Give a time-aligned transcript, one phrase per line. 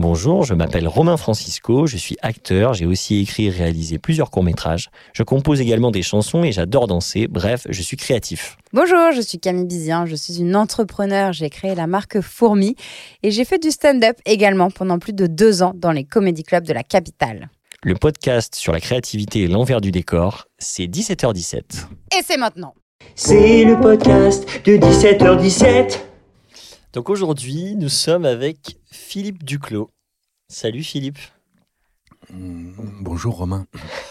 [0.00, 4.90] Bonjour, je m'appelle Romain Francisco, je suis acteur, j'ai aussi écrit et réalisé plusieurs courts-métrages.
[5.12, 8.56] Je compose également des chansons et j'adore danser, bref, je suis créatif.
[8.72, 12.76] Bonjour, je suis Camille Bizien, je suis une entrepreneur, j'ai créé la marque Fourmi
[13.24, 16.64] et j'ai fait du stand-up également pendant plus de deux ans dans les comédie clubs
[16.64, 17.48] de la capitale.
[17.82, 21.56] Le podcast sur la créativité et l'envers du décor, c'est 17h17.
[22.16, 22.74] Et c'est maintenant
[23.16, 26.07] C'est le podcast de 17h17.
[26.92, 29.90] Donc aujourd'hui, nous sommes avec Philippe Duclos.
[30.48, 31.18] Salut Philippe.
[32.30, 33.66] Mm, Bonjour Romain.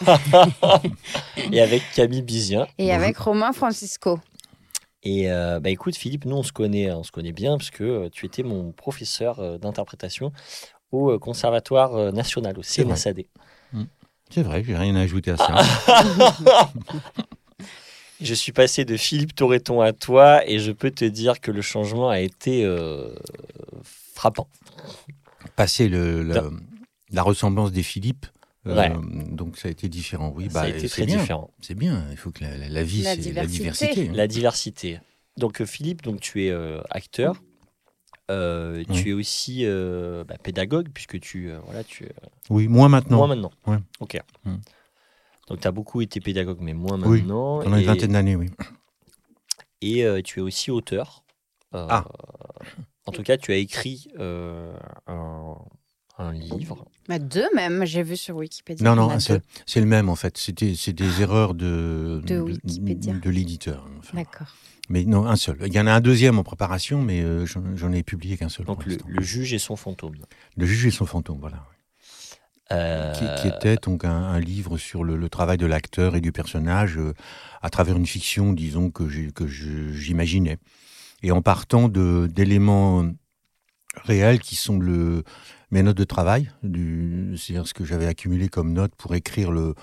[1.51, 2.67] et avec Camille Bizien.
[2.77, 4.19] Et avec Romain Francisco.
[5.03, 7.83] Et euh, bah écoute Philippe, nous on se connaît, on se connaît bien parce que
[7.83, 10.31] euh, tu étais mon professeur euh, d'interprétation
[10.91, 12.93] au Conservatoire national, au C'est vrai.
[12.95, 13.23] CNSAD.
[14.29, 15.61] C'est vrai, j'ai rien à ajouter à ça.
[18.21, 21.61] Je suis passé de Philippe Torreton à toi et je peux te dire que le
[21.61, 23.09] changement a été euh,
[24.15, 24.47] frappant.
[25.55, 26.23] Passer le,
[27.11, 28.25] la ressemblance des Philippe,
[28.65, 28.91] euh, Ouais.
[29.31, 30.33] donc ça a été différent.
[30.35, 31.17] Oui, Ça a bah, été c'est très bien.
[31.19, 31.51] différent.
[31.61, 32.05] C'est bien.
[32.11, 34.09] Il faut que la, la- la vie, La c'est la diversité.
[34.09, 34.13] hein.
[34.13, 34.99] La diversité.
[35.37, 37.35] Donc euh, Philippe, donc tu es euh, acteur.
[38.29, 38.95] Euh, Oui.
[39.03, 42.07] Tu es aussi euh, bah, pédagogue puisque tu euh, voilà tu
[42.49, 43.17] Oui, moins maintenant.
[43.17, 43.51] moins maintenant.
[43.67, 43.77] Ouais.
[44.01, 44.19] Ok.
[44.43, 44.55] Mm.
[45.47, 47.61] Donc tu as beaucoup été pédagogue mais moins Oui, maintenant.
[47.61, 48.49] Pendant et, une vingtaine d'années, oui.
[49.81, 51.23] et, euh, tu es aussi auteur.
[51.73, 52.05] Euh, Ah.
[53.05, 55.55] En tout cas, tu as écrit euh, un,
[56.17, 56.85] un livre.
[57.07, 58.83] Bah, deux même, j'ai vu sur Wikipédia.
[58.83, 59.17] Non, non.
[59.19, 60.37] C'est le même en fait.
[60.37, 63.13] C'était c'est des erreurs de, De Wikipédia.
[63.13, 63.87] de l'éditeur.
[63.99, 64.17] enfin.
[64.17, 64.47] D'accord.
[64.89, 65.57] Mais non, un seul.
[65.65, 68.65] Il y en a un deuxième en préparation, mais euh, j'en ai publié qu'un seul.
[68.65, 70.15] Donc pour le, le juge et son fantôme.
[70.57, 71.65] Le juge et son fantôme, voilà.
[72.73, 76.21] Euh, qui, qui était donc un, un livre sur le, le travail de l'acteur et
[76.21, 77.13] du personnage euh,
[77.61, 80.57] à travers une fiction, disons, que j'imaginais.
[81.23, 83.05] Et en partant d'éléments
[84.03, 85.23] réels qui sont le,
[85.71, 89.73] mes notes de travail, c'est-à-dire ce que j'avais accumulé comme notes pour écrire le,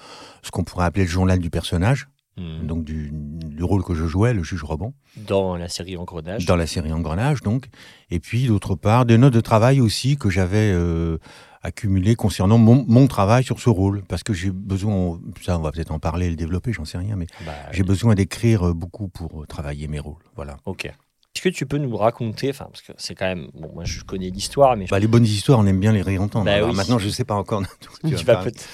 [0.42, 4.06] ce qu'on pourrait appeler le journal du personnage, hmm, donc du, du rôle que je
[4.06, 6.46] jouais, le juge Robon dans la série Engrenage.
[6.46, 7.68] dans la série Engrenage, donc.
[8.10, 11.18] Et puis, d'autre part, des notes de travail aussi que j'avais euh,
[11.64, 14.02] accumulées concernant mon, mon travail sur ce rôle.
[14.08, 17.16] Parce que j'ai besoin, ça, on va peut-être en parler le développer, j'en sais rien,
[17.16, 20.22] mais Bah, j'ai besoin d'écrire euh, beaucoup pour euh, travailler mes rôles.
[20.36, 20.58] Voilà.
[20.66, 20.84] Ok.
[20.84, 24.04] Est-ce que tu peux nous raconter, enfin, parce que c'est quand même, bon, moi je
[24.04, 26.44] connais l'histoire, mais je Bah, les bonnes histoires, on aime bien les réentendre.
[26.44, 26.72] Bah oui.
[26.76, 27.62] Maintenant, je ne sais pas encore.
[28.04, 28.68] tu tu vas peut-être-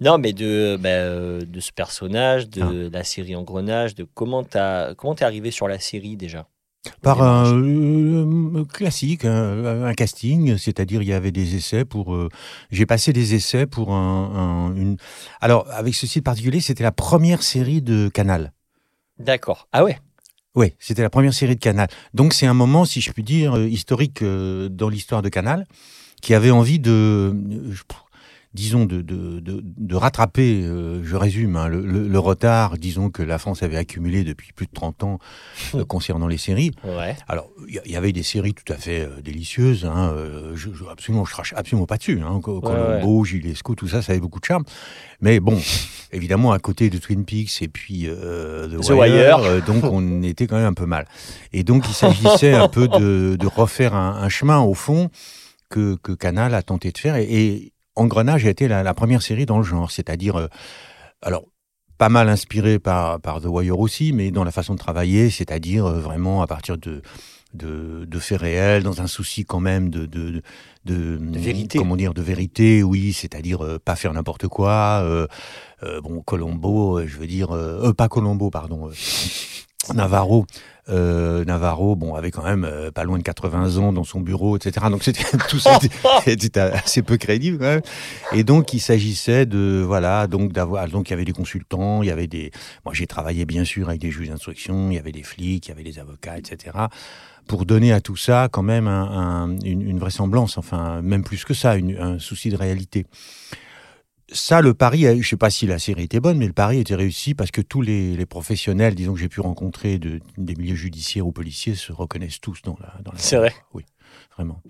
[0.00, 2.66] Non, mais de, bah, euh, de ce personnage, Ah.
[2.66, 4.44] de la série Engrenage, de comment
[4.96, 6.46] comment t'es arrivé sur la série déjà?
[7.02, 8.56] Par un démarrage.
[8.56, 12.14] euh, classique, un, un casting, c'est-à-dire il y avait des essais pour.
[12.14, 12.28] euh,
[12.70, 14.96] J'ai passé des essais pour un, un- une.
[15.40, 18.52] Alors avec ceci de particulier, c'était la première série de Canal.
[19.18, 19.68] D'accord.
[19.72, 19.98] Ah ouais?
[20.56, 21.88] Oui, c'était la première série de Canal.
[22.14, 25.66] Donc c'est un moment, si je puis dire, euh, historique euh, dans l'histoire de Canal,
[26.22, 27.82] qui avait envie de, euh, je-
[28.54, 33.10] disons, de, de, de, de rattraper, euh, je résume, hein, le, le- le retard, disons,
[33.10, 35.18] que la France avait accumulé depuis plus de 30 ans
[35.74, 36.70] euh, concernant les séries.
[36.84, 37.16] Ouais.
[37.26, 39.84] Alors, il y, avait des séries tout à fait euh, délicieuses.
[39.84, 42.20] Hein, euh, je, je, absolument, je crache absolument pas dessus.
[42.24, 44.64] Hein, Co- Colombo, Gilesco, tout ça, ça avait beaucoup de charme.
[45.20, 45.58] Mais bon,
[46.12, 49.38] évidemment, à côté de Twin Peaks et puis euh, The, The Wire.
[49.38, 51.06] euh, donc on était quand même un peu mal.
[51.52, 55.10] Et donc, il s'agissait un peu de, de refaire un, un chemin au fond
[55.70, 57.16] que, que Canal a tenté de faire.
[57.16, 60.48] Et, et Engrenage a été la, la première série dans le genre, c'est-à-dire, euh,
[61.22, 61.44] alors
[61.96, 65.86] pas mal inspiré par, par The Wire aussi, mais dans la façon de travailler, c'est-à-dire
[65.86, 67.02] euh, vraiment à partir de,
[67.54, 70.42] de, de faits réels, dans un souci quand même de, de,
[70.84, 71.78] de, De vérité.
[71.78, 75.02] Comment dire, de vérité, oui, c'est-à-dire euh, pas faire n'importe quoi.
[75.04, 75.28] euh,
[75.84, 77.56] euh, bon, Colombo, je veux dire,
[77.96, 78.90] pas Colombo, pardon,
[79.92, 80.46] Navarro.
[80.90, 84.56] Euh, Navarro, bon, avait quand même euh, pas loin de 80 ans dans son bureau,
[84.56, 84.86] etc.
[84.90, 85.78] Donc c'était tout ça
[86.26, 87.82] était, assez peu crédible quand même.
[88.32, 92.08] Et donc il s'agissait de voilà, donc d'avoir donc il y avait des consultants, il
[92.08, 92.50] y avait des
[92.84, 95.70] moi j'ai travaillé bien sûr avec des juges d'instruction, il y avait des flics, il
[95.70, 96.76] y avait des avocats, etc.
[97.46, 101.44] Pour donner à tout ça quand même un- un- une, une vraisemblance, enfin même plus
[101.44, 103.06] que ça, une- un souci de réalité.
[104.32, 106.94] Ça, le pari, je sais pas si la série était bonne, mais le pari était
[106.94, 110.74] réussi parce que tous les, les professionnels, disons que j'ai pu rencontrer de- des milieux
[110.74, 112.94] judiciaires ou policiers, se reconnaissent tous dans la.
[113.02, 113.52] Dans la C'est vrai.
[113.74, 113.84] Oui,
[114.36, 114.62] vraiment.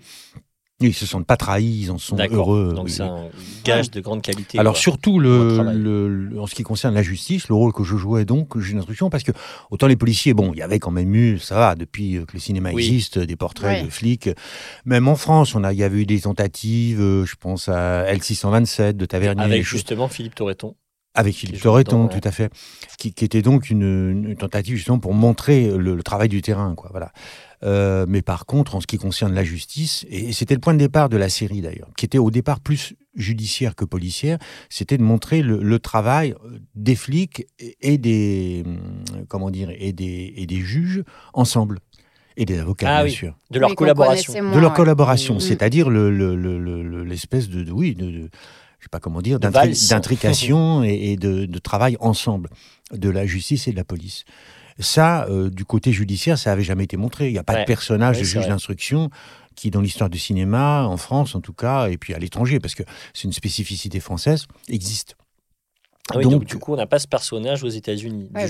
[0.81, 2.73] Ils se sentent pas trahis, ils en sont heureux.
[2.75, 3.29] Donc c'est un
[3.63, 4.59] gage de grande qualité.
[4.59, 4.81] Alors quoi.
[4.81, 5.77] surtout le, travail.
[5.77, 8.73] le- le- en ce qui concerne la justice, le rôle que je jouais donc, j'ai
[8.73, 9.31] une instruction parce que
[9.71, 12.39] autant les policiers, bon, il y avait quand même eu, ça va, depuis que le
[12.39, 12.83] cinéma Oui.
[12.85, 14.29] existe, des portraits de flics.
[14.83, 18.11] Même en France, on a, il y avait eu des tentatives, euh, je pense à
[18.13, 19.43] L627 de Tavernier.
[19.43, 20.75] avec justement Philippe Torreton.
[21.17, 22.51] Avec Philippe Torreton, tout à fait.
[22.97, 26.75] Qui, qui était donc une, une tentative justement pour montrer le, le travail du terrain,
[26.75, 26.89] quoi.
[26.91, 27.13] Voilà.
[27.63, 30.79] Euh, mais par contre, en ce qui concerne la justice, et c'était le point de
[30.79, 34.37] départ de la série d'ailleurs, qui était au départ plus judiciaire que policière,
[34.69, 37.47] c'était de montrer le, le travail euh, des flics
[37.81, 38.79] et des hum,
[39.29, 41.03] comment dire et des et des juges
[41.33, 41.79] ensemble
[42.37, 43.15] et des avocats Ah bien oui.
[43.15, 44.33] sûr De leur Oui, collaboration.
[44.33, 44.75] de leur ouais.
[44.75, 45.39] collaboration, Mm.
[45.39, 48.29] c'est-à-dire le, le- le- le- le- l'espèce de, de- oui, de, de-
[48.79, 52.49] je sais pas comment dire, d'intrication et, et de, de travail ensemble
[52.91, 54.25] de la justice et de la police.
[54.79, 57.27] Ça, euh, du côté judiciaire, ça avait jamais été montré.
[57.27, 57.61] Il n'y a pas Ouais.
[57.61, 59.09] de personnage Ouais, de juge d'instruction
[59.55, 62.75] qui, dans l'histoire du cinéma, en France en tout cas, et puis à l'étranger, parce
[62.75, 62.83] que
[63.13, 65.15] c'est une spécificité française, existe.
[66.11, 68.47] Ah oui, donc, Donc- du coup, on n'a pas ce personnage aux États-Unis, Ouais,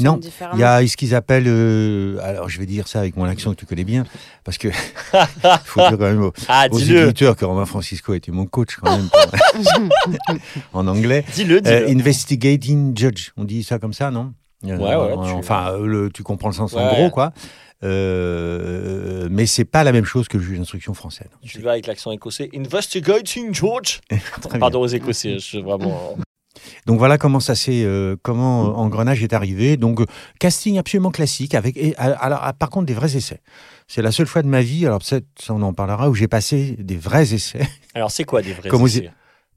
[0.00, 0.18] Non.
[0.54, 3.50] Il y a ce qu'ils appellent, euh, alors je vais dire ça avec mon accent
[3.52, 4.04] que tu connais bien,
[4.42, 4.72] parce que il
[5.64, 8.46] faut dire quand même aux, Ah, aux dis-le, éditeurs que Romain Francisco a été mon
[8.46, 9.08] coach quand même
[10.72, 11.24] en anglais.
[11.34, 11.76] dis-le, dis-le.
[11.76, 14.32] Euh, investigating judge, on dit ça comme ça, non?
[14.62, 16.94] Ouais, ouais, tu- Enfin, euh, le- tu comprends le sens en Ouais.
[16.94, 17.32] gros, quoi.
[17.84, 21.26] Euh, mais c'est pas la même chose que le juge d'instruction français.
[21.42, 22.48] Tu vas avec l'accent écossais.
[22.54, 24.00] Investigating George.
[24.60, 26.16] Pardon aux Écossais, je vraiment.
[26.86, 29.76] Donc voilà comment ça s'est, euh, comment euh, Engrenage est arrivé.
[29.76, 30.06] Donc euh,
[30.38, 33.40] casting absolument classique avec, et, alors ah, par contre des vrais essais.
[33.88, 36.76] C'est la seule fois de ma vie, alors peut-être on en parlera, où j'ai passé
[36.78, 37.66] des vrais essais.
[37.94, 39.10] Alors, c'est quoi des vrais essais?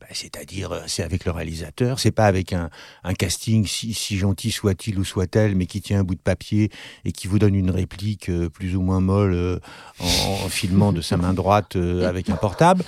[0.08, 2.70] Bah, C'est-à-dire, euh, c'est avec le réalisateur, c'est pas avec un,
[3.04, 6.70] un casting si, si gentil soit-il ou soit-elle, mais qui tient un bout de papier
[7.06, 9.60] et qui vous donne une réplique euh, plus ou moins molle euh,
[10.00, 12.84] en, en filmant de sa main droite euh, avec un portable.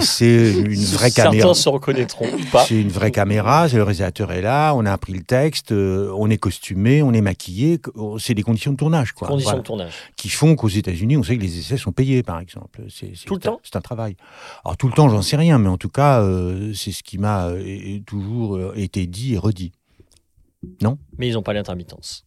[0.00, 1.54] C'est une vraie Certains caméra.
[1.54, 2.64] se reconnaîtront pas.
[2.66, 6.38] C'est une vraie caméra, le réalisateur est là, on a appris le texte, on est
[6.38, 9.28] costumé, on est maquillé, oh, c'est des conditions de tournage, quoi.
[9.28, 9.62] Conditions Voilà.
[9.62, 9.92] de tournage.
[10.16, 12.82] Qui font qu'aux États-Unis, on sait que les essais sont payés, par exemple.
[12.88, 14.16] C'est, Tout le temps C'est un travail.
[14.64, 17.18] Alors tout le temps, j'en sais rien, mais en tout cas, euh, c'est ce qui
[17.18, 19.72] m'a euh, toujours euh, été dit et redit.
[21.18, 22.24] Mais ils n'ont pas l'intermittence.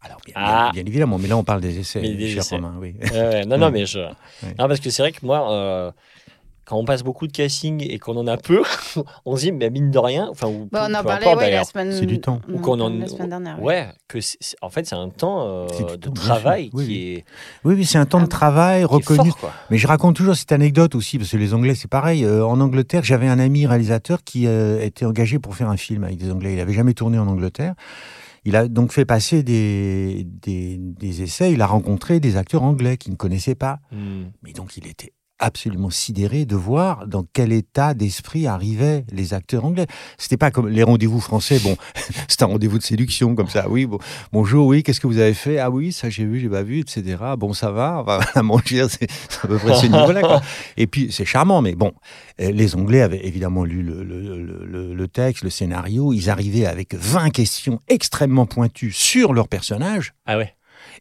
[0.00, 0.70] Alors bien, Ah.
[0.72, 2.54] bien- bien évidemment, mais là on parle des essais, des cher essais.
[2.56, 2.94] Romain, oui.
[3.46, 3.98] Non, non, mais je.
[4.00, 4.12] Non,
[4.68, 5.92] parce que c'est vrai que moi,
[6.68, 8.62] quand on passe beaucoup de casting et qu'on en a peu,
[9.24, 11.40] on se dit, mais mine de rien, enfin, ou Bah, on en parlait ouais, la
[11.40, 11.64] d'ailleurs.
[11.64, 11.92] semaine.
[11.92, 12.42] C'est du temps.
[12.52, 13.62] Ou qu'on en- parlait la semaine dernière.
[13.62, 13.66] ouais.
[13.80, 15.66] Ouais, que c'est- c'est- en fait, c'est un temps euh,
[15.96, 16.68] de temps, travail.
[16.74, 16.96] Oui, qui, oui.
[17.20, 17.24] est,
[17.64, 19.30] Oui, oui, c'est un temps Ah de travail reconnu.
[19.30, 19.52] fort.
[19.70, 22.24] Mais je raconte toujours cette anecdote aussi, parce que les Anglais, c'est pareil.
[22.24, 26.04] Euh, en Angleterre, j'avais un ami réalisateur qui euh, était engagé pour faire un film
[26.04, 26.52] avec des Anglais.
[26.52, 27.74] Il n'avait jamais tourné en Angleterre.
[28.44, 31.52] Il a donc fait passer des, des, des essais.
[31.52, 33.80] Il a rencontré des acteurs anglais qu'il ne connaissait pas.
[33.90, 34.26] Hmm.
[34.42, 39.64] Mais donc, il était absolument sidéré de voir dans quel état d'esprit arrivaient les acteurs
[39.64, 39.86] anglais.
[40.18, 41.58] C'était pas comme les rendez-vous français.
[41.62, 41.76] Bon,
[42.28, 43.68] c'est un rendez-vous de séduction comme ça.
[43.68, 43.98] Oui, bon,
[44.32, 45.58] bonjour, oui, qu'est-ce que vous avez fait?
[45.58, 47.16] Ah oui, ça j'ai vu, j'ai pas vu, etc.
[47.38, 49.08] Bon, ça va, on va à manger, c'est
[49.42, 50.20] à peu près ce niveau-là.
[50.22, 50.40] quoi.
[50.76, 51.92] Et puis, c'est charmant, mais bon,
[52.40, 56.12] euh, les Anglais avaient évidemment lu le, le- le- le- le texte, le scénario.
[56.12, 60.14] Ils arrivaient avec 20 questions extrêmement pointues sur leur personnage.
[60.26, 60.54] Ah ouais.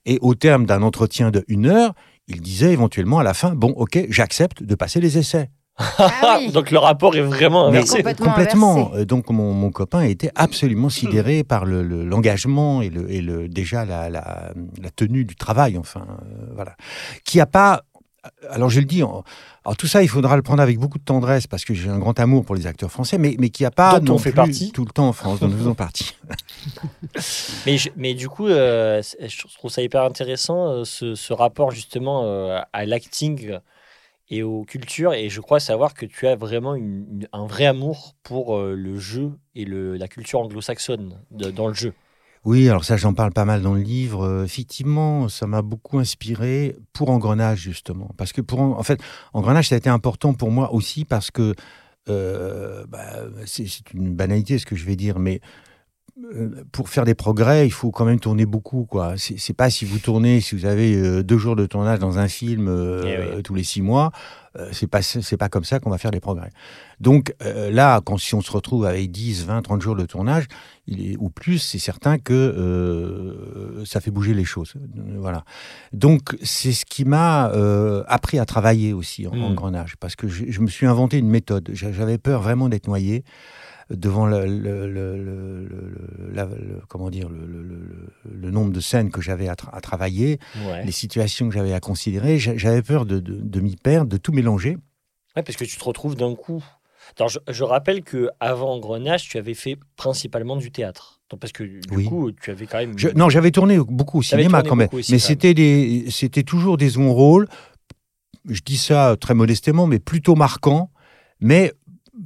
[0.05, 1.93] Et au terme d'un entretien de une heure,
[2.27, 5.49] il disait éventuellement à la fin, bon, ok, j'accepte de passer les essais.
[5.99, 6.51] Ah oui.
[6.51, 7.97] Donc le rapport est vraiment Mais inversé.
[7.97, 8.75] complètement complètement.
[8.87, 9.01] inversé.
[9.01, 13.21] Euh, Donc mon, mon copain était absolument sidéré par le- le- l'engagement et, le, et
[13.21, 16.75] le, déjà la, la, la tenue du travail, enfin, euh, voilà.
[17.25, 17.83] Qui a pas.
[18.49, 19.23] Alors je le dis, en-
[19.65, 21.99] alors tout ça, il faudra le prendre avec beaucoup de tendresse parce que j'ai un
[21.99, 24.31] grand amour pour les acteurs français, mais, mais qui a pas Dont on non fait
[24.31, 24.71] plus partie.
[24.71, 26.15] tout le temps en France, dont nous faisons partie.
[27.65, 31.71] Mais, je- mais du coup, euh, je trouve ça hyper intéressant, euh, ce, ce rapport
[31.71, 33.57] justement euh, à l'acting
[34.29, 35.13] et aux cultures.
[35.13, 38.75] Et je crois savoir que tu as vraiment une- une- un vrai amour pour euh,
[38.75, 41.93] le jeu et le, la culture anglo-saxonne dans le jeu.
[42.45, 44.23] Oui, alors ça, j'en parle pas mal dans le livre.
[44.23, 48.11] Euh, effectivement, ça m'a beaucoup inspiré pour Engrenage, justement.
[48.17, 49.01] Parce que, pour, en fait,
[49.33, 51.53] Engrenage, ça a été important pour moi aussi parce que,
[52.09, 53.05] euh, bah,
[53.45, 55.41] c'est une banalité ce que je vais dire, mais
[56.71, 58.85] pour faire des progrès, il faut quand même tourner beaucoup.
[58.85, 59.13] quoi.
[59.17, 62.27] C'est pas si vous tournez, si vous avez euh, deux jours de tournage dans un
[62.27, 63.43] film euh, Eh oui.
[63.43, 64.11] tous les six mois,
[64.57, 66.49] euh, c'est pas, c'est pas comme ça qu'on va faire des progrès.
[66.99, 70.45] Donc euh, là, quand, si on se retrouve avec 10, 20, 30 jours de tournage,
[70.87, 74.73] il est, ou plus, c'est certain que euh, ça fait bouger les choses.
[74.75, 75.43] Euh, Voilà.
[75.93, 79.43] Donc c'est ce qui m'a euh, appris à travailler aussi en Mm.
[79.43, 81.69] engrenage, parce que je, je me suis inventé une méthode.
[81.73, 83.23] J'a- J'avais peur vraiment d'être noyé
[83.89, 84.43] devant le,
[86.87, 90.85] comment dire le, nombre de scènes que j'avais à, tra- à travailler, Ouais.
[90.85, 92.39] les situations que j'avais à considérer.
[92.39, 94.77] J'a- J'avais peur de, de- de m'y perdre, de tout mélanger.
[95.35, 96.63] Ouais, parce que tu te retrouves d'un coup.
[97.19, 101.21] Alors, je, je rappelle que avant Engrenage, tu avais fait principalement du théâtre.
[101.29, 102.05] Donc, parce que du Oui.
[102.05, 102.97] coup, tu avais quand même.
[102.97, 106.77] Je- non, j'avais tourné beaucoup au cinéma quand même, aussi, mais c'était des, c'était toujours
[106.77, 107.47] des seconds rôles.
[108.45, 110.89] Je dis ça très modestement, mais plutôt marquants,
[111.41, 111.73] mais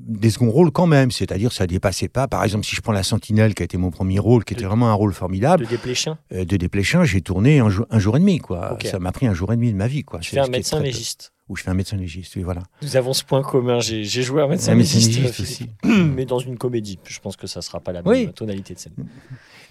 [0.07, 2.27] des seconds rôles quand même, c'est-à-dire ça dépassait pas.
[2.27, 4.65] Par exemple, si je prends La Sentinelle, qui a été mon premier rôle, qui était
[4.65, 6.17] vraiment un rôle formidable, De Desplechin.
[6.33, 8.77] euh, de Desplechin, j'ai tourné un, jour- un jour et demi, quoi.
[8.83, 10.19] Ça m'a pris un jour et demi de ma vie, quoi.
[10.19, 11.31] Tu C'est- fais un médecin légiste.
[11.49, 12.63] Ou je fais un médecin légiste, oui, voilà.
[12.81, 13.81] Nous avons ce point commun.
[13.81, 15.69] J'ai joué un médecin Un médecin légiste, aussi.
[15.83, 16.97] mais dans une comédie.
[17.07, 18.31] Je pense que ça sera pas la même Oui.
[18.33, 18.93] tonalité de scène.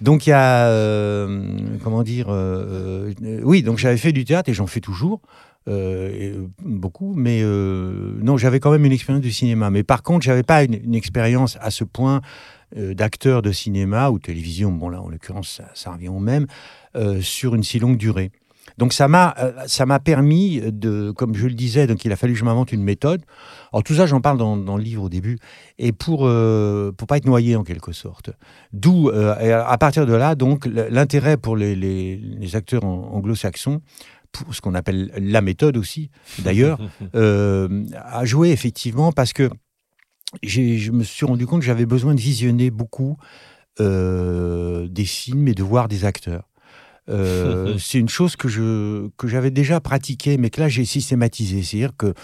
[0.03, 1.47] Donc il y a, euh,
[1.83, 5.21] comment dire, euh, euh, oui, donc j'avais fait du théâtre et j'en fais toujours.
[5.69, 9.71] Euh, euh, beaucoup, mais euh, non, j'avais quand même une expérience du cinéma.
[9.71, 12.21] Mais par contre, j'avais pas une, expérience à ce point
[12.77, 14.71] d'acteur de cinéma ou télévision.
[14.71, 16.47] Bon là, en l'occurrence, ça, revient au même
[17.21, 18.31] sur une si longue durée.
[18.79, 19.35] Donc ça m'a
[19.67, 22.71] ça m'a permis de, comme je le disais, donc il a fallu que je m'invente
[22.71, 23.23] une méthode.
[23.73, 25.39] Alors tout ça, j'en parle dans, dans le livre au début,
[25.79, 28.31] et pour euh, pour pas être noyé en quelque sorte.
[28.73, 33.81] D'où, à partir de là, donc l'intérêt pour les, les, acteurs an- anglo-saxons,
[34.33, 36.79] pour ce qu'on appelle la méthode aussi, d'ailleurs,
[37.15, 39.51] euh, a joué effectivement parce que
[40.43, 43.17] je me suis rendu compte que j'avais besoin de visionner beaucoup
[43.81, 46.49] euh, des films et de voir des acteurs.
[47.09, 51.63] Euh, c'est une chose que je que j'avais déjà pratiquée, mais que là j'ai systématisé.
[51.63, 52.15] C'est-à-dire que,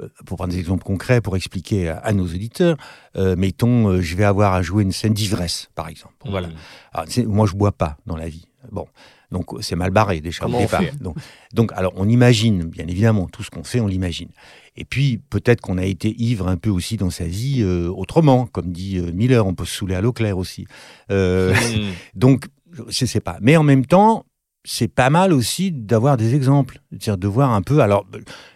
[0.00, 2.76] euh, pour prendre des exemples concrets, pour expliquer à, à nos auditeurs,
[3.16, 6.14] euh, mettons, euh, je vais avoir à jouer une scène d'ivresse, par exemple.
[6.24, 6.48] Voilà.
[6.48, 6.54] Mm.
[6.92, 8.46] Alors, c'est- moi, je bois pas dans la vie.
[8.70, 8.86] Bon,
[9.30, 10.82] donc c'est mal barré déjà Comment au départ.
[11.00, 11.16] Donc,
[11.54, 14.28] donc, alors, on imagine, bien évidemment, tout ce qu'on fait, on l'imagine.
[14.76, 18.46] Et puis, peut-être qu'on a été ivre un peu aussi dans sa vie euh, autrement,
[18.46, 20.66] comme dit euh, Miller, on peut se saouler à l'eau claire aussi.
[21.10, 21.90] Euh, Mm.
[22.14, 22.46] donc,
[22.88, 23.38] je sais pas.
[23.40, 24.24] Mais en même temps,
[24.64, 27.80] c'est pas mal aussi d'avoir des exemples, c'est-à-dire de voir un peu.
[27.80, 28.06] Alors,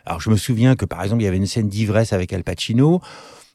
[0.05, 2.45] alors, je me souviens que par exemple, il y avait une scène d'ivresse avec Al
[2.45, 3.01] Pacino,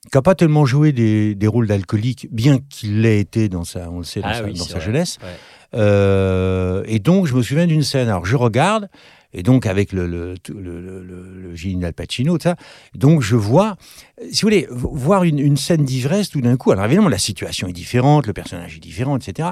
[0.04, 3.90] qui n'a pas tellement joué des, des rôles d'alcoolique, bien qu'il l'ait été dans sa,
[3.92, 5.18] on le sait, dans Ah sa, oui, dans sa jeunesse.
[5.22, 5.30] Ouais.
[5.76, 8.08] Euh, et donc, je me souviens d'une scène.
[8.08, 8.90] Alors, je regarde,
[9.34, 12.56] et donc avec le, le, le, le, le- d'Al Pacino, tout ça.
[12.96, 13.76] Donc, je vois,
[14.22, 16.72] euh, si vous voulez, vo- voir une, une scène d'ivresse tout d'un coup.
[16.72, 19.50] Alors, évidemment, la situation est différente, le personnage est différent, etc.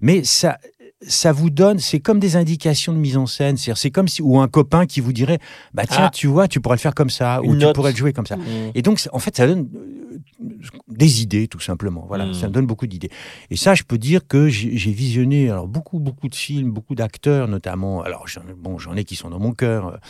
[0.00, 0.58] Mais ça,
[1.06, 3.56] ça vous donne, c'est comme des indications de mise en scène.
[3.56, 5.38] C'est comme si, ou un copain qui vous dirait,
[5.72, 6.10] bah tiens, Ah.
[6.12, 8.36] tu vois, tu pourrais le faire comme ça, ou tu pourrais le jouer comme ça.
[8.36, 8.42] Mm.
[8.74, 10.48] Et donc, en fait, ça donne euh,
[10.88, 12.04] des idées, tout simplement.
[12.08, 12.34] Voilà, Mm.
[12.34, 13.10] ça me donne beaucoup d'idées.
[13.50, 17.46] Et ça, je peux dire que j'ai visionné alors beaucoup, beaucoup de films, beaucoup d'acteurs,
[17.46, 18.02] notamment.
[18.02, 18.26] Alors,
[18.56, 20.00] bon, j'en ai qui sont dans mon cœur.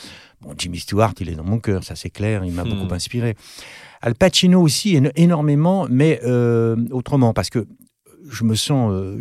[0.41, 2.45] Bon, Jimmy Stewart, il est dans mon cœur, ça c'est clair.
[2.47, 2.69] Il m'a Mm.
[2.81, 3.37] beaucoup inspiré.
[4.01, 7.67] Al Pacino aussi, éno- énormément, mais euh, autrement, parce que
[8.31, 8.91] je me sens.
[8.95, 9.21] euh,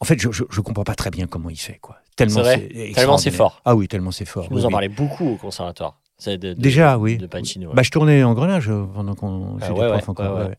[0.00, 1.96] en fait, je, je comprends pas très bien comment il fait, quoi.
[2.16, 3.34] Tellement C'est vrai c'est Tellement c'est extraordinaire.
[3.36, 3.62] fort.
[3.64, 4.46] Ah oui, tellement c'est fort.
[4.50, 4.72] Oui, en oui.
[4.72, 5.98] parlais beaucoup au conservatoire.
[6.20, 7.16] C'est de- de- Déjà, oui.
[7.16, 7.68] De Pacino.
[7.68, 7.74] ouais.
[7.76, 10.50] Bah, je tournais en Grenage euh, pendant qu'on Ah, ouais, encore.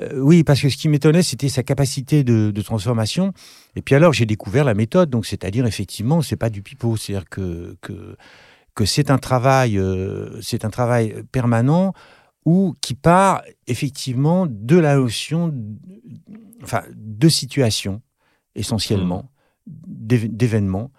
[0.00, 3.32] Euh, oui, parce que ce qui m'étonnait, c'était sa capacité de, de transformation.
[3.76, 5.10] Et puis alors, j'ai découvert la méthode.
[5.10, 6.96] Donc, c'est-à-dire, effectivement, c'est pas du pipeau.
[6.96, 8.16] C'est-à-dire que, que,
[8.74, 11.92] que c'est un travail, euh, c'est un travail permanent
[12.46, 15.54] ou qui part effectivement de la notion,
[16.62, 18.00] enfin, de situation
[18.54, 19.30] essentiellement,
[19.66, 20.90] d'év- d'événements.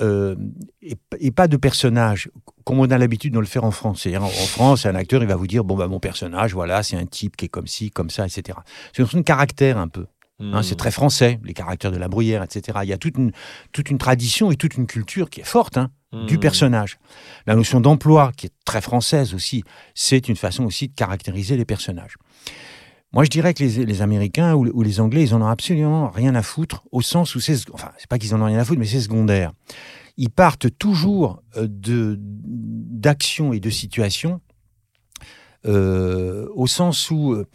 [0.00, 0.34] euh,
[0.80, 2.30] et, et pas de personnage,
[2.64, 4.02] comme on a l'habitude de le faire en France.
[4.02, 6.82] C'est-à-dire, En, en France, un acteur, il va vous dire, bon, bah, mon personnage, voilà,
[6.82, 8.58] c'est un type qui est comme ci, comme ça, etc.
[8.92, 10.06] C'est une notion de caractère un peu.
[10.40, 10.62] hein, Mm.
[10.64, 12.80] c'est très français, les caractères de la bruyère, etc.
[12.82, 13.30] Il y a toute une,
[13.72, 15.90] toute une tradition et toute une culture qui est forte hein,
[16.26, 16.40] du Mm.
[16.40, 16.98] personnage.
[17.46, 19.62] La notion d'emploi, qui est très française aussi,
[19.94, 22.16] c'est une façon aussi de caractériser les personnages.
[23.12, 26.34] Moi, je dirais que les, Américains ou, ou les Anglais, ils en ont absolument rien
[26.34, 28.80] à foutre, au sens où c'est, enfin, c'est pas qu'ils en ont rien à foutre,
[28.80, 29.52] mais c'est secondaire.
[30.16, 34.40] Ils partent toujours euh, de d'actions et de situations,
[35.66, 37.46] euh, au sens où euh,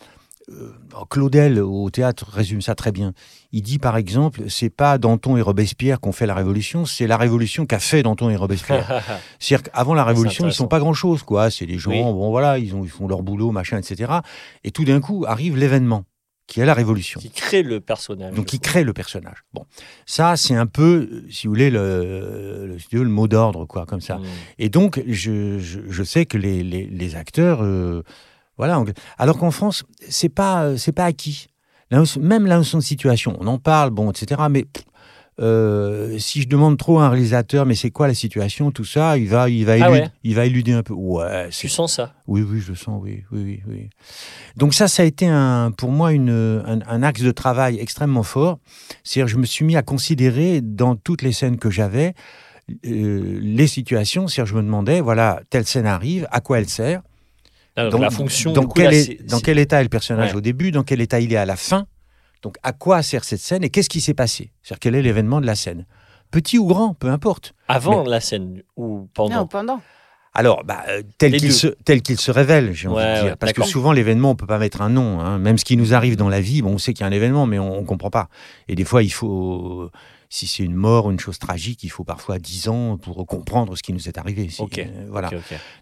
[1.09, 3.13] Claudel au théâtre résume ça très bien.
[3.51, 7.17] Il dit par exemple, c'est pas Danton et Robespierre qu'on fait la révolution, c'est la
[7.17, 9.03] révolution qu'a fait Danton et Robespierre.
[9.39, 11.49] C'est-à-dire qu'avant la révolution, ils sont pas grand-chose, quoi.
[11.49, 12.01] C'est des gens, Oui.
[12.01, 14.11] bon voilà, ils, ont, ils font leur boulot, machin, etc.
[14.63, 16.03] Et tout d'un coup arrive l'événement,
[16.47, 17.19] qui est la révolution.
[17.19, 18.33] qui crée le personnage.
[18.33, 18.59] Donc, trouve.
[18.59, 19.43] crée le personnage.
[19.53, 19.65] Bon,
[20.05, 24.17] ça, c'est un peu, si vous voulez, le, mot d'ordre, quoi, comme ça.
[24.17, 24.25] Mm.
[24.59, 28.03] Et donc, je, je, je sais que les, les, les acteurs, euh,
[28.57, 28.83] voilà.
[29.17, 31.47] Alors qu'en France, c'est pas, euh, c'est pas acquis.
[32.19, 34.41] Même la notion de situation, on en parle, bon, etc.
[34.49, 34.65] Mais
[35.39, 39.17] euh, si je demande trop à un réalisateur, mais c'est quoi la situation, tout ça,
[39.17, 40.93] il va, il va, Ah éluder, ouais il va éluder un peu.
[40.93, 43.89] Ouais, Tu sens ça oui, oui, je le sens, oui, oui, oui, oui.
[44.57, 48.23] Donc ça, ça a été un, pour moi une, un, un axe de travail extrêmement
[48.23, 48.57] fort.
[49.03, 52.15] C'est-à-dire, je me suis mis à considérer dans toutes les scènes que j'avais
[52.85, 54.27] euh, les situations.
[54.27, 57.01] C'est-à-dire, je me demandais, voilà, telle scène arrive, à quoi elle sert
[57.77, 58.51] Ah, donc dans, La fonction.
[58.53, 60.37] dans, quel, là, est- dans quel état est le personnage Ouais.
[60.37, 61.85] au début, dans quel état il est à la fin.
[62.41, 64.51] Donc, à quoi sert cette scène et qu'est-ce qui s'est passé?
[64.63, 65.85] C'est-à-dire, quel est l'événement de la scène?
[66.31, 67.53] Petit ou grand, peu importe.
[67.67, 69.35] Avant la scène ou pendant?
[69.35, 69.81] Non, pendant.
[70.33, 73.37] Alors, bah, euh, tel qu'il se, révèle, j'ai envie de dire.
[73.37, 75.19] Parce que souvent, l'événement, on peut pas mettre un nom.
[75.19, 75.39] hein.
[75.39, 77.11] Même ce qui nous arrive dans la vie, bon, on sait qu'il y a un
[77.11, 78.27] événement, mais on, on comprend pas.
[78.67, 79.89] Et des fois, il faut,
[80.29, 83.83] si c'est une mort, une chose tragique, il faut parfois 10 ans pour comprendre ce
[83.83, 84.49] qui nous est arrivé.
[84.87, 85.29] Euh, voilà.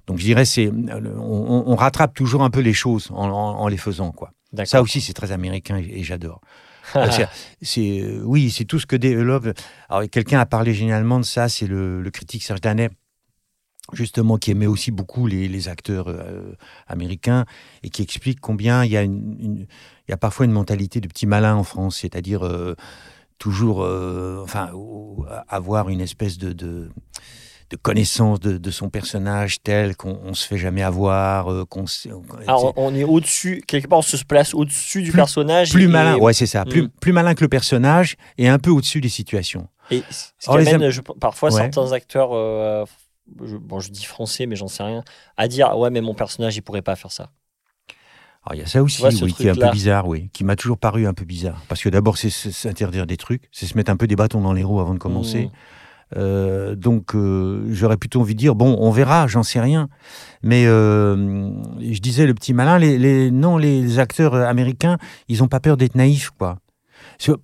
[0.08, 3.68] Donc, je dirais, c'est, euh, on, rattrape toujours un peu les choses en, en- en
[3.68, 4.32] les faisant, quoi.
[4.66, 6.42] Ça aussi, c'est très américain et, et j'adore.
[7.62, 9.48] C'est- euh, oui, c'est tout ce que développe.
[9.90, 12.92] Alors, quelqu'un a parlé généralement de ça, c'est le, le critique Serge Danet,
[13.94, 16.54] justement, qui aimait aussi beaucoup les, les acteurs euh,
[16.88, 17.46] américains
[17.84, 19.68] et qui explique combien il y, a une, une-
[20.08, 22.76] il y a parfois une mentalité de petit malin en France, c'est-à-dire euh,
[23.38, 24.70] toujours euh, enfin,
[25.48, 26.54] avoir une espèce de.
[26.54, 26.90] de
[27.72, 31.86] de connaissance de, de son personnage tel qu'on on se fait jamais avoir, euh, qu'on
[32.46, 35.72] Ah, on, est au-dessus, quelque part, on se place au-dessus du Plus- personnage.
[35.72, 36.64] plus et- malin, ouais, c'est ça.
[36.64, 36.90] Plus, Mm.
[37.02, 39.68] plus malin que le personnage et un peu au-dessus des situations.
[39.90, 41.60] Et ce qui amène, je- parfois, Ouais.
[41.62, 42.86] certains acteurs, euh,
[43.44, 45.04] je, bon, je dis français, mais j'en sais rien,
[45.36, 47.32] à dire Ouais, mais mon personnage, il pourrait pas faire ça.
[48.46, 50.44] Alors il y a ça aussi, vois, oui, qui est un peu bizarre, oui, qui
[50.44, 51.64] m'a toujours paru un peu bizarre.
[51.68, 54.54] Parce que d'abord, c'est s'interdire des trucs, c'est se mettre un peu des bâtons dans
[54.54, 55.46] les roues avant de commencer.
[55.46, 55.50] Mmh.
[56.18, 59.90] Euh, donc, euh, j'aurais plutôt envie de dire, bon, on verra, j'en sais rien.
[60.44, 61.50] Mais euh,
[61.82, 64.98] je disais, le petit malin, les, les- non, les acteurs euh, américains,
[65.28, 66.60] ils n'ont pas peur d'être naïfs, quoi.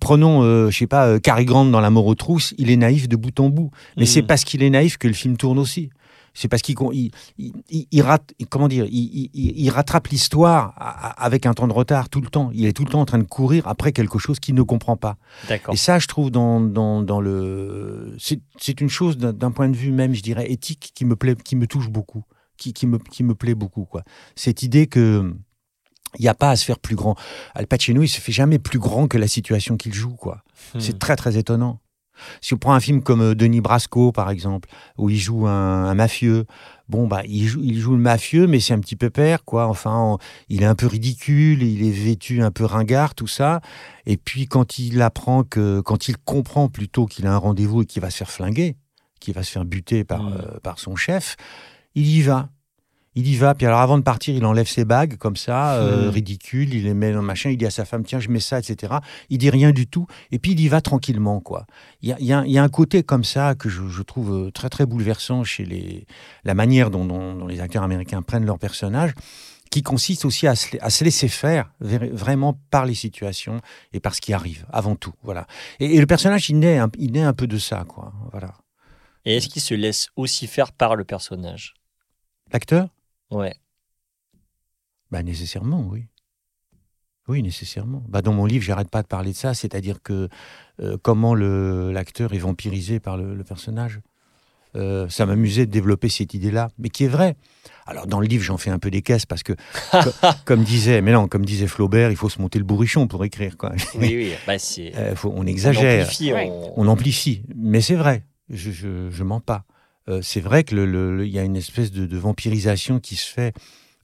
[0.00, 2.76] Prenons, euh, je sais pas, euh, Cary Grant dans La mort aux trousses, il est
[2.76, 3.70] naïf de bout en bout.
[3.96, 4.06] Mais Mm.
[4.06, 5.90] c'est parce qu'il est naïf que le film tourne aussi.
[6.34, 10.74] C'est parce qu'il il, il, il- il rate, comment dire, il, rattrape l'histoire
[11.18, 12.50] avec un temps de retard tout le temps.
[12.54, 14.96] Il est tout le temps en train de courir après quelque chose qu'il ne comprend
[14.96, 15.16] pas.
[15.74, 19.76] Et ça, je trouve dans, dans, dans le, c'est une chose d'un d'un point de
[19.76, 22.24] vue même, je dirais éthique, qui me plaît, qui me touche beaucoup,
[22.56, 24.02] qui, qui me qui me plaît beaucoup quoi.
[24.36, 25.34] Cette idée que
[26.18, 27.16] il n'y a pas à se faire plus grand.
[27.54, 30.42] Al Pacino, il se fait jamais plus grand que la situation qu'il joue quoi.
[30.74, 30.80] Hmm.
[30.80, 31.80] C'est très très étonnant.
[32.40, 35.84] Si on prend un film comme euh, Denis Brasco, par exemple, où il joue un,
[35.86, 36.44] un mafieux,
[36.88, 39.66] bon, bah, il joue, il joue le mafieux, mais c'est un petit peu père, quoi.
[39.66, 43.60] Enfin, on- il est un peu ridicule, il est vêtu un peu ringard, tout ça.
[44.06, 47.86] Et puis, quand il apprend que, quand il comprend plutôt qu'il a un rendez-vous et
[47.86, 48.76] qu'il va se faire flinguer,
[49.20, 50.32] qu'il va se faire buter par, Mm.
[50.32, 51.36] euh, par son chef,
[51.94, 52.48] il y va.
[53.14, 56.06] Il y va, puis alors avant de partir, il enlève ses bagues comme ça, euh,
[56.08, 56.10] Hmm.
[56.14, 58.40] ridicule, il les met dans le machin, il dit à sa femme, tiens, je mets
[58.40, 58.94] ça, etc.
[59.28, 61.66] Il dit rien du tout, et puis il y va tranquillement, quoi.
[62.00, 63.86] Il y a, il y a- il y a un côté comme ça que je,
[63.88, 66.06] je trouve euh, très très bouleversant chez les,
[66.44, 69.12] la manière dont, dont- dont les acteurs américains prennent leurs personnages,
[69.70, 73.60] qui consiste aussi à se, à se laisser faire vraiment par les situations
[73.92, 75.12] et par ce qui arrive, avant tout.
[75.22, 75.46] Voilà.
[75.80, 78.12] Et, et le personnage, il naît, un, il naît un peu de ça, quoi.
[78.32, 78.54] Voilà.
[79.24, 81.74] Et est-ce qu'il se laisse aussi faire par le personnage?
[82.52, 82.88] L'acteur?
[83.32, 83.54] Ouais.
[85.10, 86.06] Bah, nécessairement, oui.
[87.28, 88.02] Oui, nécessairement.
[88.08, 90.28] Bah, dans mon livre, j'arrête pas de parler de ça, c'est-à-dire que
[90.80, 94.00] euh, comment le- l'acteur est vampirisé par le, le personnage.
[94.74, 97.36] Euh, ça m'amusait de développer cette idée-là, mais qui est vraie.
[97.86, 99.52] Alors dans le livre, j'en fais un peu des caisses parce que,
[99.92, 100.10] co-
[100.46, 103.56] comme disait, mais non, comme disait Flaubert, il faut se monter le bourrichon pour écrire.
[103.58, 103.72] Quoi.
[103.94, 104.32] Oui, oui.
[104.46, 104.96] Bah, c'est.
[104.96, 107.42] Euh, faut- on on exagère amplifie, on- on amplifie.
[107.54, 109.64] Mais c'est vrai, je, je, je mens pas.
[110.08, 113.54] Euh, c'est vrai que le- y a une espèce de, de vampirisation qui se fait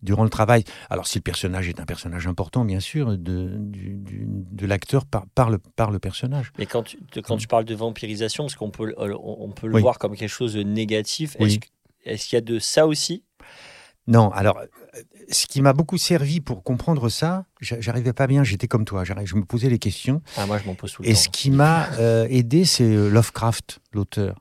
[0.01, 0.63] durant le travail.
[0.91, 5.05] Alors si le personnage est un personnage important, bien sûr, de, du- du- de l'acteur
[5.07, 6.53] par, par, le, par le personnage.
[6.59, 9.47] Mais quand tu, de- quand tu parles de vampirisation, parce qu'on peut, le- euh, on
[9.49, 9.81] on peut le Oui.
[9.83, 11.59] voir comme quelque chose de négatif, Oui.
[12.05, 13.25] est-ce qu'il y a de ça aussi?
[14.07, 14.67] Non, alors, euh,
[15.31, 19.03] ce qui m'a beaucoup servi pour comprendre ça, j'a- j'arrivais pas bien, j'étais comme toi,
[19.05, 20.23] je me posais les questions.
[20.37, 21.19] Ah, moi, je m'en pose tout le Et temps.
[21.19, 24.37] ce qui m'a euh, aidé, c'est Lovecraft, l'auteur,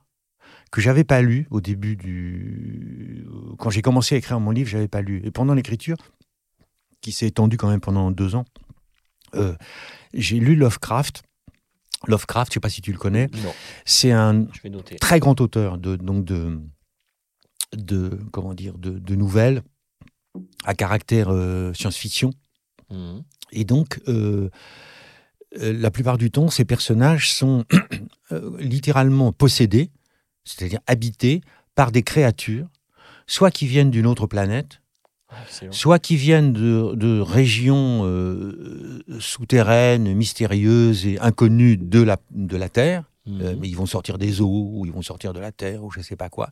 [0.70, 3.26] que j'avais pas lu au début du.
[3.58, 5.20] Quand j'ai commencé à écrire mon livre, j'avais pas lu.
[5.24, 5.96] Et pendant l'écriture,
[7.00, 8.44] qui s'est étendue quand même pendant deux ans,
[9.34, 9.54] euh,
[10.14, 11.22] j'ai lu Lovecraft.
[12.06, 13.52] Lovecraft, je sais pas si tu le connais, Non,
[13.84, 14.46] c'est un
[15.00, 16.60] très grand auteur de donc de
[17.76, 19.62] de comment dire de, de nouvelles
[20.64, 22.32] à caractère euh, science-fiction.
[22.90, 23.22] Mhm.
[23.52, 24.50] Et donc, euh,
[25.60, 27.64] euh, la plupart du temps, ces personnages sont
[28.58, 29.90] littéralement possédés,
[30.48, 31.42] c'est-à-dire habités
[31.74, 32.66] par des créatures,
[33.26, 34.80] soit qui viennent d'une autre planète,
[35.28, 35.72] Ah, excellent.
[35.72, 42.68] soit qui viennent de, de régions euh, souterraines, mystérieuses et inconnues de la, de la
[42.68, 43.58] Terre, euh, Mhm.
[43.60, 45.98] mais ils vont sortir des eaux, ou ils vont sortir de la terre, ou je
[45.98, 46.48] ne sais pas quoi,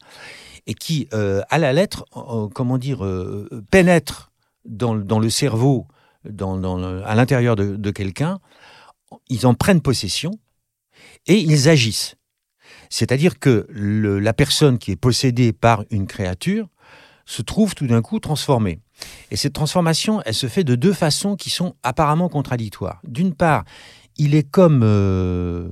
[0.67, 4.31] et qui, euh, à la lettre, euh, comment dire, euh, pénètrent
[4.67, 5.87] dans, le- dans le cerveau,
[6.29, 8.41] dans, dans le- à l'intérieur de, de quelqu'un,
[9.31, 10.33] ils en prennent possession
[11.27, 12.17] et ils agissent.
[12.91, 16.69] C'est-à-dire que le- la personne qui est possédée par une créature
[17.25, 18.81] se trouve tout d'un coup transformée.
[19.31, 23.01] Et cette transformation, elle se fait de deux façons qui sont apparemment contradictoires.
[23.05, 23.65] D'une part,
[24.17, 25.69] il est comme euh,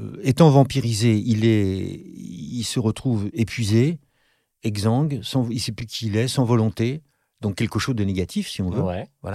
[0.00, 3.98] euh, étant vampirisé, il est, il se retrouve épuisé,
[4.62, 7.02] exsangue, sans, il sait plus qui il est, sans volonté,
[7.40, 8.82] donc quelque chose de négatif si on veut,
[9.22, 9.32] Ouais.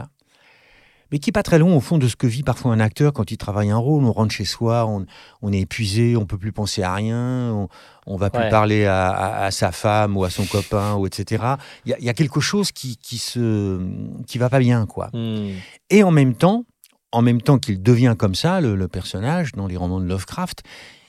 [1.12, 3.14] Mais qui est pas très long au fond de ce que vit parfois un acteur
[3.14, 4.04] quand il travaille un rôle.
[4.06, 5.06] On rentre chez soi, on,
[5.42, 7.68] on est épuisé, on peut plus penser à rien, on,
[8.08, 8.50] on va plus Ouais.
[8.50, 11.44] parler à, à- à sa femme ou à son copain ou etc.
[11.86, 13.80] Il y a, il y a quelque chose qui qui se
[14.28, 15.10] qui va pas bien quoi.
[15.14, 15.52] Hmm.
[15.90, 16.66] Et en même temps,
[17.12, 20.64] en même temps qu'il devient comme ça, le, le personnage dans les romans de Lovecraft,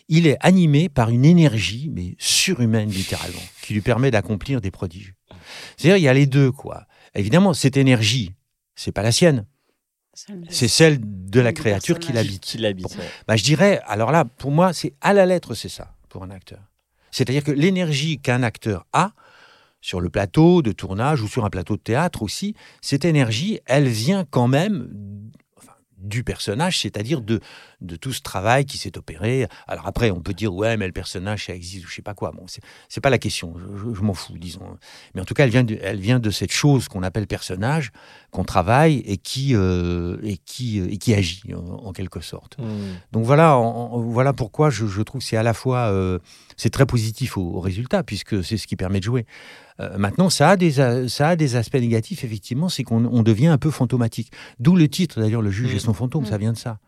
[0.09, 5.15] il est animé par une énergie, mais surhumaine littéralement, qui lui permet d'accomplir des prodiges.
[5.77, 6.85] C'est-à-dire, il y a les deux, quoi.
[7.17, 8.33] Évidemment, cette énergie,
[8.77, 9.47] c'est pas la sienne,
[10.49, 12.43] c'est celle de la créature qui l'habite.
[12.43, 12.97] Qui l'habite.
[12.97, 13.05] ouais.
[13.27, 16.31] Bah, je dirais, alors là, pour moi, c'est à la lettre, c'est ça, pour un
[16.31, 16.61] acteur.
[17.11, 19.13] C'est-à-dire que l'énergie qu'un acteur a,
[19.81, 23.89] sur le plateau de tournage ou sur un plateau de théâtre aussi, cette énergie, elle
[23.89, 24.91] vient quand même
[25.97, 27.41] du personnage, c'est-à-dire de,
[27.81, 29.47] de tout ce travail qui s'est opéré.
[29.67, 32.15] Alors après, on peut dire, ouais, mais le personnage, ça existe ou je sais pas
[32.15, 32.33] quoi.
[32.33, 32.45] Bon,
[32.89, 33.55] c'est, pas la question,
[33.95, 34.63] je, m'en fous, disons.
[35.15, 37.93] Mais en tout cas, elle vient de, elle vient de cette chose qu'on appelle personnage,
[38.31, 42.57] qu'on travaille et qui, euh, et qui, et qui agit, en- en quelque sorte.
[42.59, 42.95] Hmm.
[43.13, 46.19] Donc voilà, en- en- voilà pourquoi je, je trouve que c'est à la fois euh,
[46.57, 49.27] c'est très positif au, au résultat puisque c'est ce qui permet de jouer.
[49.81, 50.73] Euh, maintenant, ça a des
[51.09, 54.33] ça a des aspects négatifs effectivement, c'est qu'on on devient un peu fantomatique.
[54.59, 56.79] D'où le titre d'ailleurs, le juge et son fantôme, ça vient de ça.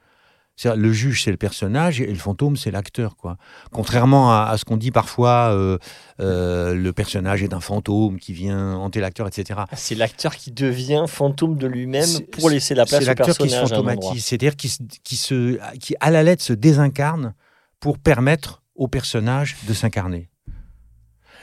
[0.61, 3.37] C'est le juge c'est le personnage et le fantôme c'est l'acteur quoi.
[3.71, 5.79] Contrairement à, à ce qu'on dit parfois, euh,
[6.21, 9.61] euh, le personnage est un fantôme qui vient hanter l'acteur, etc.
[9.71, 13.07] Ah, C'est l'acteur qui devient fantôme de lui-même C'est- pour laisser la place C'est au
[13.07, 13.69] l'acteur qui se personnage.
[13.71, 17.35] fantomatise, c'est-à-dire qui, qui, se, qui, à la lettre, se désincarne
[17.79, 20.29] pour permettre au personnage de s'incarner.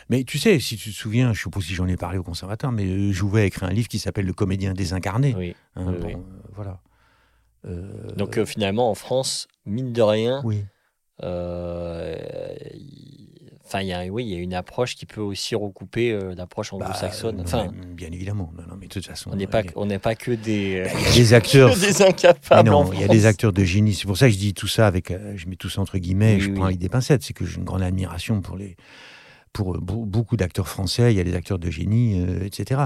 [0.10, 2.18] Mais tu sais, si tu te souviens, je ne sais pas si j'en ai parlé
[2.18, 5.34] au conservateur, mais euh, Jouvet a écrit un livre qui s'appelle Le comédien désincarné.
[5.38, 5.56] Oui.
[5.76, 6.16] Hein, oui, bon, oui.
[6.54, 6.82] voilà.
[7.68, 10.64] Euh, Donc euh, finalement, en France, mine de rien, oui.
[11.24, 12.16] euh,
[12.74, 13.24] il-
[13.68, 16.36] Enfin, il y a, oui, il y a une approche qui peut aussi recouper euh,
[16.36, 17.42] l'approche Bah, anglo-saxonne.
[17.42, 18.54] Enfin, bien évidemment.
[18.56, 21.14] Non, non, mais de toute façon, on n'est pas, on n'est pas que des, euh,
[21.16, 21.74] des acteurs.
[21.74, 22.70] que des incapables.
[22.70, 23.96] non, il y a des acteurs de génie.
[23.96, 26.36] C'est pour ça que je dis tout ça avec, je mets tout ça entre guillemets,
[26.36, 26.54] Oui, je oui.
[26.56, 27.24] prends avec des pincettes.
[27.24, 28.76] C'est que j'ai une grande admiration pour les,
[29.52, 31.12] pour beau- beaucoup d'acteurs français.
[31.12, 32.82] Il y a des acteurs de génie, euh, etc.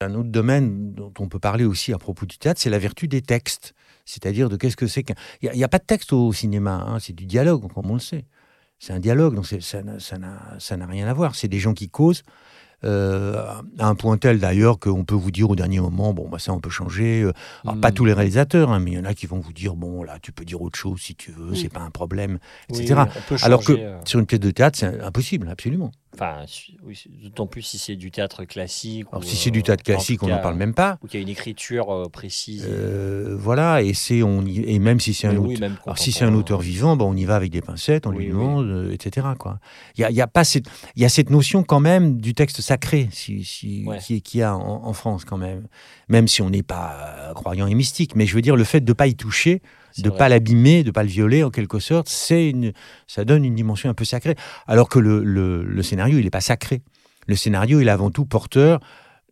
[0.00, 3.06] Un autre domaine dont on peut parler aussi à propos du théâtre, c'est la vertu
[3.06, 3.74] des textes.
[4.06, 5.14] C'est-à-dire de qu'est-ce que c'est qu'un.
[5.42, 8.00] Il n'y a, pas de texte au cinéma, hein, c'est du dialogue, comme on le
[8.00, 8.24] sait.
[8.78, 11.34] C'est un dialogue, donc ça n'a- ça n'a ça n'a rien à voir.
[11.34, 12.22] C'est des gens qui causent.
[12.84, 13.42] euh,
[13.78, 16.52] à un point tel d'ailleurs qu'on peut vous dire au dernier moment, bon, bah, ça
[16.52, 17.22] on peut changer.
[17.22, 17.32] euh,
[17.64, 17.94] alors, pas Hmm.
[17.94, 20.18] tous les réalisateurs, hein, mais il y en a qui vont vous dire bon, là,
[20.20, 22.38] tu peux dire autre chose si tu veux, c'est pas un problème,
[22.68, 23.04] etc.
[23.30, 25.90] oui, Alors que euh, sur une pièce de théâtre, c'est impossible, absolument.
[26.18, 26.44] Enfin,
[26.82, 29.06] oui, d'autant plus si c'est du théâtre classique.
[29.12, 30.98] Alors, ou, si c'est euh, du théâtre en classique, on n'en parle même pas.
[31.02, 32.66] Ou qu'il y a une écriture euh, précise.
[32.68, 35.98] Euh, voilà, et c'est on y- et même si c'est un auteur, oui, même alors
[35.98, 38.28] si c'est un auteur vivant, bon, on y va avec des pincettes, on Oui, lui
[38.32, 39.26] demande, euh, etc.
[39.38, 39.58] Quoi.
[39.96, 42.32] Il y a, y a pas cette, il y a cette notion quand même du
[42.34, 43.98] texte sacré, si, si, Ouais.
[43.98, 45.66] qui, qui a en, en France quand même,
[46.08, 46.96] même si on n'est pas
[47.30, 49.60] euh, croyant et mystique, mais je veux dire le fait de pas y toucher,
[50.02, 50.18] de vrai.
[50.18, 52.72] pas l'abîmer, de pas le violer en quelque sorte, c'est une,
[53.06, 54.34] ça donne une dimension un peu sacrée.
[54.66, 56.82] Alors que le, le, le scénario, il n'est pas sacré.
[57.26, 58.80] Le scénario, il est avant tout porteur.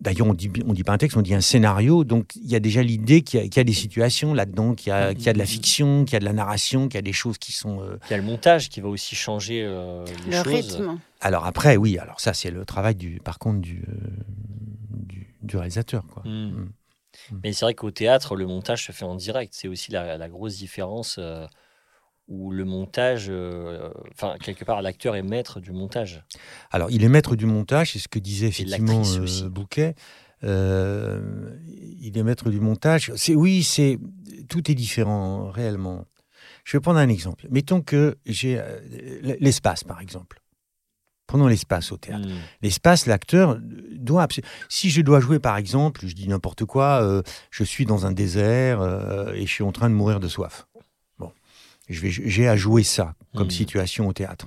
[0.00, 2.03] D'ailleurs, on dit, on dit pas un texte, on dit un scénario.
[2.03, 4.74] Donc, il y a déjà l'idée qu'il y, a- qu'il y a des situations là-dedans,
[4.74, 6.88] qu'il y, a- qu'il y a de la fiction, qu'il y a de la narration,
[6.88, 7.81] qu'il y a des choses qui sont.
[7.81, 10.46] euh, Il y a le montage qui va aussi changer euh, les Le choses.
[10.77, 10.98] rythme.
[11.20, 11.96] Alors après, oui.
[11.98, 13.94] Alors ça, c'est le travail du, par contre, du, euh,
[14.90, 16.22] du, du réalisateur, quoi.
[16.27, 16.48] Hmm.
[16.50, 16.68] Mm.
[17.42, 19.55] Mais c'est vrai qu'au théâtre, le montage se fait en direct.
[19.57, 21.46] C'est aussi la, la grosse différence euh,
[22.29, 26.24] où le montage, euh, enfin, quelque part, l'acteur est maître du montage.
[26.70, 29.48] Alors, il est maître du montage, c'est ce que disait effectivement euh.
[29.48, 29.94] Bouquet.
[30.42, 33.12] Il est maître du montage.
[33.16, 33.98] C'est oui, c'est
[34.48, 36.05] tout est différent réellement.
[36.64, 37.46] Je vais prendre un exemple.
[37.50, 38.61] Mettons que j'ai
[39.40, 40.40] l'espace, par exemple.
[41.27, 42.29] Prenons l'espace au théâtre.
[42.29, 42.33] Hmm.
[42.63, 43.59] L'espace, l'acteur
[43.93, 44.29] doit.
[44.69, 48.13] Si je dois jouer, par exemple, je dis n'importe quoi, euh, je suis dans un
[48.13, 50.67] désert euh, et je suis en train de mourir de soif.
[51.19, 51.33] Bon,
[51.89, 53.51] j'ai à jouer ça comme Mhm.
[53.51, 54.47] situation au théâtre.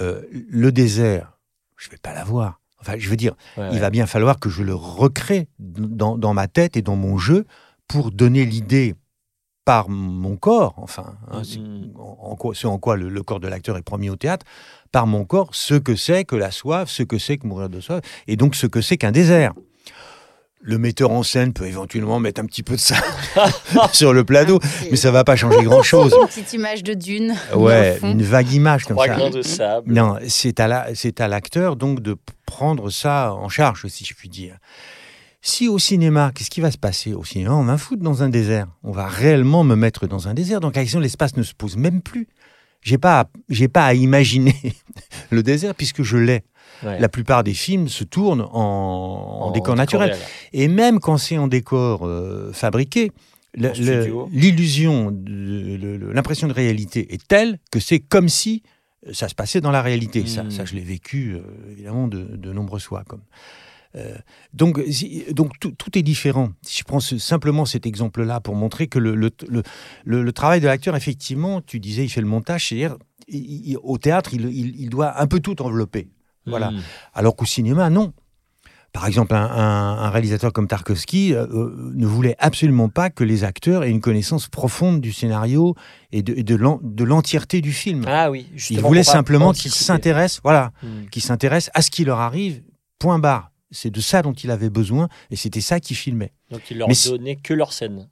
[0.00, 1.38] Euh, le désert,
[1.76, 2.60] je vais pas l'avoir.
[2.80, 6.34] Enfin, je veux dire, Ouais, il va bien falloir que je le recrée dans, dans
[6.34, 7.46] ma tête et dans mon jeu
[7.88, 8.94] pour donner l'idée
[9.64, 11.92] par mon corps, enfin, hein, c'est Mhm.
[11.98, 14.44] en, ce en quoi le, le corps de l'acteur est promis au théâtre,
[14.90, 17.80] par mon corps, ce que c'est que la soif, ce que c'est que mourir de
[17.80, 19.52] soif, et donc ce que c'est qu'un désert.
[20.64, 22.94] Le metteur en scène peut éventuellement mettre un petit peu de ça
[23.92, 26.14] sur le plateau, mais ça va pas changer grand-chose.
[26.20, 27.34] Une petite image de dune.
[27.56, 29.14] Ouais, une vague image comme Trois ça.
[29.16, 29.92] grains de sable.
[29.92, 34.14] Non, c'est à la- c'est à l'acteur donc de prendre ça en charge, si je
[34.14, 34.56] puis dire.
[35.44, 37.52] Si au cinéma, qu'est-ce qui va se passer au cinéma?
[37.54, 38.68] On va me foutre dans un désert.
[38.84, 40.60] On va réellement me mettre dans un désert.
[40.60, 42.28] Donc la question de l'espace ne se pose même plus.
[42.80, 44.54] J'ai pas, j'ai pas à imaginer
[45.30, 46.44] le désert puisque je l'ai.
[46.84, 46.98] Ouais.
[46.98, 48.48] la plupart des films se tournent en,
[49.42, 50.16] en décor naturel.
[50.52, 53.12] Et même quand c'est en décor euh, fabriqué,
[53.54, 58.62] l'illusion, l'impression de réalité est telle que c'est comme si
[59.12, 60.26] ça se passait dans la réalité.
[60.26, 60.50] Ça, Mm.
[60.50, 61.40] ça, je l'ai vécu euh,
[61.72, 63.04] évidemment de, de nombreuses fois.
[63.06, 63.22] Comme.
[63.94, 64.16] Euh,
[64.54, 64.80] donc,
[65.32, 66.50] donc tout, tout est différent.
[66.62, 69.62] Si je prends ce- simplement cet exemple-là pour montrer que le, le, le,
[70.04, 72.96] le- le travail de l'acteur, effectivement, tu disais, il fait le montage, c'est-à-dire
[73.28, 76.08] il- il- au théâtre, il, il- il doit un peu tout envelopper.
[76.46, 76.70] Voilà.
[76.70, 76.80] Mm.
[77.14, 78.12] Alors qu'au cinéma, non.
[78.94, 83.24] Par exemple, un, un- un réalisateur comme Tarkovsky euh, euh, ne voulait absolument pas que
[83.24, 85.74] les acteurs aient une connaissance profonde du scénario
[86.12, 88.04] et de, et de l'en- de l'entièreté du film.
[88.06, 88.88] Ah oui, Il justement.
[88.88, 91.06] voulait pour pas simplement qu'ils s'intéressent, voilà, Mm.
[91.10, 92.62] qu'ils s'intéressent à ce qui leur arrive.
[92.98, 93.50] Point barre.
[93.72, 96.32] C'est de ça dont il avait besoin et c'était ça qu'il filmait.
[96.50, 98.08] Donc il leur Mais donnait que leur scène.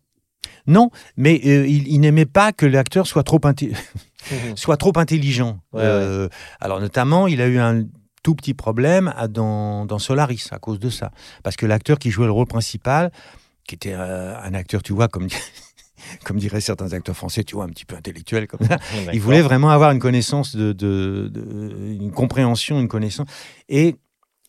[0.67, 3.39] Non, mais euh, il, il n'aimait pas que l'acteur soit trop
[4.57, 5.61] soit trop intelligent.
[5.73, 6.29] Ouais, Euh,
[6.61, 7.85] Alors notamment, il a eu un
[8.23, 11.11] tout petit problème dans, dans Solaris à cause de ça.
[11.43, 13.11] Parce que l'acteur qui jouait le rôle principal,
[13.67, 15.29] qui était euh, un acteur, tu vois, comme,
[16.25, 18.77] comme diraient certains acteurs français, tu vois, un petit peu intellectuel comme ça,
[19.13, 23.27] il voulait vraiment avoir une connaissance, de, de- de- une compréhension, une connaissance.
[23.69, 23.97] Et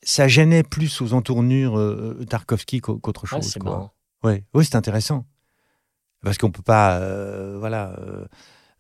[0.03, 3.51] ça gênait plus aux entournures euh, Tarkovsky qu'au- qu'autre Ah, chose.
[3.51, 3.93] c'est quoi.
[4.23, 5.25] Ouais, oui, c'est intéressant.
[6.23, 8.25] Parce qu'on peut pas, euh, voilà, euh,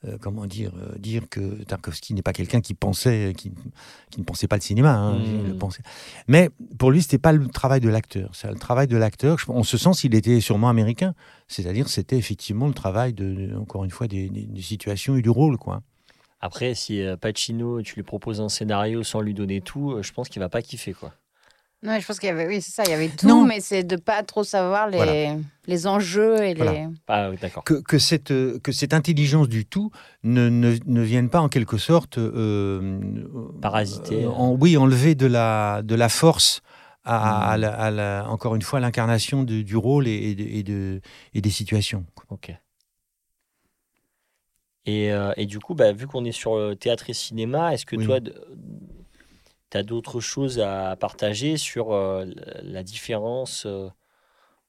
[0.05, 3.51] euh, comment dire, euh, dire que Tarkovsky n'est pas quelqu'un qui pensait, qui,
[4.11, 4.93] qui ne pensait pas le cinéma.
[4.95, 5.47] hein, Mm.
[5.47, 5.81] le pensait.
[6.27, 8.29] Mais pour lui, c'était pas le travail de l'acteur.
[8.33, 9.37] C'est le travail de l'acteur.
[9.47, 11.13] En ce sens, il était sûrement américain.
[11.47, 15.21] C'est-à-dire, c'était effectivement le travail de, de- encore une fois, des, des- des situations et
[15.23, 15.81] du rôle, quoi.
[16.41, 20.11] Après, si euh, Pacino, tu lui proposes un scénario sans lui donner tout, euh, je
[20.11, 21.13] pense qu'il va pas kiffer quoi.
[21.83, 23.43] Non, mais je pense qu'il y avait, oui, c'est ça, il y avait tout, Non.
[23.43, 25.35] mais c'est de pas trop savoir les, Voilà.
[25.65, 26.73] les enjeux et Voilà.
[26.73, 26.87] les.
[27.07, 27.63] Ah oui, d'accord.
[27.63, 29.89] que, que cette, euh, que cette intelligence du tout
[30.23, 32.99] ne, ne, ne vienne pas en quelque sorte euh,
[33.61, 34.25] Parasiter.
[34.25, 36.61] euh, en- oui, enlever de la, de la force
[37.03, 37.49] à, Mm.
[37.51, 41.01] à la- à la- encore une fois l'incarnation du rôle et, et de- et de,
[41.33, 42.05] et des situations.
[42.29, 42.51] Ok.
[44.85, 47.85] Et, euh, et du coup, bah, vu qu'on est sur le théâtre et cinéma, est-ce
[47.85, 48.05] que Oui.
[48.05, 52.25] toi, tu as d'autres choses à partager sur euh,
[52.63, 53.89] la- différence euh,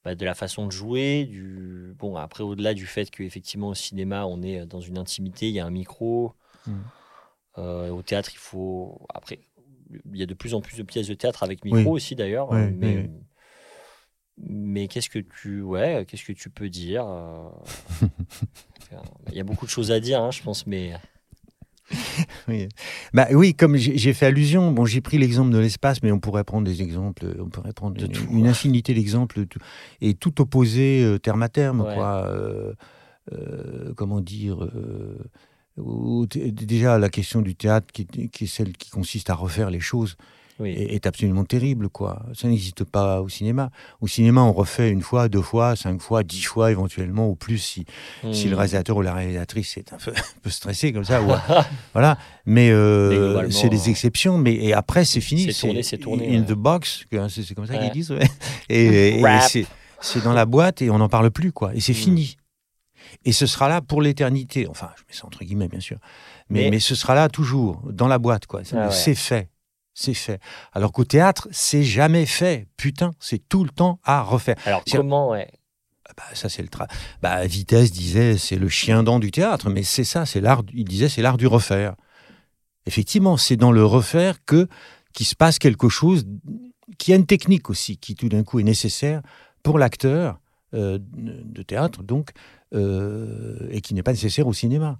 [0.04, 1.94] bah, de la façon de jouer du...
[1.98, 5.60] Bon, après, au-delà du fait qu'effectivement, au cinéma, on est dans une intimité, il y
[5.60, 6.34] a un micro.
[6.66, 6.72] Mm.
[7.58, 9.06] Euh, au théâtre, il faut...
[9.14, 9.40] Après,
[10.12, 11.96] il y a de plus en plus de pièces de théâtre avec micro Oui.
[11.96, 12.50] aussi, d'ailleurs.
[12.50, 13.10] Oui, mais oui.
[14.38, 15.60] Mais qu'est-ce que tu...
[15.62, 17.48] Ouais, qu'est-ce que tu peux dire euh,
[19.30, 20.92] Il y a beaucoup de choses à dire, hein, je pense, mais...
[22.48, 22.68] Oui.
[23.12, 26.44] Bah oui, comme j'ai fait allusion, bon, j'ai pris l'exemple de l'espace, mais on pourrait
[26.44, 28.48] prendre des exemples, on pourrait prendre De une, tout, une ouais.
[28.48, 29.44] infinité d'exemples,
[30.00, 31.94] et tout opposé euh, terme à terme, Ouais.
[31.94, 32.26] quoi.
[32.26, 32.72] euh,
[33.32, 34.66] euh, comment dire
[35.76, 40.16] Déjà, la question du théâtre, qui, qui est celle qui consiste à refaire les choses,
[40.60, 40.70] Oui.
[40.70, 42.22] est, est absolument terrible, quoi.
[42.34, 43.70] Ça n'existe pas au cinéma.
[44.00, 47.58] Au cinéma, on refait une fois, deux fois, cinq fois, dix fois éventuellement, ou plus
[47.58, 47.84] si,
[48.32, 48.58] si le Hmm.
[48.58, 51.22] réalisateur ou la réalisatrice est un peu, un peu stressé comme ça.
[51.22, 51.32] ou-
[51.94, 52.18] voilà.
[52.46, 54.38] Mais, euh, Mais c'est des exceptions.
[54.38, 55.52] Mais et après, c'est fini.
[55.52, 56.46] C'est tourné, c'est tourné, In ouais.
[56.46, 57.80] the box, hein, c'est comme ça Ouais.
[57.84, 58.10] qu'ils disent.
[58.12, 58.28] ouais.
[58.68, 59.22] Et, et
[60.00, 61.74] c'est dans la boîte et on n'en parle plus, quoi.
[61.74, 61.96] Et c'est Mm.
[61.96, 62.36] fini.
[63.24, 64.66] Et ce sera là pour l'éternité.
[64.68, 65.98] Enfin, je mets ça entre guillemets, bien sûr.
[66.48, 68.62] Mais, Mais- mais ce sera là toujours, dans la boîte, quoi.
[68.72, 68.92] Ah ouais.
[68.92, 69.48] c'est fait.
[69.94, 70.40] C'est fait.
[70.72, 72.66] Alors qu'au théâtre, c'est jamais fait.
[72.76, 74.56] Putain, c'est tout le temps à refaire.
[74.64, 75.50] Alors, comment, ouais.
[76.08, 76.86] Ah bah, ça, c'est le tra...
[77.20, 80.62] bah, Vitesse disait, c'est le chien dent du théâtre, mais c'est ça, c'est l'art.
[80.72, 81.94] Il disait, c'est l'art du refaire.
[82.86, 84.66] Effectivement, c'est dans le refaire que
[85.12, 86.24] qu'il se passe quelque chose,
[86.98, 89.20] qui a une technique aussi, qui tout d'un coup est nécessaire
[89.62, 90.40] pour l'acteur
[90.74, 92.30] euh, de théâtre, donc,
[92.74, 94.98] euh, et qui n'est pas nécessaire au cinéma.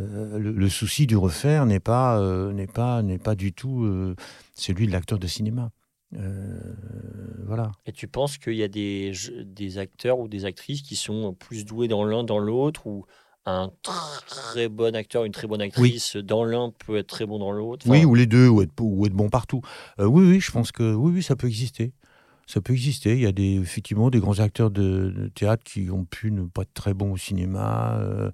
[0.00, 3.84] Euh, le, le souci du refaire n'est pas, euh, n'est pas, n'est pas du tout
[3.84, 4.14] euh,
[4.54, 5.70] celui de l'acteur de cinéma.
[7.46, 7.70] Voilà.
[7.86, 9.12] Et tu penses qu'il y a des,
[9.44, 13.04] des acteurs ou des actrices qui sont plus doués dans l'un, dans l'autre, ou
[13.46, 13.70] un
[14.26, 17.86] très bon acteur, une très bonne actrice dans l'un peut être très bon dans l'autre?
[17.88, 19.60] Oui, ou les deux, ou être, ou être bon partout.
[19.98, 21.92] Oui, oui, je pense que oui, oui, ça peut exister.
[22.46, 23.14] Ça peut exister.
[23.14, 26.42] Il y a des, effectivement des grands acteurs de, de théâtre qui ont pu ne
[26.42, 27.98] pas être très bons au cinéma.
[28.00, 28.32] euh.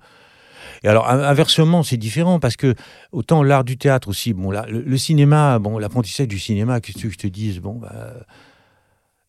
[0.85, 2.75] Et alors, in- inversement, c'est différent parce que
[3.12, 7.03] autant l'art du théâtre aussi, bon, là, le, le cinéma, bon, l'apprentissage du cinéma, qu'est-ce
[7.03, 7.92] que je te dise Bon, bah,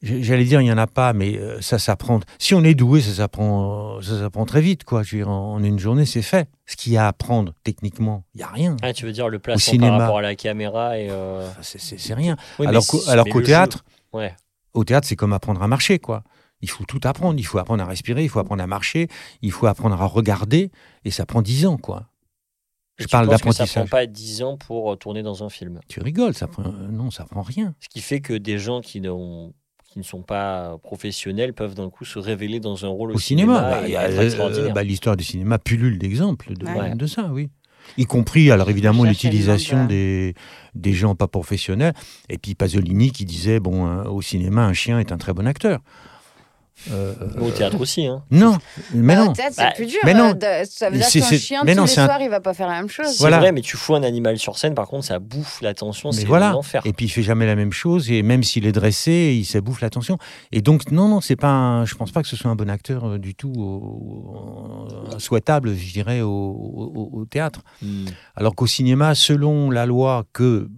[0.03, 2.19] J'allais dire, il n'y en a pas, mais euh, ça s'apprend.
[2.37, 5.01] Si on est doué, ça s'apprend, ça s'apprend très vite, quoi.
[5.01, 6.47] Je veux dire, en, une journée, c'est fait.
[6.67, 8.77] Ce qu'il y a à apprendre techniquement, il n'y a rien.
[8.83, 9.89] Ah, tu veux dire le placement cinéma.
[9.93, 11.09] par rapport à la caméra et.
[11.09, 12.37] euh, c'est- rien.
[12.59, 14.35] oui, alors si- qu'au alors théâtre, Ouais.
[14.75, 16.21] au théâtre, c'est comme apprendre à marcher, quoi.
[16.61, 17.39] Il faut tout apprendre.
[17.39, 19.07] Il faut apprendre à respirer, il faut apprendre à marcher,
[19.41, 20.71] il faut apprendre à regarder,
[21.05, 22.07] et ça prend dix ans, quoi.
[22.97, 23.73] Je Tu parle que Ça d'apprentissage.
[23.73, 25.79] prend pas 10 ans pour euh, tourner dans un film?
[25.87, 26.63] Tu rigoles, ça prend...
[26.63, 27.75] non, ça prend rien.
[27.79, 29.53] Ce qui fait que des gens qui, n'ont-
[29.85, 33.19] qui ne sont pas professionnels peuvent d'un coup se révéler dans un rôle au, Au
[33.19, 36.95] cinéma, bah, euh, bah, l'histoire du cinéma pullule d'exemples de, Ouais.
[36.95, 37.49] de ça, oui.
[37.99, 40.33] Y compris, alors évidemment, l'utilisation des,
[40.73, 41.93] des gens pas professionnels.
[42.29, 45.45] Et puis Pasolini qui disait, bon, hein, au cinéma, un chien est un très bon
[45.45, 45.81] acteur.
[46.91, 48.05] Euh, Au théâtre aussi.
[48.05, 48.23] Hein.
[48.31, 48.57] non,
[48.93, 49.31] mais Bah, non.
[49.31, 49.99] au théâtre, Bah, c'est plus dur.
[50.05, 50.33] mais non.
[50.43, 52.39] euh, ça veut dire C'est- qu'un chien, mais tous non, les un- soirs, il va
[52.39, 53.07] pas faire la même chose.
[53.09, 53.39] C'est Voilà.
[53.39, 56.51] vrai, mais tu fous un animal sur scène, par contre, ça bouffe l'attention, c'est voilà.
[56.51, 56.81] l'enfer.
[56.85, 59.57] Et puis il fait jamais la même chose et même s'il est dressé, il se
[59.57, 60.17] bouffe l'attention.
[60.51, 62.69] Et donc non non, c'est pas un- je pense pas que ce soit un bon
[62.69, 64.87] acteur euh, du tout au-
[65.19, 67.61] souhaitable, je dirais au, au- au théâtre.
[67.81, 68.05] Hmm.
[68.35, 70.69] Alors qu'au cinéma, selon la loi que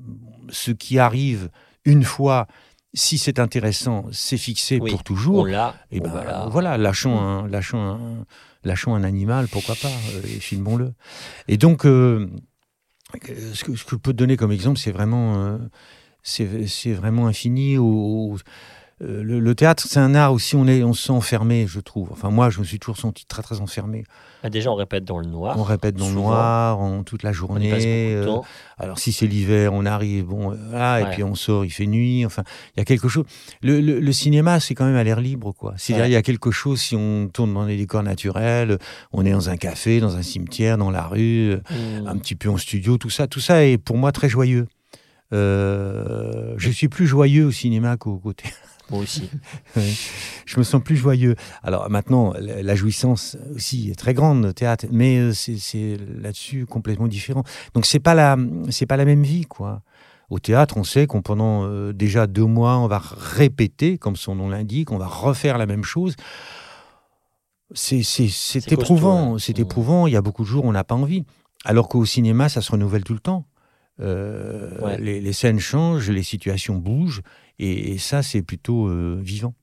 [0.50, 1.50] ce qui arrive
[1.86, 2.48] une fois
[2.94, 5.46] si c'est intéressant, c'est fixé Oui, pour On toujours.
[5.46, 5.76] l'a.
[5.92, 6.48] Et bon, ben là.
[6.52, 8.26] voilà, lâchons un, lâchons un,
[8.64, 10.94] lâchons un animal, pourquoi pas, euh, et filmons-le.
[11.48, 12.28] Et donc, euh,
[13.14, 13.20] ce,
[13.64, 15.58] que, ce que je peux te donner comme exemple, c'est vraiment, euh,
[16.24, 17.78] c'est c'est vraiment infini.
[17.78, 18.38] Au, au-
[19.02, 21.80] euh, le, le théâtre, c'est un art aussi, on, est, on se sent enfermé, je
[21.80, 22.10] trouve.
[22.12, 24.04] Enfin, moi, je me suis toujours senti très, très enfermé.
[24.44, 25.58] Bah, déjà, on répète dans le noir.
[25.60, 27.72] on répète dans le noir, en, toute la On journée.
[28.14, 28.38] euh,
[28.78, 31.10] alors si c'est l'hiver, on arrive, bon, euh, voilà, et Ouais.
[31.12, 32.26] puis on sort, il fait nuit.
[32.26, 32.44] Enfin,
[32.76, 33.26] il y a quelque chose.
[33.62, 35.74] Le, le- le cinéma, c'est quand même à l'air libre, quoi.
[35.78, 36.10] C'est-à-dire, Ouais.
[36.12, 36.80] il y a quelque chose.
[36.80, 38.78] Si on tourne dans des décors naturels,
[39.12, 42.08] on est dans un café, dans un cimetière, dans la rue, Hmm.
[42.08, 44.68] un petit peu en studio, tout ça, tout ça est pour moi très joyeux.
[45.34, 48.46] Euh, je suis plus joyeux au cinéma qu'au côté.
[48.92, 49.30] Moi aussi.
[50.46, 51.36] Je me sens plus joyeux.
[51.64, 57.08] Alors maintenant, la, jouissance aussi est très grande au théâtre, mais euh, c'est là-dessus complètement
[57.08, 57.44] différent.
[57.74, 58.38] Donc c'est pas la,
[58.70, 59.82] c'est pas la même vie, quoi.
[60.30, 64.36] Au théâtre, on sait qu'on pendant euh, déjà deux mois, on va répéter, comme son
[64.36, 66.16] nom l'indique, on va refaire la même chose.
[67.74, 68.02] C'est
[68.72, 70.08] éprouvant, c'est éprouvant.
[70.08, 71.26] Il y a beaucoup de jours on n'a pas envie.
[71.66, 73.46] Alors qu'au cinéma, ça se renouvelle tout le temps.
[74.02, 74.98] Euh, Ouais.
[75.00, 77.22] les, les scènes changent, les situations bougent,
[77.58, 79.54] et, et ça, c'est plutôt euh, vivant.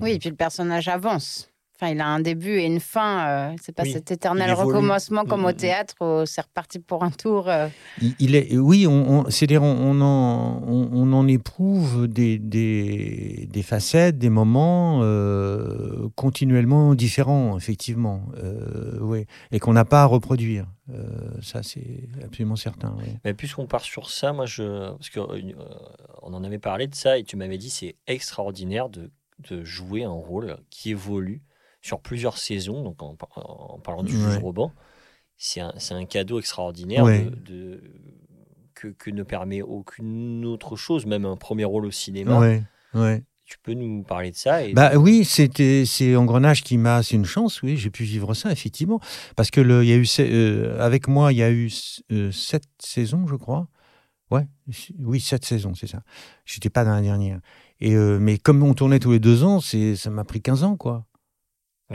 [0.00, 1.51] Oui, et puis le personnage avance.
[1.76, 3.26] Enfin, il a un début et une fin.
[3.52, 5.56] euh, c'est pas Oui, cet éternel recommencement comme Mm, au mm.
[5.56, 7.48] théâtre où c'est reparti pour un tour.
[7.48, 7.68] euh.
[8.00, 8.92] Il, il est, oui, on,
[9.26, 15.00] on- c'est-à-dire on, on en, on, on en éprouve des, des, des facettes, des moments
[15.02, 20.66] euh, continuellement différents, effectivement, euh, oui, et qu'on n'a pas à reproduire.
[20.90, 21.02] Euh,
[21.40, 22.94] ça, c'est absolument certain.
[22.98, 23.14] oui.
[23.24, 25.52] Mais puisqu'on part sur ça, moi, je, parce que euh,
[26.22, 29.10] on en avait parlé de ça et tu m'avais dit c'est extraordinaire de,
[29.50, 31.42] de jouer un rôle qui évolue
[31.82, 32.82] sur plusieurs saisons.
[32.82, 34.30] Donc en, par- en parlant du Ouais.
[34.32, 34.72] juge Robin,
[35.36, 37.24] c'est un, cadeau extraordinaire Ouais.
[37.24, 37.80] de, de-
[38.74, 42.38] que, que ne permet aucune autre chose, même un premier rôle au cinéma.
[42.38, 42.62] Ouais,
[42.94, 43.24] ouais.
[43.44, 47.16] Tu peux nous parler de ça et Bah oui, c'était c'est Engrenage qui m'a, c'est
[47.16, 48.98] une chance, oui, j'ai pu vivre ça effectivement,
[49.36, 51.70] parce que le, y a eu euh, avec moi, il y a eu
[52.12, 53.68] euh, sept saisons, je crois.
[54.30, 54.46] Ouais,
[54.98, 56.02] oui, sept saisons, c'est ça.
[56.46, 57.40] J'étais pas dans la dernière.
[57.80, 60.76] Et euh, mais comme on tournait tous les deux ans, ça m'a pris 15 ans,
[60.76, 61.04] quoi.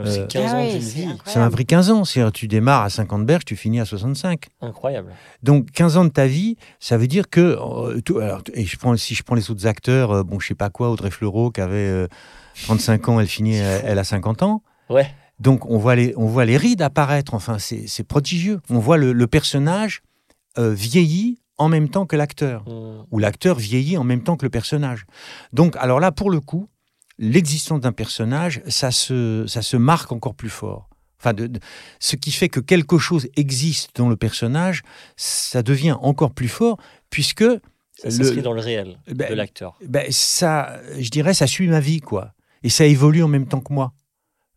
[0.05, 1.07] C'est euh, 15 Ah ans oui, c'est vie.
[1.25, 2.03] Ça m'a pris 15 ans.
[2.05, 4.45] C'est tu démarres à 50 berges, tu finis à 65.
[4.61, 5.11] Incroyable.
[5.43, 8.77] Donc 15 ans de ta vie, ça veut dire que euh, tout- alors, et je
[8.77, 11.51] prends si je prends les autres acteurs, euh, bon je sais pas quoi, Audrey Fleurot
[11.51, 12.07] qui avait euh,
[12.63, 14.63] 35 ans, elle finit, euh, elle a 50 ans.
[14.89, 15.07] Ouais.
[15.39, 18.59] Donc on voit les, on voit les rides apparaître, enfin c'est c'est prodigieux.
[18.69, 20.01] On voit le, le personnage
[20.57, 23.03] euh, vieilli en même temps que l'acteur, Hmm.
[23.11, 25.05] ou l'acteur vieillit en même temps que le personnage.
[25.53, 26.67] Donc alors là, pour le coup,
[27.19, 30.89] l'existence d'un personnage, ça se, ça se marque encore plus fort.
[31.19, 31.59] Enfin, de, de-
[31.99, 34.83] ce qui fait que quelque chose existe dans le personnage,
[35.15, 36.77] ça devient encore plus fort,
[37.09, 37.43] puisque
[37.95, 39.79] Ça s'inscrit dans le réel Ben, de l'acteur.
[39.83, 42.33] ben, ça, je dirais, ça suit ma vie, quoi.
[42.63, 43.93] Et ça évolue en même temps que moi.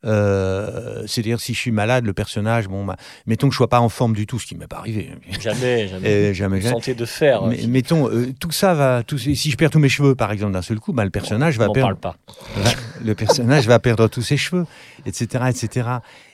[0.05, 3.81] Euh, C'est-à-dire, si je suis malade, le personnage, bon, bah, mettons que je sois pas
[3.81, 5.11] en forme du tout, ce qui m'est pas arrivé.
[5.41, 6.09] Jamais, jamais.
[6.09, 6.75] Euh, jamais, jamais.
[6.75, 7.43] sentez de faire.
[7.47, 9.03] Mais, mettons, euh, tout ça va.
[9.03, 11.57] Tout, si je perds tous mes cheveux, par exemple, d'un seul coup, bah, le personnage
[11.57, 11.97] on va n'en perdre.
[11.97, 12.35] parle pas.
[12.63, 12.71] va-
[13.05, 14.67] le personnage va perdre tous ses cheveux,
[15.07, 15.89] etc., etc.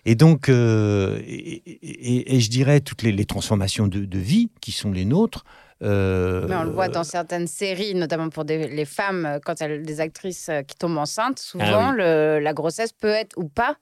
[0.05, 4.51] Et donc, euh, et, et- et je dirais toutes les, les transformations de, de vie
[4.61, 5.45] qui sont les nôtres.
[5.83, 9.61] Euh, Mais on le voit dans certaines séries, notamment pour des- les femmes, euh, quand
[9.61, 11.97] elles des actrices euh, qui tombent enceintes, souvent Ah oui.
[11.99, 13.77] le- la grossesse peut être ou pas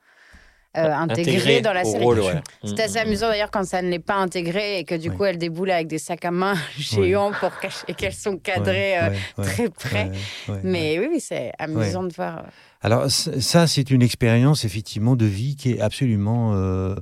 [0.76, 2.02] euh, intégrée Intégré dans la série.
[2.04, 2.40] rôle, ouais.
[2.64, 3.02] C'est Mm, assez mm.
[3.02, 5.86] amusant d'ailleurs quand ça ne l'est pas intégré et que du coup elle déboule avec
[5.86, 10.04] des sacs à main géants pour cacher et qu'elles sont cadrées euh, ouais, très près.
[10.04, 10.10] ouais,
[10.48, 10.60] ouais, ouais.
[10.64, 12.44] Mais oui, oui, c'est amusant de voir.
[12.80, 16.96] Alors ça, c'est une expérience effectivement de vie qui est absolument, euh,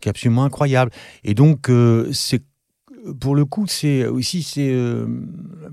[0.00, 0.92] qui est absolument incroyable.
[1.24, 2.42] Et donc, euh, c'est
[3.12, 5.06] pour le coup, c'est aussi c'est euh,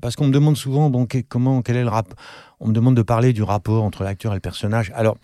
[0.01, 2.13] parce qu'on me demande souvent bon que- comment quel est le rap.
[2.59, 4.91] On me demande de parler du rapport entre l'acteur et le personnage.
[4.95, 5.17] Alors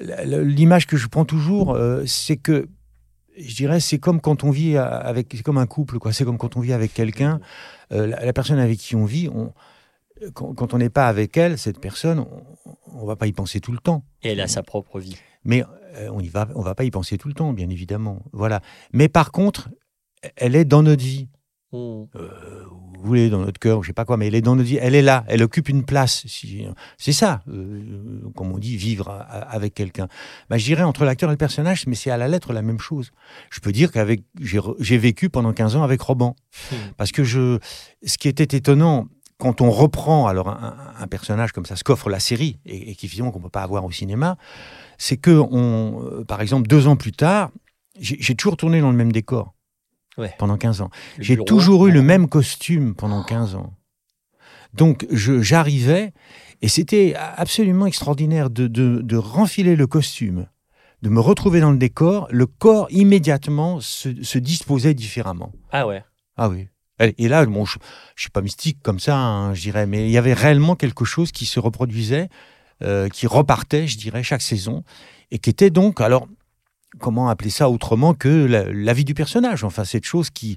[0.00, 2.68] l'image que je prends toujours, euh, c'est que
[3.36, 6.12] je dirais, c'est comme quand on vit avec, c'est comme un couple, quoi.
[6.12, 7.40] C'est comme quand on vit avec quelqu'un,
[7.92, 9.52] euh, la, la personne avec qui on vit, on,
[10.34, 12.44] quand, quand on n'est pas avec elle, cette personne, on,
[12.92, 14.04] on va pas y penser tout le temps.
[14.22, 15.16] Et elle a sa propre vie.
[15.44, 15.64] Mais
[16.10, 18.22] on y va, on va pas y penser tout le temps, bien évidemment.
[18.32, 18.60] Voilà.
[18.92, 19.68] Mais par contre,
[20.36, 21.28] elle est dans notre vie.
[21.74, 24.68] Euh, vous voulez, dans notre cœur, je sais pas quoi, mais elle est dans notre
[24.68, 24.78] vie.
[24.80, 25.24] Elle est là.
[25.28, 26.24] Elle occupe une place.
[26.26, 26.66] Si-
[26.96, 30.08] C'est ça, euh, comme on dit, vivre avec quelqu'un.
[30.48, 32.78] Bah, je dirais entre l'acteur et le personnage, mais c'est à la lettre la même
[32.78, 33.10] chose.
[33.50, 36.34] Je peux dire qu'avec, j'ai vécu pendant 15 ans avec Roban.
[36.70, 36.76] Hmm.
[36.96, 37.58] Parce que je,
[38.04, 39.08] ce qui était étonnant,
[39.38, 43.08] quand on reprend alors un, personnage comme ça, ce qu'offre la série, et, et qui
[43.08, 44.36] finalement qu'on peut pas avoir au cinéma,
[44.96, 47.50] c'est que, on, euh, par exemple, deux ans plus tard,
[48.00, 49.53] j'ai j'ai toujours tourné dans le même décor
[50.16, 50.32] Ouais.
[50.38, 50.90] pendant 15 ans.
[51.18, 53.74] J'ai toujours eu le même costume pendant 15 ans.
[54.72, 56.12] Donc j'arrivais,
[56.62, 60.46] et c'était absolument extraordinaire de, de, de renfiler le costume,
[61.02, 65.52] de me retrouver dans le décor, le corps immédiatement se, se disposait différemment.
[65.70, 66.02] Ah ouais.
[66.36, 66.68] Ah oui.
[67.00, 67.82] Et et là, bon, je ne
[68.16, 71.32] suis pas mystique comme ça, hein, je dirais, mais il y avait réellement quelque chose
[71.32, 72.28] qui se reproduisait,
[72.82, 74.84] euh, qui repartait, je dirais, chaque saison,
[75.30, 76.28] et qui était donc, alors,
[76.98, 80.56] comment appeler ça autrement que la, la vie du personnage Enfin, cette chose qui,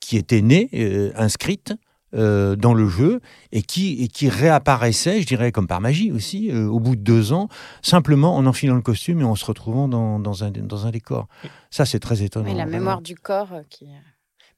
[0.00, 1.74] qui était née, euh, inscrite
[2.14, 3.20] euh, dans le jeu,
[3.52, 7.00] et qui, et qui réapparaissait, je dirais, comme par magie aussi, euh, au bout de
[7.00, 7.48] deux ans,
[7.80, 11.26] simplement en enfilant le costume et en se retrouvant dans, dans, un, dans un décor.
[11.70, 12.50] Ça, c'est très étonnant.
[12.50, 13.86] Oui, la mémoire du corps qui.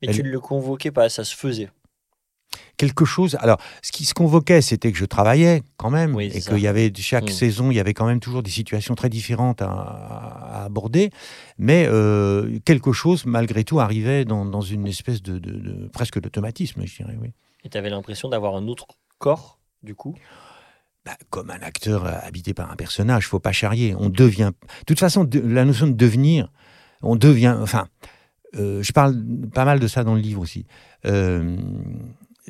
[0.02, 1.70] Mais Elle- tu ne le convoquais pas, ça se faisait.
[2.76, 3.36] Quelque chose.
[3.40, 6.66] Alors, ce qui se convoquait, c'était que je travaillais quand même, Oui, et qu'il y
[6.66, 7.32] avait chaque Mm.
[7.32, 11.11] saison, il y avait quand même toujours des situations très différentes à, à aborder,
[11.59, 16.20] mais euh, quelque chose, malgré tout, arrivait dans, dans une espèce de, de- de- presque
[16.20, 17.16] d'automatisme, je dirais.
[17.20, 17.30] Oui.
[17.64, 18.86] Et tu avais l'impression d'avoir un autre
[19.18, 20.14] corps, du coup?
[21.07, 23.94] Bah, comme un acteur euh, habité par un personnage, faut pas charrier.
[23.98, 24.52] On devient.
[24.80, 26.50] De toute façon, de- la notion de devenir,
[27.02, 27.57] on devient.
[27.61, 27.88] Enfin,
[28.57, 30.64] euh, je parle pas mal de ça dans le livre aussi.
[31.05, 31.57] Euh,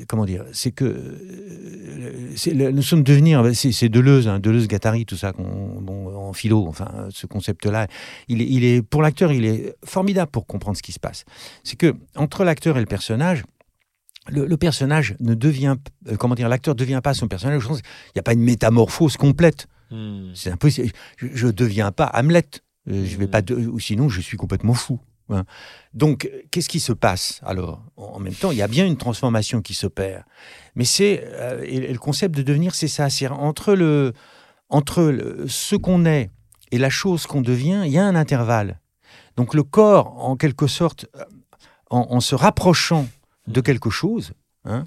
[0.08, 4.66] comment dire C'est que euh, c'est la notion de devenir, bah, c'est Deleuze, hein, Deleuze,
[4.68, 6.66] Guattari, tout ça, bon, en philo.
[6.66, 7.86] Enfin, ce concept-là,
[8.28, 11.24] il est, il est pour l'acteur, il est formidable pour comprendre ce qui se passe.
[11.62, 13.44] C'est que entre l'acteur et le personnage.
[14.30, 15.76] Le, le personnage ne devient,
[16.08, 17.62] euh, comment dire, l'acteur ne devient pas son personnage.
[17.68, 17.74] il
[18.16, 19.66] n'y a pas une métamorphose complète.
[19.90, 20.30] Hmm.
[20.34, 20.92] C'est impossible.
[21.18, 22.46] Je ne deviens pas Hamlet.
[22.88, 23.30] Euh, je vais Mhm.
[23.30, 24.98] pas de- ou sinon, je suis complètement fou.
[25.30, 25.44] Hein.
[25.92, 27.82] Donc, qu'est-ce qui se passe alors?
[27.96, 30.24] En même temps, il y a bien une transformation qui s'opère.
[30.74, 33.10] Mais c'est euh, le concept de devenir, c'est ça.
[33.10, 34.12] C'est entre le
[34.70, 36.30] entre le- ce qu'on est
[36.72, 38.80] et la chose qu'on devient, il y a un intervalle.
[39.36, 41.24] Donc, le corps, en quelque sorte, euh,
[41.90, 43.06] en, en se rapprochant
[43.46, 44.32] de quelque chose,
[44.64, 44.84] hein,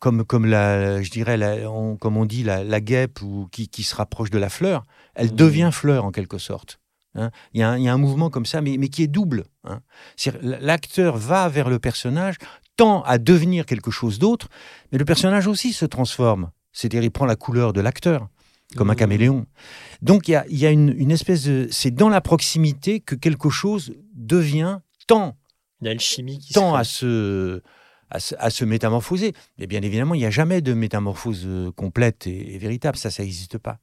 [0.00, 3.68] comme, comme la, je dirais, la- on- comme on dit, la, la guêpe ou qui,
[3.68, 4.84] qui se rapproche de la fleur,
[5.14, 5.36] elle Mhm.
[5.36, 6.78] devient fleur en quelque sorte.
[7.18, 7.30] Hein.
[7.52, 9.06] Il y, a un- il y a un mouvement comme ça, mais, mais qui est
[9.08, 9.44] double.
[9.64, 9.80] hein.
[10.42, 12.36] L'acteur va vers le personnage,
[12.76, 14.48] tend à devenir quelque chose d'autre,
[14.92, 16.50] mais le personnage aussi se transforme.
[16.72, 18.28] C'est-à-dire, il prend la couleur de l'acteur,
[18.76, 18.98] comme un Mhm.
[18.98, 19.46] caméléon.
[20.02, 21.66] Donc, il y a, il y a une, une espèce de.
[21.70, 25.36] C'est dans la proximité que quelque chose devient, tend
[25.80, 27.62] Une alchimie qui tend se à se,
[28.10, 29.32] à, se, à se métamorphoser.
[29.58, 32.96] Mais bien évidemment, il n'y a jamais de métamorphose euh, complète et, et véritable.
[32.98, 33.78] Ça, ça n'existe pas.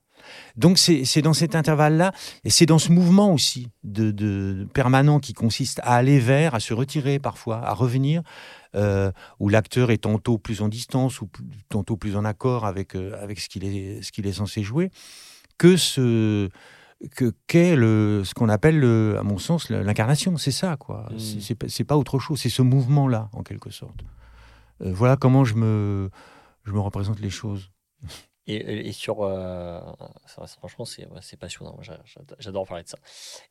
[0.55, 2.11] Donc, c'est dans cet intervalle-là,
[2.43, 6.59] et c'est dans ce mouvement aussi de, de- permanent qui consiste à aller vers, à
[6.59, 8.21] se retirer parfois, à revenir,
[8.75, 12.95] euh, où l'acteur est tantôt plus en distance ou plus- tantôt plus en accord avec,
[12.95, 14.91] euh, avec ce qu'il est, qu'il est censé jouer,
[15.57, 16.49] que ce
[17.11, 20.37] que qu'est le ce qu'on appelle le, à mon sens l'incarnation.
[20.37, 21.09] C'est ça quoi.
[21.11, 21.53] Mm.
[21.55, 22.39] Pas- c'est pas autre chose.
[22.39, 23.99] C'est ce mouvement là en quelque sorte.
[24.81, 26.09] Euh, voilà comment je me
[26.63, 27.69] je me représente les choses
[28.47, 29.23] Et, et sur.
[29.23, 29.79] euh,
[30.27, 31.77] ça, franchement, c'est ouais, c'est passionnant.
[32.37, 32.97] J'adore- parler de ça.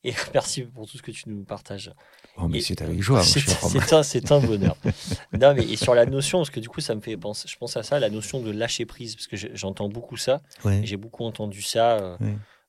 [0.05, 1.93] Et merci pour tout ce que tu nous partages.
[2.37, 4.77] oh mais c'est avec joie C'est un, c'est un bonheur.
[5.33, 7.57] non, mais et sur la notion, parce que du coup, ça me fait penser, je
[7.57, 10.41] pense à ça, la notion de lâcher prise, parce que j'entends beaucoup ça.
[10.65, 10.81] Ouais.
[10.85, 12.17] J'ai beaucoup entendu ça euh,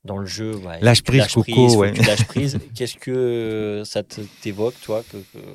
[0.03, 0.59] dans le jeu.
[0.81, 2.59] Lâche prise, Coco, lâches prise.
[2.75, 4.01] Qu'est-ce que ça
[4.41, 5.45] t'évoque, toi que, que-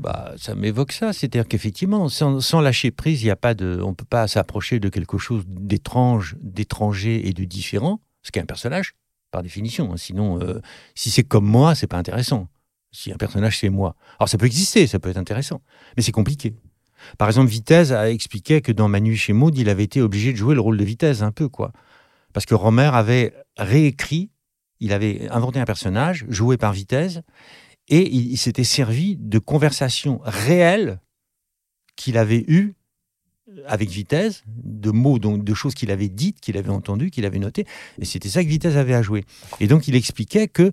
[0.00, 3.92] Bah, ça m'évoque ça, c'est-à-dire qu'effectivement, sans, lâcher prise, il y a pas de, on
[3.92, 8.46] peut pas s'approcher de quelque chose d'étrange, d'étranger et de différent, ce qui est un
[8.46, 8.94] personnage,
[9.30, 9.92] par définition.
[9.92, 9.98] hein.
[9.98, 10.62] Sinon, euh,
[10.94, 12.48] si c'est comme moi, c'est pas intéressant.
[12.92, 15.60] Si un personnage c'est moi, alors ça peut exister, ça peut être intéressant,
[15.96, 16.54] mais c'est compliqué.
[17.18, 20.38] Par exemple, Vitesse a expliqué que dans Manu chez Maud, il avait été obligé de
[20.38, 21.72] jouer le rôle de Vitesse un peu, quoi,
[22.32, 24.30] parce que Romer avait réécrit,
[24.80, 27.20] il avait inventé un personnage joué par Vitesse
[27.90, 31.00] et il, il s'était servi de conversations réelles
[31.96, 32.74] qu'il avait eues
[33.66, 37.38] avec Vitesse, de mots, donc de choses qu'il avait dites, qu'il avait entendues, qu'il avait
[37.40, 37.66] notées.
[38.00, 39.24] Et c'était ça que Vitesse avait à jouer.
[39.58, 40.72] Et donc il expliquait que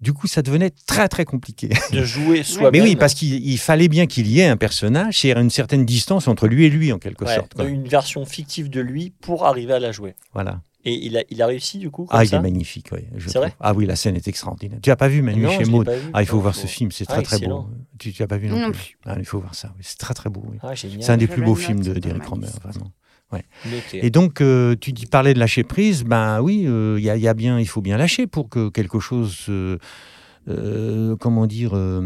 [0.00, 1.68] Du coup, ça devenait très très compliqué.
[1.92, 2.72] De jouer soi-même.
[2.72, 5.84] Mais oui, parce qu'il il fallait bien qu'il y ait un personnage, c'est une certaine
[5.84, 7.54] distance entre lui et lui en quelque Ouais, sorte.
[7.54, 7.66] quoi.
[7.66, 10.14] une version fictive de lui pour arriver à la jouer.
[10.32, 10.60] Voilà.
[10.84, 13.00] Et il a, il a réussi du coup comme Ah, il ça est magnifique, oui.
[13.16, 14.80] je C'est vrai Ah oui, la scène est extraordinaire.
[14.82, 15.88] Tu as pas vu Manu Non, chez Maud.
[16.12, 17.42] Ah, il faut Non, voir faut- ce film, c'est Ah, très très beau.
[17.44, 17.70] excellent.
[17.98, 18.98] Tu, tu as pas vu non, Non plus.
[19.06, 19.72] Ah, il faut voir ça.
[19.76, 19.82] oui.
[19.84, 20.42] C'est très très beau.
[20.50, 20.58] oui.
[20.62, 20.72] Ah.
[20.74, 22.90] C'est un des Je plus beaux films d'Eric Romer, vraiment.
[23.64, 24.04] Noté.
[24.04, 27.16] Et donc, euh, tu dis parler de lâcher prise, ben oui, euh, il y, a,
[27.16, 29.78] il y a bien, il faut bien lâcher pour que quelque chose, euh,
[30.48, 32.02] euh, comment dire, euh,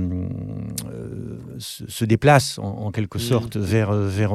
[0.88, 3.20] euh, se, se déplace en, en quelque Mm.
[3.22, 4.34] sorte vers, euh, vers.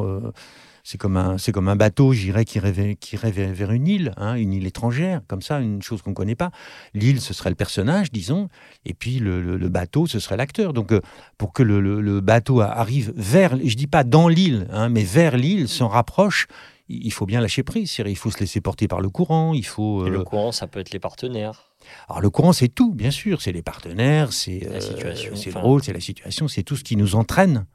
[0.83, 4.35] C'est comme un, c'est comme un bateau, j'irais, qui irait, qui vers, une île, hein,
[4.35, 6.51] une île étrangère, comme ça, une chose qu'on ne connaît pas.
[6.93, 8.49] L'île, ce serait le personnage, disons,
[8.85, 10.73] et puis le, le- le bateau, ce serait l'acteur.
[10.73, 11.01] Donc, euh,
[11.37, 15.37] pour que le, le- bateau arrive vers, je dis pas dans l'île, hein, mais vers
[15.37, 16.47] l'île, s'en rapproche,
[16.89, 17.95] il faut bien lâcher prise.
[18.05, 19.53] Il faut se laisser porter par le courant.
[19.53, 20.05] Il faut.
[20.05, 21.71] Et le euh, courant, ça peut être les partenaires.
[22.09, 23.41] Alors le courant, c'est tout, bien sûr.
[23.41, 26.75] C'est les partenaires, c'est La euh, situation, c'est le rôle, c'est la situation, c'est tout
[26.75, 27.65] ce qui nous entraîne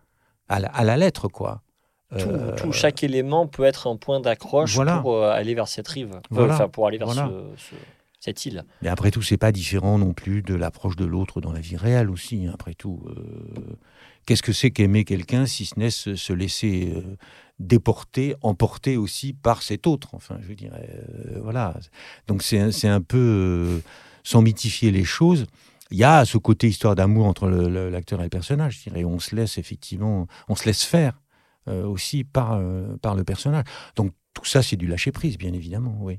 [0.48, 1.62] à la, à la lettre, quoi.
[2.10, 4.98] Tout, Euh, tout- chaque élément peut être un point d'accroche Voilà.
[4.98, 6.12] pour euh, aller vers cette rive.
[6.14, 6.54] Euh, Voilà.
[6.54, 7.28] Enfin, pour aller vers Voilà.
[7.56, 7.74] ce- ce-
[8.20, 8.64] cette île.
[8.82, 11.76] Mais après tout, c'est pas différent non plus de l'approche de l'autre dans la vie
[11.76, 12.46] réelle aussi.
[12.46, 13.76] hein, Après tout, Euh,
[14.24, 17.02] qu'est-ce que c'est qu'aimer quelqu'un si ce n'est se, se laisser euh,
[17.58, 20.10] déporter, emporter aussi par cet autre.
[20.14, 21.74] Enfin, je dirais, euh, voilà.
[22.28, 23.80] Donc c'est un- c'est un peu
[24.22, 25.46] sans mythifier les choses.
[25.90, 28.78] Il y a ce côté histoire d'amour entre l'acteur et le personnage.
[28.84, 31.20] Je dirais, on se laisse effectivement, on se laisse faire
[31.68, 33.64] aussi par euh, par le personnage.
[33.96, 35.96] Donc tout ça, c'est du lâcher prise, bien évidemment.
[36.00, 36.18] Oui.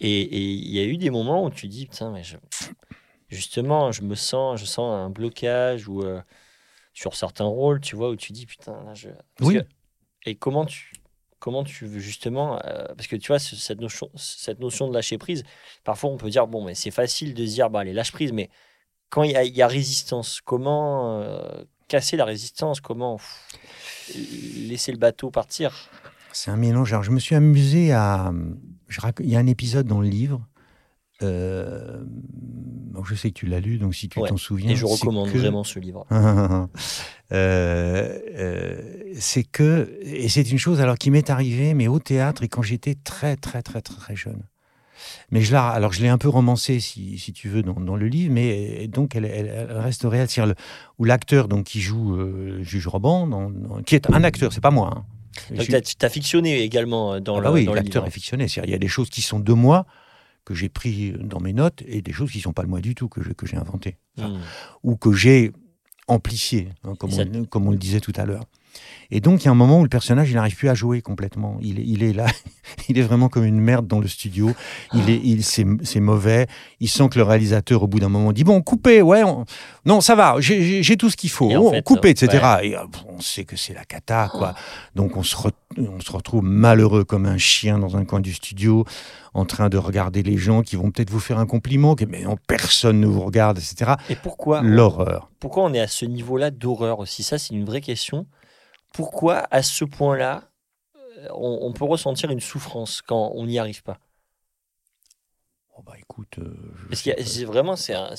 [0.00, 2.36] Et il y a eu des moments où tu dis, putain, mais je-
[3.28, 6.20] justement, je me sens, je sens un blocage ou euh,
[6.92, 9.08] sur certains rôles, tu vois, où tu dis, putain, là, je.
[9.36, 9.54] Parce Oui.
[9.58, 9.66] que-
[10.26, 10.92] et comment tu,
[11.38, 14.94] comment tu veux justement, euh, parce que tu vois, ce- cette notion, cette notion de
[14.94, 15.42] lâcher prise,
[15.84, 18.32] parfois on peut dire, bon, mais c'est facile de se dire, bah, allez, lâche prise,
[18.32, 18.48] mais
[19.10, 23.18] quand il y y a résistance, comment euh, casser la résistance, comment
[24.68, 25.90] laisser le bateau partir?
[26.32, 26.92] C'est un mélange.
[26.92, 28.32] Alors, je me suis amusé à.
[28.88, 30.46] je rac- Il y a un épisode dans le livre.
[31.22, 32.04] euh,
[33.06, 34.28] je sais que tu l'as lu, donc si tu Ouais.
[34.28, 34.70] t'en souviens.
[34.70, 36.06] Et je recommande que- vraiment ce livre.
[37.32, 42.42] Euh, euh, c'est que, et c'est une chose alors qui m'est arrivée, mais au théâtre
[42.42, 44.42] et quand j'étais très très très très très jeune.
[45.30, 47.96] Mais je l'ai, alors je l'ai un peu romancé si, si tu veux dans, dans
[47.96, 50.54] le livre, mais donc elle, elle- elle reste réelle, c'est-à-dire
[50.98, 54.60] où l'acteur donc qui joue euh, juge Roban, dans- dans- qui est un acteur, c'est
[54.60, 54.92] pas moi.
[54.96, 55.04] hein.
[55.50, 58.10] Donc, suis- tu as, fictionné également euh, dans ah le, bah oui, dans l'acteur est
[58.10, 58.46] fictionné.
[58.64, 59.84] Il y a des choses qui sont de moi
[60.44, 62.94] que j'ai pris dans mes notes et des choses qui sont pas de moi du
[62.94, 64.40] tout que je- que j'ai inventées Enfin, Hmm.
[64.84, 65.50] ou que j'ai
[66.06, 68.44] amplifié, hein, comme, Et ça- on, comme on le disait tout à l'heure.
[69.10, 71.02] Et donc, il y a un moment où le personnage, il n'arrive plus à jouer
[71.02, 71.58] complètement.
[71.60, 72.26] Il, est- il est là,
[72.88, 74.52] il est vraiment comme une merde dans le studio.
[74.94, 76.46] Il est, il, c'est, c'est mauvais.
[76.80, 79.44] Il sent que le réalisateur, au bout d'un moment, dit Bon, coupez, ouais, on-
[79.84, 82.44] non, ça va, j'ai, j'ai- tout ce qu'il faut, Et en fait, coupez, euh, etc.
[82.62, 84.54] Et euh, on sait que c'est la cata, quoi.
[84.94, 88.32] Donc, on se, re- on se retrouve malheureux comme un chien dans un coin du
[88.32, 88.84] studio,
[89.34, 92.36] en train de regarder les gens qui vont peut-être vous faire un compliment, mais non,
[92.46, 93.92] personne ne vous regarde, etc.
[94.08, 95.28] Et pourquoi, L'horreur.
[95.40, 97.22] pourquoi on est à ce niveau-là d'horreur aussi?
[97.22, 98.26] Ça, c'est une vraie question.
[98.94, 100.44] Pourquoi, à ce point-là,
[100.96, 103.98] euh, on, on peut ressentir une souffrance quand on n'y arrive pas?
[105.76, 106.54] Oh, bah, écoute, euh,
[106.88, 108.14] Parce c'est vraiment, c'est un-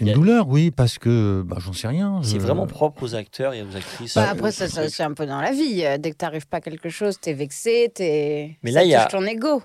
[0.00, 2.20] une a- douleur, oui, parce que bah, j'en sais rien.
[2.24, 4.16] c'est vraiment propre aux acteurs et aux actrices.
[4.16, 5.84] Bah, Euh, après, ça, ça, c'est un peu dans la vie.
[5.84, 8.58] Euh, Dès que tu n'arrives pas à quelque chose, tu es vexé, t'es...
[8.64, 9.62] Mais là, il y a- ton ego.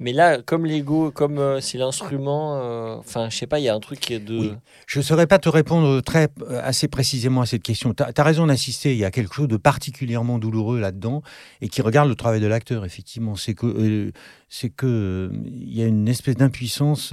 [0.00, 3.68] Mais là, comme l'ego, comme euh, c'est l'instrument, euh, enfin, je sais pas, il y
[3.68, 4.38] a un truc qui est de.
[4.38, 4.52] Oui.
[4.86, 7.92] Je saurais pas te répondre très, euh, assez précisément à cette question.
[7.92, 11.22] Tu as, raison d'insister, il y a quelque chose de particulièrement douloureux là-dedans
[11.60, 13.36] et qui regarde le travail de l'acteur, effectivement.
[13.36, 14.10] C'est que euh,
[14.48, 17.12] c'est euh, y a une espèce d'impuissance.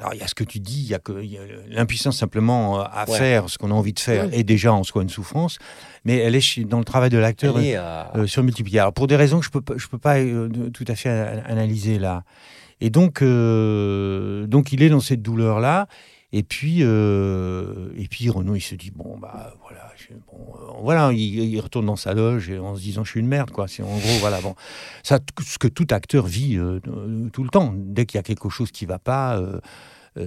[0.00, 1.30] Euh, euh, alors, il y a ce que tu dis, il y a, que- il
[1.32, 3.18] y a l'impuissance simplement euh, à Ouais.
[3.18, 4.34] faire ce qu'on a envie de faire Oui.
[4.38, 5.58] est déjà en soi une souffrance,
[6.04, 7.58] mais elle est dans le travail de l'acteur.
[7.60, 8.80] Est, euh, euh, sur multiplier.
[8.80, 11.10] Alors pour des raisons que je peux pas- je peux pas euh, tout à fait
[11.46, 12.24] analyser là.
[12.80, 15.86] Et donc euh, donc il est dans cette douleur là.
[16.32, 20.80] Et puis euh, et puis Renaud il se dit bon bah voilà je- bon, euh,
[20.82, 23.50] voilà il, il retourne dans sa loge et en se disant je suis une merde
[23.50, 23.66] quoi.
[23.66, 24.54] C'est en gros voilà bon
[25.02, 27.74] ça ce que tout acteur vit euh, euh, tout le temps.
[27.76, 29.38] Dès qu'il y a quelque chose qui va pas.
[29.38, 29.60] euh,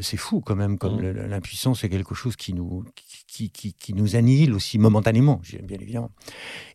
[0.01, 2.85] c'est fou quand même, comme le- l'impuissance c'est quelque chose qui nous,
[3.27, 6.09] qui, qui, qui nous annihile aussi momentanément, bien évidemment.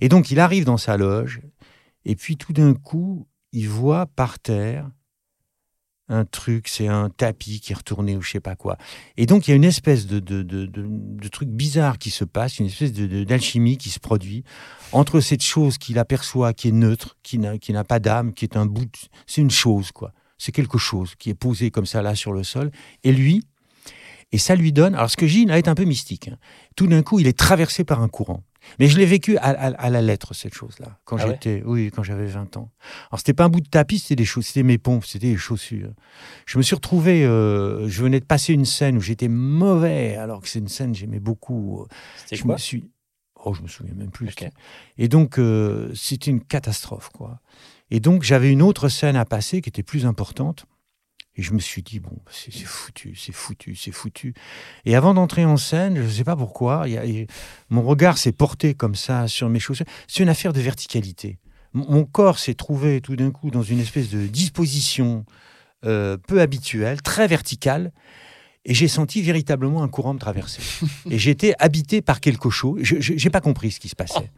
[0.03, 1.41] Et donc il arrive dans sa loge,
[2.05, 4.91] et puis tout d'un coup, il voit par terre
[6.09, 8.78] un truc, c'est un tapis qui est retourné ou je sais pas quoi.
[9.16, 12.59] Et donc il y a une espèce de, de, de, truc bizarre qui se passe,
[12.59, 14.44] une espèce d'alchimie qui se produit
[14.92, 18.66] entre cette chose qu'il aperçoit qui est neutre, qui n'a pas d'âme, qui est un
[18.66, 18.90] bout,
[19.26, 20.12] c'est une chose quoi.
[20.38, 22.70] C'est quelque chose qui est posé comme ça là sur le sol.
[23.02, 23.42] Et lui,
[24.32, 24.94] et ça lui donne.
[24.94, 26.28] Alors ce que dis là est un peu mystique.
[26.28, 26.38] hein.
[26.76, 28.44] Tout d'un coup, il est traversé par un courant.
[28.78, 31.62] Mais je l'ai vécu à, à- à la lettre cette chose-là quand Ah ouais j'étais,
[31.64, 32.70] oui, quand j'avais 20 ans.
[33.10, 35.92] Alors c'était pas un bout de tapis, c'était des c'était mes pompes, c'était des chaussures.
[36.46, 40.40] Je me suis retrouvé, euh, je venais de passer une scène où j'étais mauvais, alors
[40.40, 41.86] que c'est une scène que j'aimais beaucoup.
[42.18, 42.90] C'était je quoi me suis,
[43.44, 44.26] oh, je me souviens même plus.
[44.96, 47.40] Et donc, euh, c'était une catastrophe, quoi.
[47.90, 50.66] Et donc, j'avais une autre scène à passer qui était plus importante.
[51.39, 54.34] Et je me suis dit, bon, c'est c'est foutu, c'est foutu, c'est foutu.
[54.84, 57.05] Et avant d'entrer en scène, je ne sais pas pourquoi, y a-
[57.70, 59.86] mon regard s'est porté comme ça sur mes chaussures.
[60.09, 61.39] C'est une affaire de verticalité.
[61.72, 65.24] Mon mon corps s'est trouvé tout d'un coup dans une espèce de disposition
[65.84, 67.93] euh, peu habituelle, très verticale.
[68.64, 70.61] Et j'ai senti véritablement un courant me traverser.
[71.11, 72.80] Et j'étais habité par quelque chose.
[72.82, 74.30] Je n'ai pas compris ce qui se passait.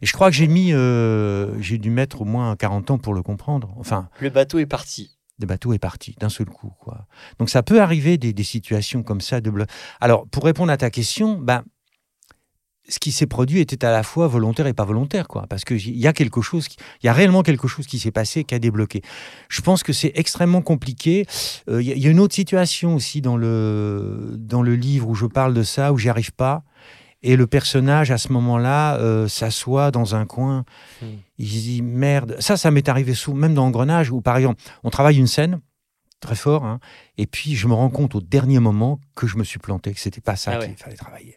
[0.00, 3.12] Et je crois que j'ai mis, euh, j'ai dû mettre au moins 40 ans pour
[3.14, 3.74] le comprendre.
[3.76, 5.15] Enfin, Le bateau est parti.
[5.38, 6.72] Le bateau est parti d'un seul coup.
[6.80, 7.06] Quoi.
[7.38, 9.68] Donc ça peut arriver des, des situations comme ça de bloc.
[10.00, 11.62] Alors pour répondre à ta question, ben,
[12.88, 15.46] ce qui s'est produit était à la fois volontaire et pas volontaire, quoi.
[15.48, 16.68] Parce qu'il y a quelque chose,
[17.02, 19.02] il y a réellement quelque chose qui s'est passé, qui a débloqué.
[19.48, 21.26] Je pense que c'est extrêmement compliqué.
[21.68, 25.14] Euh, Il y, y a une autre situation aussi dans le dans le livre où
[25.14, 26.62] je parle de ça, où j'y arrive pas.
[27.26, 30.64] Et le personnage, à ce moment-là, euh, s'assoit dans un coin.
[31.02, 31.06] Hmm.
[31.38, 32.36] Il se dit merde.
[32.38, 35.60] Ça, ça m'est arrivé sous, même dans Engrenage, où par exemple, on travaille une scène
[36.20, 36.80] très fort, hein,
[37.18, 40.00] et puis je me rends compte au dernier moment que je me suis planté, que
[40.00, 40.68] c'était pas ça Ah ouais.
[40.68, 41.36] qu'il fallait travailler.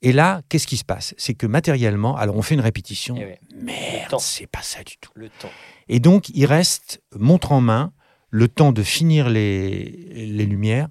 [0.00, 1.14] Et là, qu'est-ce qui se passe?
[1.18, 3.16] C'est que matériellement, alors on fait une répétition.
[3.18, 5.10] Eh ouais, Merde, c'est pas ça du tout.
[5.14, 5.50] le temps.
[5.88, 7.92] Et donc, il reste, montre en main,
[8.30, 10.88] le temps de finir les, les lumières,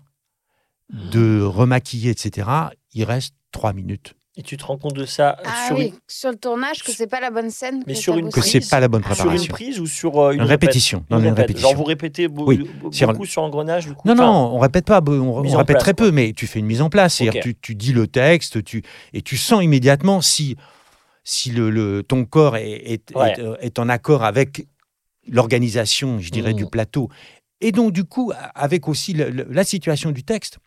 [0.91, 2.49] de remaquiller, etc.
[2.93, 4.15] Il reste trois minutes.
[4.35, 6.91] Et tu te rends compte de ça Ah sur, oui, une, sur le tournage, que
[6.91, 7.83] c'est pas la bonne scène.
[7.85, 8.29] Mais que sur une.
[8.31, 9.53] Que c'est pas la bonne sur une préparation.
[9.53, 11.05] prise ou sur euh, une, Une répète répétition.
[11.11, 11.41] Non, Une une répète.
[11.49, 11.69] répétition.
[11.69, 12.67] Genre vous répétez Oui,
[13.05, 15.93] beaucoup sur engrenage du coup Non, Enfin, non, on répète pas, on, répète place, très
[15.93, 16.05] quoi.
[16.07, 17.13] peu, mais tu fais une mise en place.
[17.15, 17.43] C'est-à-dire Ok.
[17.43, 18.81] tu, tu dis le texte, tu,
[19.13, 20.55] et tu sens immédiatement si,
[21.23, 23.33] si le, le- ton corps est, est, Ouais.
[23.33, 24.65] est, euh, est en accord avec
[25.27, 27.09] l'organisation, je dirais, du plateau.
[27.61, 30.57] Et donc, du coup, avec aussi le- le- la situation du texte,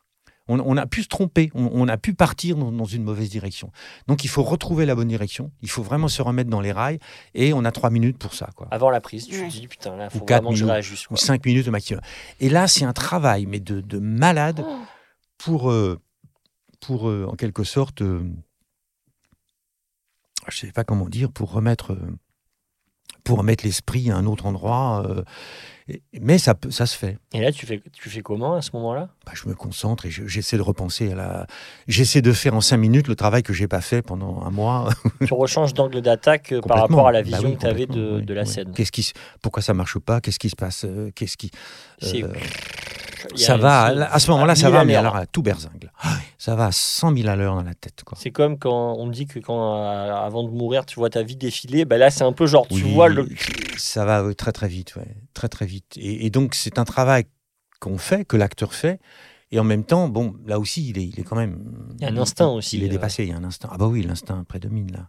[0.49, 3.29] on, on a pu se tromper, on, on a pu partir dans, dans une mauvaise
[3.31, 3.71] direction.
[4.07, 6.99] Donc, il faut retrouver la bonne direction, il faut vraiment se remettre dans les rails,
[7.35, 8.51] et on a trois minutes pour ça.
[8.55, 8.69] Quoi.
[8.71, 10.73] Avant la prise, tu dis putain là faut Ou quatre vraiment que je minutes.
[10.73, 11.07] réajuste.
[11.11, 12.01] ou cinq minutes au maximum.
[12.41, 14.77] Et là, c'est un travail, mais de, de malade Oh.
[15.39, 16.01] pour, euh,
[16.81, 18.23] pour euh, en quelque sorte, euh,
[20.49, 22.17] je sais pas comment dire, pour remettre, euh,
[23.25, 25.05] pour remettre l'esprit à un autre endroit.
[25.89, 27.19] Et- mais ça, peut- ça se fait.
[27.33, 29.09] Et là tu fais tu fais comment à ce moment-là?
[29.25, 31.47] Bah, je me concentre et je- j'essaie de repenser à la.
[31.89, 34.89] J'essaie de faire en cinq minutes le travail que j'ai pas fait pendant un mois.
[35.27, 37.87] Tu rechanges d'angle d'attaque euh, par rapport à la Bah vision oui, que tu avais
[37.87, 38.49] de, complètement, oui, de la oui.
[38.49, 38.73] scène.
[38.75, 39.13] Qu'est-ce qui, se-
[39.43, 40.21] pourquoi ça marche pas?
[40.21, 40.85] Qu'est-ce qui se passe?
[40.85, 41.51] Euh, Qu'est-ce qui
[42.03, 42.29] euh,
[43.35, 45.93] il y a ça va, à ce moment-là, ça va, mais alors à tout berzingle.
[46.39, 48.03] Ça va à 100 000 à l'heure dans la tête.
[48.05, 48.17] Quoi.
[48.21, 51.23] C'est comme quand on me dit que quand euh, avant de mourir tu vois ta
[51.23, 53.27] vie défiler, bah là c'est un peu genre tu Oui, vois le
[53.77, 55.97] Ça va très très vite, ouais, très très vite.
[55.97, 57.25] Et, et donc c'est un travail
[57.81, 59.01] qu'on fait, que l'acteur fait,
[59.53, 61.59] et en même temps, bon, là aussi, il est, il est quand même.
[61.99, 62.91] Il y a un instinct aussi, Il est euh.
[62.91, 63.69] dépassé, il y a un instinct.
[63.71, 65.09] Ah bah oui, l'instinct prédomine là.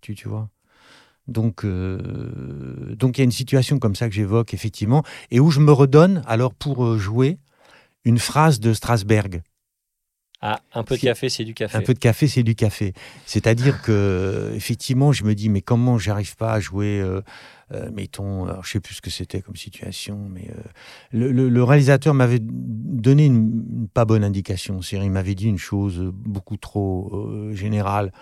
[0.00, 0.48] Tu, tu vois.
[1.28, 5.50] Donc, euh, donc il y a une situation comme ça que j'évoque effectivement, et où
[5.50, 7.38] je me redonne alors pour jouer
[8.04, 9.42] une phrase de Strasberg.
[10.40, 11.76] ah un peu de café c'est du café.
[11.76, 12.94] Un peu de café, c'est du café.
[13.26, 17.20] C'est-à-dire que, effectivement, je me dis, mais comment j'arrive pas à jouer, euh,
[17.72, 20.60] euh, mettons, alors, je sais plus ce que c'était comme situation, mais euh,
[21.12, 24.80] le, le- le réalisateur m'avait donné une, une pas bonne indication.
[24.92, 28.12] Il m'avait dit une chose beaucoup trop euh, générale,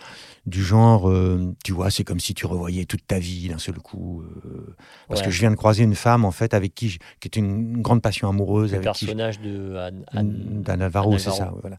[0.46, 3.76] du genre, euh, tu vois, c'est comme si tu revoyais toute ta vie d'un seul
[3.78, 4.22] coup.
[4.22, 4.74] euh,
[5.08, 5.26] parce Ouais.
[5.26, 7.80] que je viens de croiser une femme, en fait, avec qui, je- qui était une,
[7.82, 9.76] grande passion amoureuse, le avec qui je- personnage de
[10.12, 11.52] Anne- Navarro, c'est ça.
[11.60, 11.76] Voilà.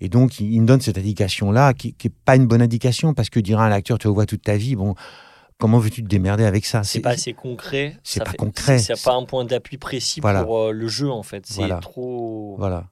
[0.00, 3.30] Et donc, il, il me donne cette indication-là, qui n'est pas une bonne indication, parce
[3.30, 4.94] que dira un acteur, tu revois toute ta vie, bon,
[5.64, 6.82] comment veux-tu te démerder avec ça?
[6.84, 7.96] C'est pas assez concret.
[8.02, 8.78] c'est pas fait- concret.
[8.78, 10.44] C'est pas un point d'appui précis Voilà.
[10.44, 11.46] pour euh, le jeu en fait.
[11.46, 11.78] C'est Voilà.
[11.78, 12.54] trop.
[12.58, 12.90] Voilà.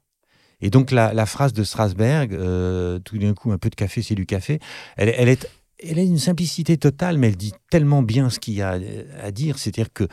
[0.63, 4.01] Et donc, la, la phrase de Strasberg, euh, tout d'un coup, un peu de café,
[4.01, 4.59] c'est du café,
[4.97, 5.47] elle, elle est.
[5.85, 8.79] Elle a une simplicité totale, mais elle dit tellement bien ce qu'il y a
[9.21, 9.59] à dire.
[9.59, 10.05] C'est-à-dire que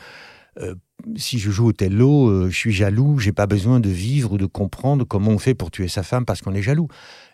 [0.60, 0.74] euh,
[1.16, 4.36] si je joue au Othello, euh, je suis jaloux, j'ai pas besoin de vivre ou
[4.38, 6.88] de comprendre comment on fait pour tuer sa femme parce qu'on est jaloux.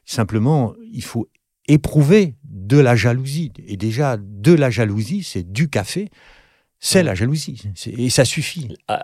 [0.05, 1.29] Simplement, il faut
[1.69, 3.53] éprouver de la jalousie.
[3.67, 6.11] Et déjà, de la jalousie, c'est du café,
[6.79, 7.63] c'est la jalousie.
[7.87, 8.69] Et ça suffit.
[8.87, 8.95] À-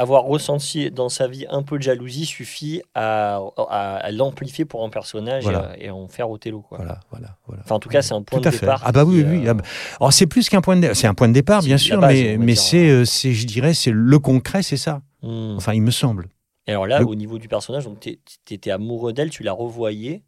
[0.00, 3.36] avoir ressenti dans sa vie un peu de jalousie suffit à,
[3.68, 5.72] à- à l'amplifier pour un personnage Voilà.
[5.76, 6.62] et, à- et en faire Othello.
[6.62, 6.78] Quoi.
[6.78, 7.62] Voilà, voilà, voilà.
[7.64, 8.62] Enfin, en tout cas, c'est un point Tout à de fait.
[8.62, 8.82] départ.
[8.84, 9.46] Ah bah oui, oui.
[9.46, 9.64] euh, ah bah-
[10.00, 12.36] Alors c'est plus qu'un point de, c'est un point de départ, bien sûr, base, mais,
[12.38, 15.02] mais c'est, euh, c'est, je dirais, c'est le concret, c'est ça.
[15.22, 15.54] Hmm.
[15.56, 16.28] Enfin, il me semble.
[16.66, 18.18] Et alors là, Le- au niveau du personnage, tu
[18.54, 20.22] étais amoureux d'elle, tu la revoyais.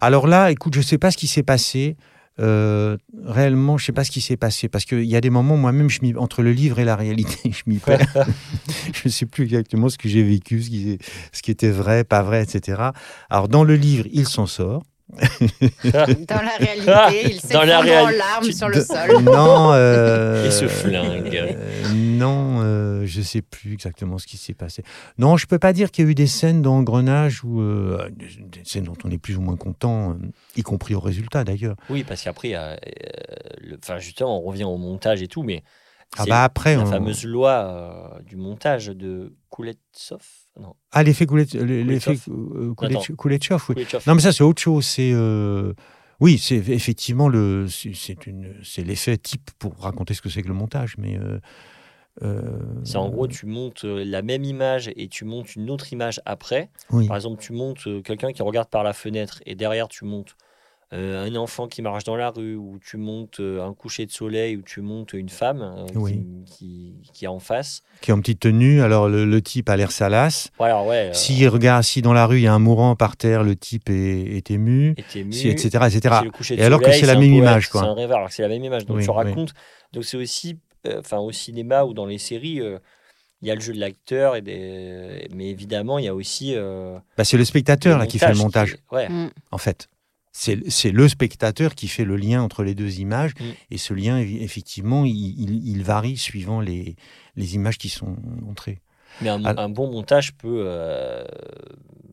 [0.00, 1.96] Alors là, écoute, je sais pas ce qui s'est passé.
[2.40, 5.56] Euh, réellement, je sais pas ce qui s'est passé parce qu'il y a des moments,
[5.56, 8.26] moi-même, je entre le livre et la réalité, je m'y perds.
[8.92, 10.98] je sais plus exactement ce que j'ai vécu, ce qui,
[11.32, 12.90] ce qui était vrai, pas vrai, etc.
[13.30, 14.82] Alors dans le livre, il s'en sort.
[16.28, 19.22] Dans la réalité, il s'effondre en larmes sur le sol.
[19.22, 19.70] Non.
[19.72, 21.34] euh, Et ce flingue.
[21.36, 21.52] euh,
[21.94, 24.82] non, euh, je sais plus exactement ce qui s'est passé.
[25.18, 28.08] Non, je peux pas dire qu'il y a eu des scènes dans Engrenage où euh,
[28.10, 30.16] des scènes dont on est plus ou moins content,
[30.56, 31.76] y compris au résultat d'ailleurs.
[31.90, 32.76] Oui, parce qu'après, euh,
[33.82, 35.62] enfin, justement, on revient au montage et tout, mais
[36.16, 37.50] Ah bah après, la on- fameuse loi
[38.18, 40.22] euh, du montage de Kouletsov.
[40.60, 42.16] Non, ah l'effet Koulet- l'effet
[43.16, 43.64] Kouletsov.
[43.70, 43.86] euh, oui.
[44.06, 44.84] Non, mais ça, c'est autre chose.
[44.86, 45.10] C'est.
[45.12, 45.72] euh,
[46.20, 50.48] Oui, c'est effectivement le, c'est une, c'est l'effet type pour raconter ce que c'est que
[50.48, 51.18] le montage, mais.
[51.18, 51.40] euh,
[52.84, 56.70] C'est en gros, tu montes la même image et tu montes une autre image après.
[56.90, 57.08] Oui.
[57.08, 60.36] Par exemple, tu montes quelqu'un qui regarde par la fenêtre et derrière, tu montes
[60.92, 64.12] euh, un enfant qui marche dans la rue, ou tu montes euh, un coucher de
[64.12, 66.26] soleil, ou tu montes une femme euh, qui- Oui.
[66.46, 67.82] qui, qui est en face.
[68.00, 70.50] Qui est en petite tenue, alors le, le type a l'air salace.
[70.58, 71.10] Voilà, ouais.
[71.10, 73.56] euh, S'il regarde, si dans la rue il y a un mourant par terre, le
[73.56, 76.14] type est, est ému, et t'es si, mu, etc., etc.
[76.50, 77.80] Et alors que c'est la même poète, image, quoi.
[77.80, 78.86] C'est un rêveur, alors que c'est la même image.
[78.86, 79.16] Donc Oui, tu oui.
[79.16, 79.54] racontes.
[79.92, 82.78] Donc c'est aussi, euh, enfin au cinéma ou dans les séries, euh,
[83.42, 86.54] il y a le jeu de l'acteur et des, mais évidemment il y a aussi.
[86.54, 89.08] euh, Bah, c'est le spectateur là, qui fait le montage, qui est- Ouais.
[89.08, 89.30] Mm.
[89.50, 89.88] en fait.
[90.36, 93.30] C'est le spectateur qui fait le lien entre les deux images.
[93.38, 93.44] Mm.
[93.70, 96.96] Et ce lien, effectivement, il, il- il varie suivant les,
[97.36, 98.80] les images qui sont montrées.
[99.22, 101.24] Mais un, Alors- un bon montage peut, euh,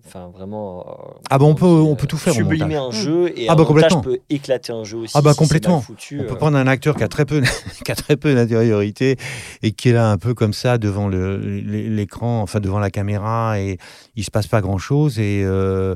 [0.06, 0.86] enfin vraiment.
[0.88, 2.96] euh, Ah bah, on peut- on peut tout faire Sublimer montage.
[3.00, 4.02] un jeu et Ah un bah, montage complètement.
[4.02, 5.14] peut éclater un jeu aussi.
[5.18, 5.82] Ah bah, si complètement.
[5.82, 7.42] foutu, On peut euh, prendre un acteur qui a très peu,
[7.86, 9.18] qui a très peu d'intériorité
[9.64, 13.80] et qui est là un peu comme ça devant l'écran, enfin devant la caméra et
[14.16, 15.96] il se passe pas grand chose et, euh,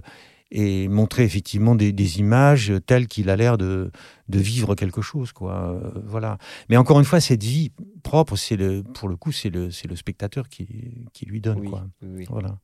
[0.51, 3.91] et montrer effectivement des, des images telles qu'il a l'air de,
[4.29, 5.71] de vivre quelque chose, quoi.
[5.71, 6.37] Euh, voilà.
[6.69, 7.71] Mais encore une fois, cette vie
[8.03, 11.59] propre, c'est le, pour le coup, c'est le, c'est le spectateur qui, qui lui donne,
[11.59, 11.87] oui, quoi.
[12.03, 12.25] oui.
[12.29, 12.59] Voilà.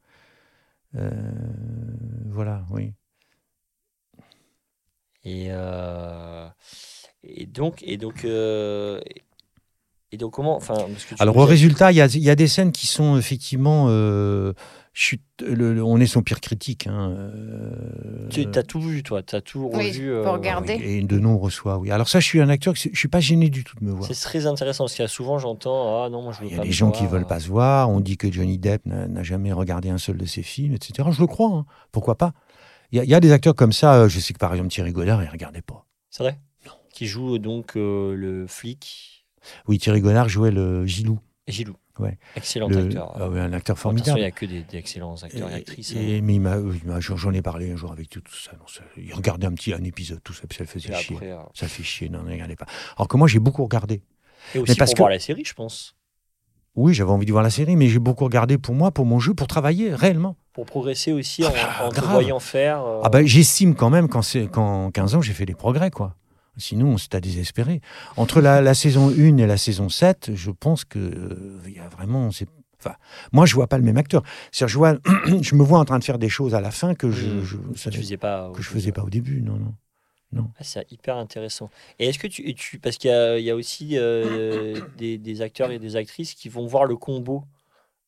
[0.96, 1.10] Euh,
[2.28, 2.94] voilà, oui.
[5.24, 6.48] Et, euh,
[7.24, 8.26] et donc, et donc,
[10.12, 12.30] et donc comment, enfin, parce que tu Alors au résultat, il y a, il y
[12.30, 13.86] a des scènes qui sont effectivement...
[13.90, 14.54] euh,
[14.94, 16.86] chut- le- le- on est son pire critique.
[16.88, 20.12] Hein, euh, tu as tout vu, toi, tu as tout Oui, revu.
[20.12, 20.76] euh, regarder.
[20.80, 21.92] oui, et de nom on reçoit, oui.
[21.92, 24.06] Alors ça, je suis un acteur, je suis pas gêné du tout de me voir.
[24.06, 26.54] C'est très intéressant parce qu'il y a souvent, j'entends, ah non, moi je veux Il
[26.54, 27.12] y pas a des gens qui voir.
[27.14, 27.90] veulent pas se voir.
[27.90, 31.08] On dit que Johnny Depp n'a jamais regardé un seul de ses films, etc.
[31.12, 31.50] Je le crois.
[31.50, 31.66] hein.
[31.92, 32.34] Pourquoi pas?
[32.92, 34.08] Il y, y a des acteurs comme ça.
[34.10, 35.86] Je sais que par exemple Thierry Godard, il regardait pas.
[36.10, 36.38] C'est vrai?
[36.94, 39.11] Qui joue donc euh, le flic
[39.68, 41.76] Oui, Thierry Godard jouait le Gilou, Gilou.
[42.00, 42.18] Ouais.
[42.36, 43.12] Excellent le- acteur.
[43.16, 44.18] ah un acteur formidable.
[44.20, 45.94] Il n'y a que des, des excellents acteurs et, Et- actrices.
[45.94, 46.22] et- hein.
[46.24, 46.40] mais
[47.00, 49.74] j'en ai parlé un jour avec tout, tout ça, non, ça- Il regardait un petit
[49.74, 51.18] un épisode, tout ça, puis ça le faisait chier.
[51.24, 52.66] euh, Ça fait chier, non, ne regardez pas.
[52.98, 54.02] Alors que moi, j'ai beaucoup regardé.
[54.56, 55.96] et aussi parce pour que- voir la série, je pense.
[56.76, 59.20] Oui, j'avais envie de voir la série, mais j'ai beaucoup regardé pour moi, pour mon
[59.20, 60.38] jeu, pour travailler réellement.
[60.54, 62.82] Pour progresser aussi en, Ah, en te voyant faire.
[62.84, 64.22] euh, Ah ben, j'estime quand même qu'en,
[64.52, 66.16] qu'en 15 ans, j'ai fait des progrès, quoi.
[66.58, 67.82] Sinon, c'est à désespérer.
[68.18, 71.80] Entre la, la saison 1 et la saison 7, je pense que euh, il y
[71.80, 72.28] a vraiment.
[72.28, 72.96] Enfin,
[73.32, 74.24] moi, je vois pas le même acteur.
[74.52, 74.98] Je, vois,
[75.42, 77.28] je me vois en train de faire des choses à la fin que je,
[77.76, 78.52] tu faisais pas.
[78.54, 79.42] que je faisais pas au début.
[79.42, 79.60] Non,
[80.34, 80.50] non.
[80.58, 81.70] Ah, c'est hyper intéressant.
[82.00, 85.42] Et est-ce que tu, parce qu'il y a, il y a aussi euh, des, des
[85.42, 87.44] acteurs et des actrices qui vont voir le combo.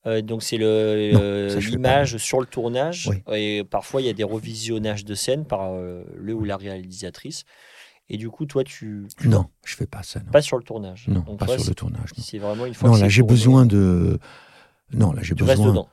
[0.06, 3.38] Euh, donc c'est Non, l'image sur le tournage Oui.
[3.38, 7.46] et parfois il y a des revisionnages de scènes par le ou la réalisatrice.
[8.14, 10.20] Et du coup toi tu Non, je fais pas ça.
[10.20, 11.06] Non, pas sur le tournage.
[11.08, 12.12] non Donc pas toi, sur le tournage.
[12.16, 12.90] Non, C'est vraiment une fois.
[12.90, 14.20] Non, là, j'ai besoin de.
[14.94, 15.72] Non, là, j'ai Tu restes besoin.
[15.72, 15.90] dedans.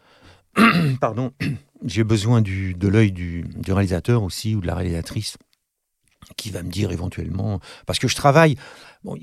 [1.00, 1.32] pardon,
[1.84, 5.38] j'ai besoin du, de l'œil du, du réalisateur aussi ou de la réalisatrice
[6.36, 7.58] qui va me dire éventuellement.
[7.86, 8.56] Parce que je travaille.
[9.02, 9.16] Bon,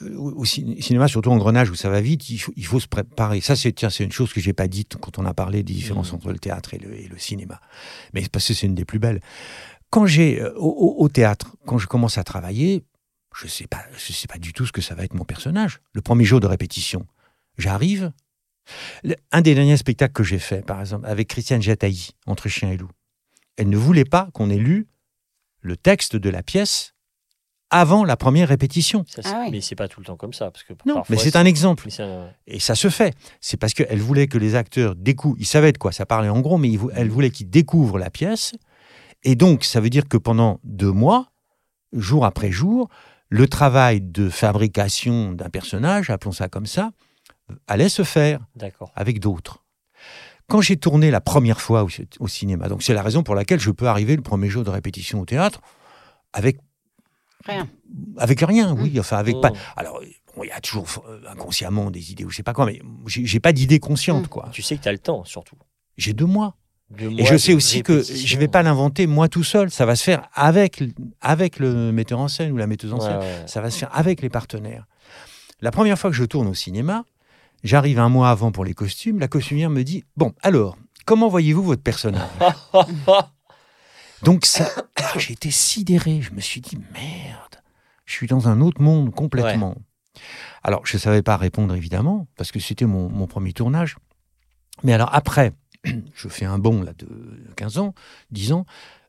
[0.00, 2.80] le- au ci- cinéma, surtout en grenage où ça va vite, il faut, il faut
[2.80, 3.42] se préparer.
[3.42, 5.74] Ça, c'est tiens, c'est une chose que j'ai pas dite quand on a parlé des
[5.74, 6.16] différences Mhm.
[6.16, 7.60] entre le théâtre et le, et le cinéma.
[8.14, 9.20] Mais parce que c'est une des plus belles.
[9.90, 12.84] Quand j'ai euh, au, au- au théâtre, quand je commence à travailler,
[13.34, 15.80] je sais pas, je sais pas du tout ce que ça va être mon personnage.
[15.92, 17.06] Le premier jour de répétition,
[17.58, 18.12] j'arrive.
[19.30, 22.76] Un des derniers spectacles que j'ai fait, par exemple, avec Christiane Jataï, Entre chien et
[22.76, 22.90] loup,
[23.56, 24.88] elle ne voulait pas qu'on ait lu
[25.60, 26.94] le texte de la pièce
[27.70, 29.04] avant la première répétition.
[29.08, 29.50] Ça, Ah ouais.
[29.50, 31.44] Mais c'est pas tout le temps comme ça parce que Non, parfois, mais c'est un
[31.44, 31.88] exemple.
[32.00, 33.14] un- Et ça se fait.
[33.40, 35.36] C'est parce qu'elle voulait que les acteurs découvrent.
[35.38, 37.98] Ils savaient de quoi ça parlait en gros, mais ils vou- elle voulait qu'ils découvrent
[37.98, 38.52] la pièce.
[39.22, 41.28] Et donc, ça veut dire que pendant deux mois,
[41.92, 42.88] jour après jour,
[43.28, 46.90] le travail de fabrication d'un personnage, appelons ça comme ça,
[47.66, 48.92] allait se faire D'accord.
[48.94, 49.64] avec d'autres.
[50.48, 51.88] Quand j'ai tourné la première fois au,
[52.20, 54.70] au cinéma, donc c'est la raison pour laquelle je peux arriver le premier jour de
[54.70, 55.60] répétition au théâtre
[56.32, 56.58] avec
[57.44, 57.68] Rien.
[58.18, 59.50] avec rien, oui, enfin avec pas.
[59.50, 59.54] Mm.
[59.76, 60.00] Alors
[60.36, 62.80] bon, il y a toujours euh, inconsciemment des idées ou je sais pas quoi, mais
[63.06, 64.28] j'ai pas d'idée consciente Mm.
[64.28, 64.48] quoi.
[64.52, 65.56] Tu sais que tu as le temps, surtout.
[65.96, 66.56] J'ai deux mois.
[66.98, 69.70] Et je sais aussi que je vais pas l'inventer moi tout seul.
[69.70, 70.82] Ça va se faire avec,
[71.20, 73.18] avec le metteur en scène ou la metteuse en scène.
[73.18, 73.42] ouais.
[73.46, 74.86] Ça va se faire avec les partenaires.
[75.60, 77.04] La première fois que je tourne au cinéma,
[77.64, 79.18] j'arrive un mois avant pour les costumes.
[79.18, 80.76] La costumière me dit Bon, alors,
[81.06, 82.28] comment voyez-vous votre personnage?
[84.22, 86.20] Donc, ça, ah, j'ai été sidéré.
[86.22, 87.62] Je me suis dit Merde,
[88.04, 89.74] je suis dans un autre monde complètement.
[90.62, 93.96] Alors, je ne savais pas répondre, évidemment, parce que c'était mon, mon premier tournage.
[94.82, 95.52] Mais alors, après,
[96.14, 97.08] je fais un bond là, de
[97.56, 97.94] 15 ans,
[98.30, 98.66] 10 ans,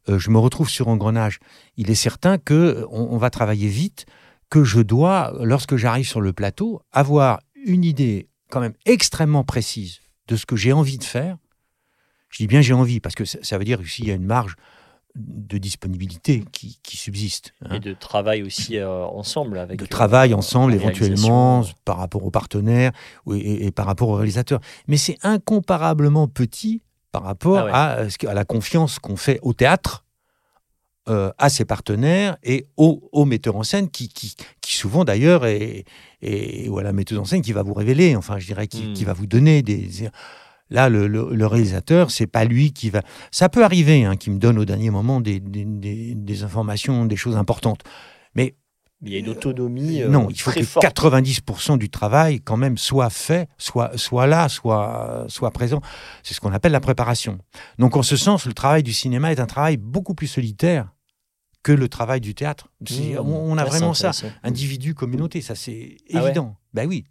[0.09, 1.39] euh, je me retrouve sur Engrenage.
[1.75, 4.05] Il est certain que on, va travailler vite,
[4.49, 9.99] que je dois, lorsque j'arrive sur le plateau, avoir une idée quand même extrêmement précise
[10.27, 11.37] de ce que j'ai envie de faire.
[12.29, 14.25] Je dis bien j'ai envie, parce que ça, ça veut dire qu'il y a une
[14.25, 14.55] marge
[15.17, 17.53] de disponibilité qui, qui subsiste.
[17.65, 19.79] hein Et de travail aussi euh, ensemble avec.
[19.79, 22.91] de euh, travail ensemble, éventuellement, par rapport aux partenaires
[23.33, 24.59] et, et par rapport aux réalisateurs.
[24.87, 27.71] Mais c'est incomparablement petit par rapport Ah ouais.
[27.73, 30.05] à, euh, à la confiance qu'on fait au théâtre,
[31.09, 35.45] euh, à ses partenaires et aux, aux metteurs en scène qui, qui, qui souvent d'ailleurs
[35.45, 35.85] est,
[36.21, 38.87] est- ou à la metteuse en scène qui va vous révéler, enfin je dirais qui,
[38.87, 38.93] Hmm.
[38.93, 39.89] qui va vous donner des...
[40.69, 43.01] Là, le, le- le réalisateur, c'est pas lui qui va.
[43.31, 47.05] Ça peut arriver, hein, qu'il me donne au dernier moment des, des- des- des informations,
[47.05, 47.81] des choses importantes.
[49.03, 50.01] Il y a une autonomie.
[50.01, 50.83] euh, Non, il faut très que forte.
[50.83, 55.81] 90% du travail, quand même, soit fait, soit, soit là, soit, soit présent.
[56.23, 57.37] C'est ce qu'on appelle la préparation.
[57.77, 60.89] Donc, en ce sens, le travail du cinéma est un travail beaucoup plus solitaire
[61.61, 62.69] que le travail du théâtre.
[62.81, 63.19] Mmh.
[63.19, 64.13] on, on a c'est vraiment ça.
[64.41, 66.55] Individu, communauté, ça c'est Ah ouais évident.
[66.73, 67.03] Ben oui.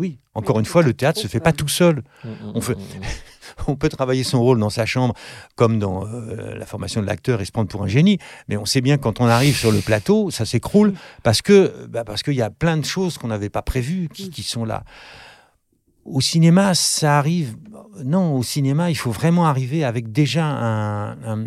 [0.00, 2.02] Oui, encore une fois, le théâtre se fait pas tout seul.
[2.24, 2.78] Mm, mm, On fait- mm.
[3.66, 5.14] On peut travailler son rôle dans sa chambre,
[5.56, 8.16] comme dans euh, la formation de l'acteur, et se prendre pour un génie.
[8.48, 12.04] Mais on sait bien quand on arrive sur le plateau, ça s'écroule parce que bah,
[12.04, 14.84] parce qu'il y a plein de choses qu'on n'avait pas prévues qui, qui sont là.
[16.06, 17.56] Au cinéma, ça arrive.
[18.04, 21.46] Non, au cinéma, il faut vraiment arriver avec déjà un- un-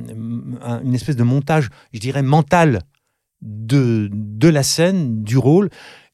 [0.61, 2.81] un- une espèce de montage, je dirais, mental
[3.41, 5.69] de, de la scène, du rôle,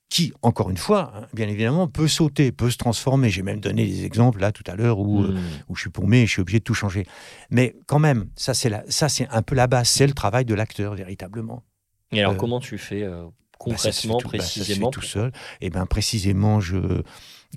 [0.09, 3.29] qui, encore une fois, hein, bien évidemment, peut sauter, peut se transformer.
[3.29, 5.39] J'ai même donné des exemples là tout à l'heure où, euh, Mm.
[5.69, 7.05] où je suis paumé et je suis obligé de tout changer.
[7.51, 10.45] Mais quand même, ça c'est la- ça c'est un peu la base, c'est le travail
[10.45, 11.63] de l'acteur véritablement.
[12.11, 15.31] Et alors, Euh, comment tu fais euh, Bah, concrètement, tout- bah, précisément tout seul.
[15.61, 16.77] Et ben précisément, je,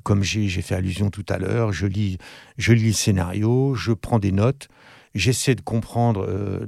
[0.03, 2.19] comme j'ai j'ai fait allusion tout à l'heure, je lis,
[2.59, 4.69] je lis le scénario, je prends des notes.
[5.15, 6.67] J'essaie de comprendre euh,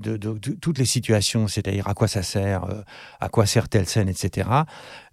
[0.60, 2.82] toutes les situations, c'est-à-dire à quoi ça sert, euh,
[3.20, 4.48] à quoi sert telle scène, etc.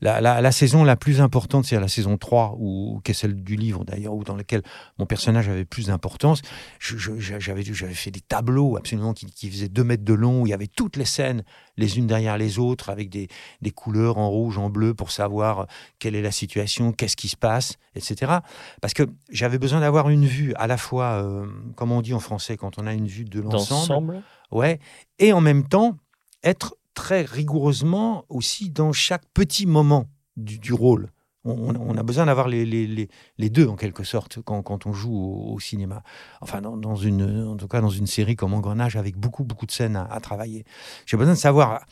[0.02, 3.86] La, saison la plus importante, c'est la saison 3, ou, qui est celle du livre
[3.86, 4.64] d'ailleurs, où dans laquelle
[5.00, 6.42] mon personnage avait plus d'importance.
[6.80, 7.64] J'avais
[7.94, 10.68] fait des tableaux absolument qui, qui faisaient deux mètres de long, où il y avait
[10.68, 11.44] toutes les scènes,
[11.78, 13.28] les unes derrière les autres, avec des,
[13.62, 15.68] des couleurs en rouge, en bleu, pour savoir
[16.00, 18.40] quelle est la situation, qu'est-ce qui se passe, etc.
[18.82, 22.20] Parce que j'avais besoin d'avoir une vue à la fois, euh, comme on dit en
[22.20, 24.80] français, quand on a une vue de l'ensemble, ouais,
[25.20, 25.98] et en même temps
[26.44, 30.08] être très rigoureusement aussi dans chaque petit moment
[30.38, 31.10] du, du rôle.
[31.44, 33.10] On, a besoin d'avoir les, les, les,
[33.40, 36.04] les deux en quelque sorte quand, quand on joue au, au cinéma.
[36.40, 39.66] Enfin, dans, dans une, en tout cas dans une série comme Engrenage avec beaucoup beaucoup
[39.66, 40.66] de scènes à, à travailler.
[41.08, 41.84] J'ai besoin de savoir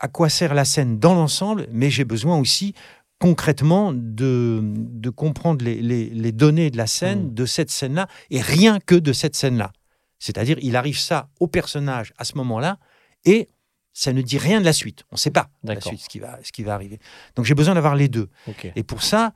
[0.00, 2.74] à quoi sert la scène dans l'ensemble, mais j'ai besoin aussi
[3.20, 7.34] concrètement de, de comprendre les, données de la scène, Mm.
[7.34, 9.72] de cette scène-là, et rien que de cette scène-là.
[10.24, 12.78] C'est-à-dire, il arrive ça au personnage à ce moment-là,
[13.26, 13.48] et
[13.92, 15.02] ça ne dit rien de la suite.
[15.12, 16.98] On ne sait pas la suite, ce qui va, ce qui va arriver.
[17.36, 18.28] Donc j'ai besoin d'avoir les deux.
[18.74, 19.34] Et pour ça,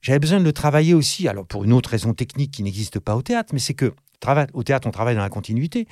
[0.00, 3.14] j'avais besoin de le travailler aussi, alors pour une autre raison technique qui n'existe pas
[3.14, 3.92] au théâtre, mais c'est que
[4.54, 5.86] au théâtre, on travaille dans la continuité.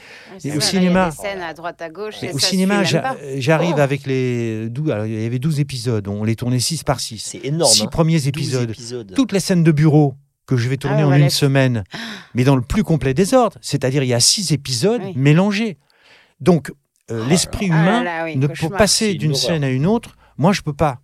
[0.45, 2.14] Et ça, au cinéma- Il y a des scènes à droite, à gauche.
[2.22, 3.16] Mais et au ça cinéma, suit même j'a- pas.
[3.38, 3.80] j'arrive Oh.
[3.80, 4.68] avec les...
[4.70, 7.18] dou- alors, il y avait 12 épisodes, on les tournait 6 par 6.
[7.18, 7.70] C'est énorme.
[7.72, 7.86] Six hein.
[7.88, 8.70] premiers 12 épisodes.
[8.70, 9.12] épisodes.
[9.16, 10.14] Toutes les scènes de bureau
[10.51, 11.24] que je vais tourner Ah ouais, en voilà.
[11.24, 11.84] une semaine,
[12.34, 13.57] mais dans le plus complet désordre.
[13.61, 15.12] C'est-à-dire, il y a 6 épisodes Oui.
[15.16, 15.78] mélangés.
[16.40, 16.70] Donc,
[17.11, 19.86] euh, Oh l'esprit Ah là humain, là, oui, ne, pour passer d'une scène à une
[19.86, 20.98] autre, moi, je peux pas.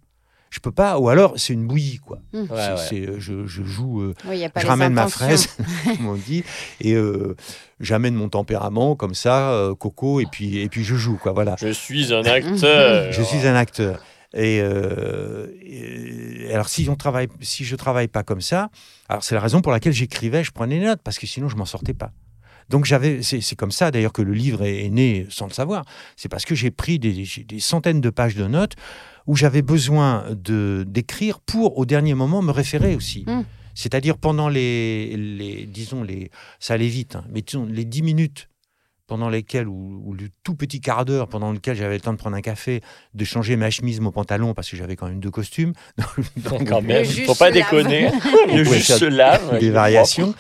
[0.51, 2.19] Je peux pas, ou alors c'est une bouillie, quoi.
[2.33, 2.39] Mmh.
[2.39, 2.77] Ouais, C'est- ouais.
[2.89, 5.49] c'est, euh, je, je joue, euh, Oui, je ramène ma fraise,
[5.85, 6.45] comme on dit,
[6.81, 7.37] et euh,
[7.81, 11.33] j'amène mon tempérament comme ça, euh, coco, et puis, et puis je joue, quoi.
[11.33, 11.57] Voilà.
[11.61, 13.13] Je suis un acteur.
[13.13, 14.03] Je suis un acteur.
[14.37, 18.71] Et, euh, et- alors si on travaille, si je travaille pas comme ça,
[19.09, 21.57] alors c'est la raison pour laquelle j'écrivais, je prenais des notes parce que sinon je
[21.57, 22.13] m'en sortais pas.
[22.69, 25.85] Donc j'avais, c'est comme ça d'ailleurs que le livre est, est né sans le savoir.
[26.17, 27.25] C'est parce que j'ai pris des,
[27.61, 28.75] centaines de pages de notes
[29.27, 33.25] où j'avais besoin de d'écrire pour au dernier moment me référer aussi.
[33.27, 33.43] Mm.
[33.75, 38.49] C'est-à-dire pendant les, les, disons, les, ça allait vite, hein, mais disons, les 10 minutes
[39.07, 42.19] pendant lesquelles, ou, ou le tout petit quart d'heure pendant lequel j'avais le temps de
[42.19, 42.81] prendre un café,
[43.15, 45.73] de changer ma chemise, mon pantalon, parce que j'avais quand même deux costumes.
[46.37, 48.11] Donc, Quand même, Le juge faut pas déconner.
[48.53, 49.59] Le juge se lave.
[49.59, 50.35] des il variations.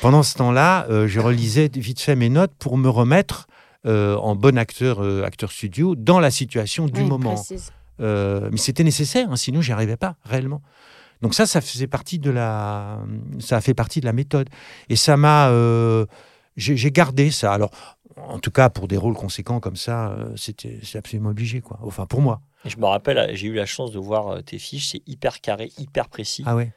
[0.00, 3.46] Pendant ce temps-là, euh, je relisais vite fait mes notes pour me remettre
[3.86, 7.42] euh, en bon acteur, euh, acteur studio, dans la situation du Oui, moment.
[8.00, 10.60] Euh, mais c'était nécessaire, hein, sinon j'y arrivais pas réellement.
[11.22, 12.98] Donc ça, ça faisait partie de la,
[13.38, 14.48] ça a fait partie de la méthode.
[14.90, 16.04] Et ça m'a, euh,
[16.56, 17.54] j'ai j'ai gardé ça.
[17.54, 17.70] Alors,
[18.16, 21.78] en tout cas, pour des rôles conséquents comme ça, euh, c'était, c'est absolument obligé, quoi.
[21.82, 22.40] Enfin, pour moi.
[22.64, 25.40] Et je me rappelle, j'ai eu la chance de voir euh, tes fiches, c'est hyper
[25.40, 26.42] carré, hyper précis.
[26.46, 26.72] Ah ouais,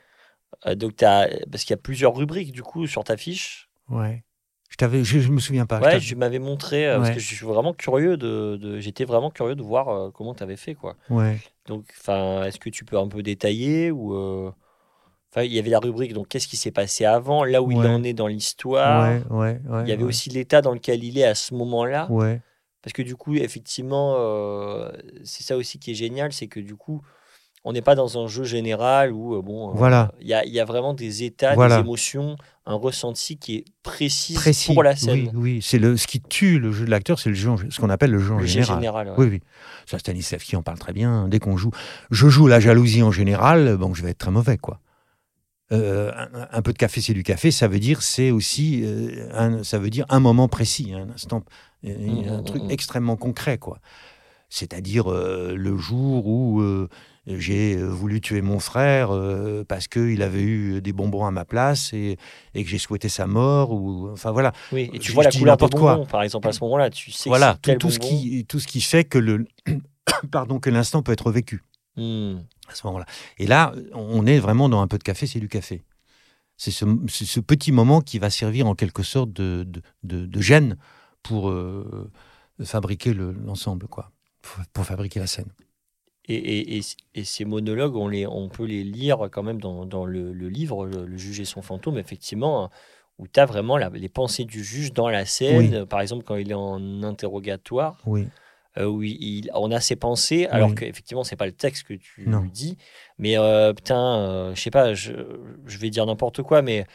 [0.65, 3.69] Euh, donc t'as- parce qu'il y a plusieurs rubriques du coup sur ta fiche.
[3.89, 4.23] ouais.
[4.69, 5.79] Je t'avais, je, je me souviens pas.
[5.81, 9.31] Ouais, je m'avais montré euh, parce que je suis vraiment curieux de, de- j'étais vraiment
[9.31, 10.95] curieux de voir euh, comment tu avais fait quoi.
[11.09, 11.39] ouais.
[11.65, 14.51] Donc enfin, est-ce que tu peux un peu détailler ou euh,
[15.31, 17.77] enfin il y avait la rubrique donc qu'est-ce qui s'est passé avant, là où il
[17.79, 19.09] en est dans l'histoire.
[19.09, 19.83] ouais, ouais, ouais.
[19.83, 22.07] Il y avait aussi l'état dans lequel il est à ce moment-là.
[22.81, 24.89] Parce que du coup, effectivement, euh,
[25.25, 27.01] c'est ça aussi qui est génial, c'est que du coup,
[27.65, 30.13] on n'est pas dans un jeu général où, euh, bon, euh, Voilà.
[30.21, 31.75] il y, y a vraiment des états, Voilà.
[31.75, 34.73] des émotions, un ressenti qui est précis, précis.
[34.73, 35.29] pour la scène.
[35.33, 35.59] Oui, oui.
[35.61, 37.89] C'est le, ce qui tue le jeu de l'acteur, c'est le jeu, en- ce qu'on
[37.89, 38.77] appelle le jeu en Le général.
[38.77, 39.07] général.
[39.09, 39.13] ouais.
[39.17, 39.41] Oui, oui.
[39.85, 41.27] Ça, Stanislavski en parle très bien.
[41.27, 41.71] Dès qu'on joue,
[42.11, 44.79] je joue la jalousie en général, bon, je vais être très mauvais, quoi.
[45.71, 47.51] Euh, un, un peu de café, c'est du café.
[47.51, 51.43] Ça veut dire, c'est aussi, euh, un, ça veut dire un moment précis, un instant,
[51.85, 52.71] euh, Mm, un mm, truc mm.
[52.71, 53.79] extrêmement concret, quoi.
[54.49, 56.63] C'est-à-dire euh, le jour où
[57.27, 59.11] j'ai voulu tuer mon frère
[59.67, 62.17] parce qu'il avait eu des bonbons à ma place et,
[62.55, 63.71] et que j'ai souhaité sa mort.
[63.71, 65.93] Ou, enfin voilà, Oui, et tu Je- vois je la couleur des n'importe quoi.
[65.97, 68.65] bonbons, par exemple, à ce moment-là, tu sais voilà tout, tout ce qui, tout ce
[68.65, 69.45] qui fait que le,
[70.31, 71.61] pardon, que l'instant peut être vécu.
[72.69, 73.05] À ce moment-là.
[73.37, 75.83] Et là, on est vraiment dans un peu de café, c'est du café.
[76.57, 80.77] C'est ce, petit moment qui va servir en quelque sorte de, de, de- de gêne
[81.23, 82.11] pour euh,
[82.63, 84.11] fabriquer le- l'ensemble, quoi,
[84.41, 85.51] pour, pour fabriquer la scène.
[86.27, 86.81] Et, et- et-
[87.15, 90.49] et ces monologues, on, les, on peut les lire quand même dans, dans le, le
[90.49, 92.69] livre, le, le juge et son fantôme, effectivement, hein,
[93.17, 95.85] où tu as vraiment la- les pensées du juge dans la scène.
[95.85, 98.27] Par exemple, quand il est en interrogatoire, Oui,
[98.77, 100.75] où il, il- on a ses pensées, alors Oui.
[100.75, 102.43] qu'effectivement, c'est pas le texte que tu Non.
[102.53, 102.77] dis.
[103.17, 105.11] Mais euh, putain, euh, je sais pas, je,
[105.65, 106.85] je vais dire n'importe quoi, mais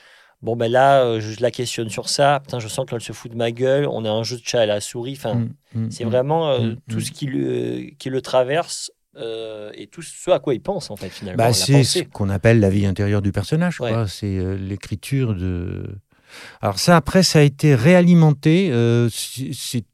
[0.43, 2.41] bon, ben là, euh, je la questionne sur ça.
[2.45, 3.87] Putain, je sens qu'elle se fout de ma gueule.
[3.87, 5.15] On a un jeu de chat à la souris.
[5.17, 6.09] Enfin, Mm, mm, c'est mm.
[6.09, 10.55] vraiment euh, tout ce qui le, qui le traverse euh, et tout ce à quoi
[10.55, 11.43] il pense, en fait, finalement.
[11.43, 13.81] Bah, c'est ce qu'on appelle la vie intérieure du personnage.
[13.81, 13.93] Ouais.
[14.09, 15.87] C'est euh, l'écriture de.
[16.61, 18.71] Alors ça, après, ça a été réalimenté.
[18.73, 19.85] euh, c'est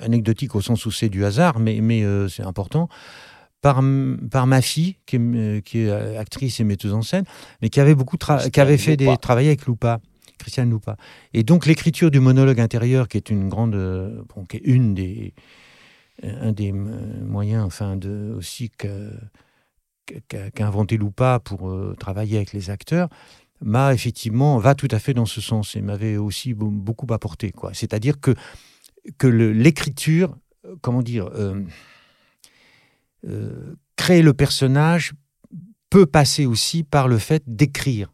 [0.00, 2.88] anecdotique au sens où c'est du hasard, mais, mais euh, c'est important.
[3.60, 3.82] Par,
[4.30, 7.24] par ma fille, qui est, euh, qui est euh, actrice et metteuse en scène,
[7.60, 9.16] mais qui avait beaucoup qui avait fait des Loupa.
[9.16, 9.98] travaillé avec Loupa,
[10.38, 10.96] Christiane Loupa.
[11.34, 15.34] Et donc l'écriture du monologue intérieur, qui est une grande, bon, qui est une des,
[16.22, 19.10] un des moyens, enfin, de aussi que
[20.28, 23.08] qu'a inventé Loupa pour euh, travailler avec les acteurs,
[23.60, 27.50] m'a effectivement, va tout à fait dans ce sens et m'avait aussi be- beaucoup apporté.
[27.50, 27.74] quoi.
[27.74, 28.34] C'est-à-dire que,
[29.18, 31.62] que l'écriture, euh, comment dire, euh,
[33.26, 35.12] euh, créer le personnage
[35.90, 38.12] peut passer aussi par le fait d'écrire,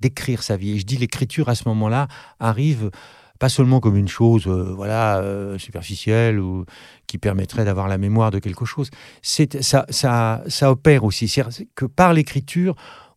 [0.00, 0.72] d'écrire sa vie.
[0.72, 2.08] Et je dis l'écriture à ce moment-là
[2.40, 2.90] arrive
[3.38, 5.22] pas seulement comme une chose, euh, voilà,
[5.58, 6.64] superficielle ou
[7.06, 8.90] qui permettrait d'avoir la mémoire de quelque chose.
[9.22, 11.28] C'est ça, ça, ça opère aussi.
[11.28, 12.74] C'est que par l'écriture,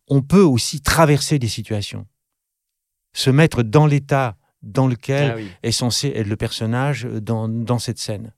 [0.08, 2.06] on peut aussi traverser des situations,
[3.12, 7.78] se mettre dans l'état dans lequel Ah oui, est censé être le personnage dans, dans
[7.78, 8.32] cette scène.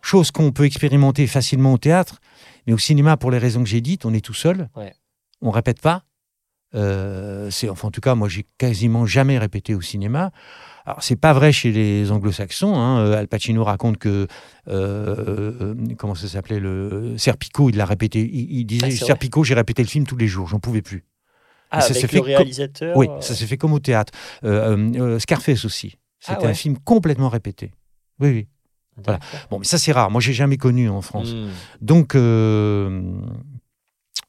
[0.00, 2.20] Chose qu'on peut expérimenter facilement au théâtre,
[2.66, 4.94] mais au cinéma, pour les raisons que j'ai dites, on est tout seul, Ouais.
[5.42, 6.04] on répète pas.
[6.76, 10.30] Euh, c'est enfin en tout cas moi j'ai quasiment jamais répété au cinéma.
[10.86, 12.76] Alors c'est pas vrai chez les Anglo-Saxons.
[12.76, 13.00] hein.
[13.00, 14.28] Euh, Al Pacino raconte que
[14.68, 18.20] euh, comment ça s'appelait le Serpico, il l'a répété.
[18.32, 21.04] Il, il disait Ah, Serpico, j'ai répété le film tous les jours, j'en pouvais plus.
[21.70, 22.96] Ah, ça avec le réalisateur.
[22.96, 24.12] Oui, euh, ça s'est fait comme au théâtre.
[24.44, 25.94] Euh, euh, Scarface aussi.
[26.26, 26.50] Ah C'était ouais.
[26.50, 27.72] un film complètement répété.
[28.18, 28.48] Oui, oui.
[29.04, 29.18] voilà.
[29.50, 30.10] Bon, mais ça c'est rare.
[30.10, 31.32] Moi, j'ai jamais connu en France.
[31.32, 31.48] Hmm.
[31.80, 33.00] Donc, euh,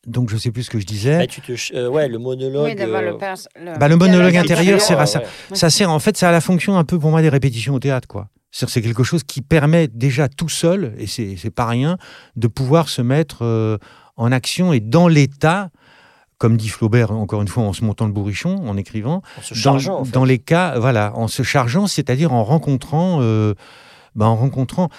[0.07, 1.17] donc je sais plus ce que je disais.
[1.19, 2.63] Bah, tu te ch- euh, ouais, le monologue.
[2.65, 5.19] Oui, euh, le, pers- le Bah, le monologue intérieur sert à ça.
[5.19, 5.25] ouais.
[5.55, 7.79] Ça sert en fait, ça a la fonction un peu pour moi des répétitions au
[7.79, 8.29] théâtre, quoi.
[8.53, 11.97] C'est quelque chose qui permet déjà tout seul, et c'est pas rien,
[12.35, 13.77] de pouvoir se mettre euh,
[14.17, 15.69] en action et dans l'état,
[16.41, 19.53] comme dit Flaubert encore une fois en se montant le bourrichon, en écrivant, En se
[19.53, 20.11] dans, chargeant, en fait.
[20.11, 23.53] dans les cas, voilà, en se chargeant, c'est-à-dire en rencontrant, euh,
[24.15, 24.89] bah, en rencontrant.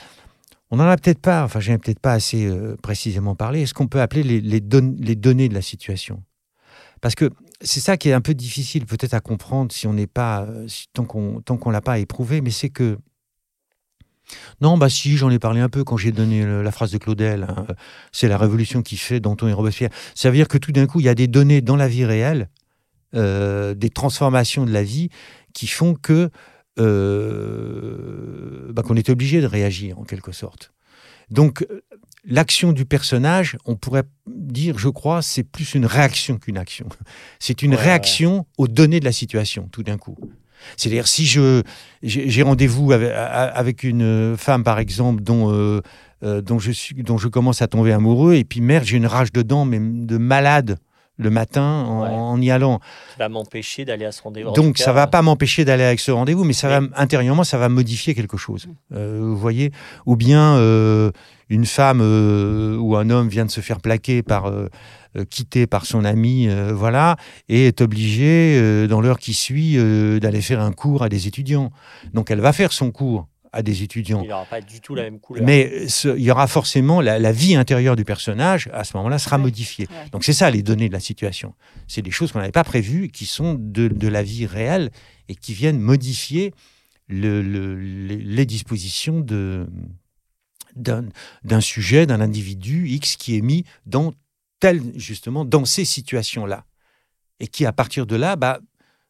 [0.70, 3.62] On n'en a peut-être pas, enfin, j'ai peut-être pas assez euh, précisément parlé.
[3.62, 6.22] Est-ce qu'on peut appeler les, les, don- les données de la situation?
[7.00, 7.28] Parce que
[7.60, 10.68] c'est ça qui est un peu difficile peut-être à comprendre si on n'est pas, euh,
[10.68, 12.98] si- tant qu'on tant qu'on l'a pas éprouvé, mais c'est que
[14.60, 16.98] non, bah si, j'en ai parlé un peu quand j'ai donné le- la phrase de
[16.98, 17.46] Claudel.
[17.48, 17.66] hein,
[18.12, 19.90] c'est la révolution qui fait Danton et Robespierre.
[20.14, 22.04] Ça veut dire que tout d'un coup, il y a des données dans la vie
[22.04, 22.48] réelle,
[23.14, 25.10] euh, des transformations de la vie
[25.52, 26.30] qui font que
[27.22, 30.72] euh, bah, qu'on est obligé de réagir en quelque sorte.
[31.30, 31.66] Donc
[32.24, 36.86] l'action du personnage, on pourrait dire, je crois, c'est plus une réaction qu'une action.
[37.38, 40.16] C'est une Ouais, réaction aux données de la situation, tout d'un coup.
[40.76, 41.62] C'est-à-dire, si je
[42.02, 45.80] j'ai rendez-vous avec, avec une femme, par exemple, dont, euh,
[46.24, 49.06] euh, dont, je suis, dont je commence à tomber amoureux, et puis merde, j'ai une
[49.06, 50.78] rage dedans, mais de malade
[51.18, 52.08] le matin en, Ouais.
[52.08, 52.80] en y allant.
[53.10, 54.48] Ça va m'empêcher d'aller à ce rendez-vous.
[54.48, 57.58] En Donc ça va pas m'empêcher d'aller avec ce rendez-vous, mais ça va intérieurement, ça
[57.58, 58.66] va modifier quelque chose.
[58.92, 59.70] Euh, vous voyez
[60.06, 61.10] Ou bien euh,
[61.48, 64.68] une femme euh, ou un homme vient de se faire plaquer par euh, euh,
[65.28, 67.16] quitté par son ami, euh, voilà,
[67.48, 71.26] et est obligé euh, dans l'heure qui suit euh, d'aller faire un cours à des
[71.26, 71.70] étudiants.
[72.14, 74.22] Donc elle va faire son cours à des étudiants.
[74.24, 75.44] Il n'aura pas du tout la même couleur.
[75.44, 79.18] Mais ce- il y aura forcément la, la vie intérieure du personnage à ce moment-là
[79.18, 79.42] sera Ouais.
[79.42, 79.86] modifiée.
[79.90, 80.08] Ouais.
[80.10, 81.54] Donc c'est ça les données de la situation.
[81.86, 84.90] C'est des choses qu'on n'avait pas prévues, qui sont de, de la vie réelle
[85.28, 86.54] et qui viennent modifier
[87.08, 89.66] le- le- les, les dispositions de
[90.74, 91.04] d'un
[91.44, 94.14] d'un sujet, d'un individu X qui est mis dans
[94.62, 96.64] tel justement dans ces situations-là
[97.40, 98.60] et qui à partir de là bah,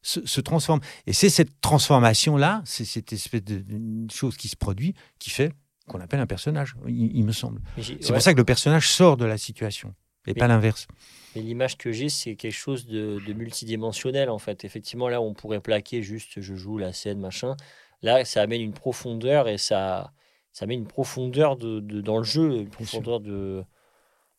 [0.01, 0.79] se, se transforme.
[1.05, 3.63] Et c'est cette transformation-là, c'est cette espèce de,
[4.11, 5.53] chose qui se produit qui fait
[5.87, 7.61] qu'on appelle un personnage, il, il me semble.
[7.79, 9.89] C'est ouais, pour ça que le personnage sort de la situation
[10.25, 10.87] et Mais- pas l'inverse.
[11.35, 14.63] mais l'image que j'ai, c'est quelque chose de, de multidimensionnel en fait.
[14.65, 17.55] Effectivement, là, on pourrait plaquer juste je joue la scène, machin.
[18.01, 20.13] Là, ça amène une profondeur et ça,
[20.51, 23.63] ça met une profondeur de, de- dans le jeu, une profondeur de.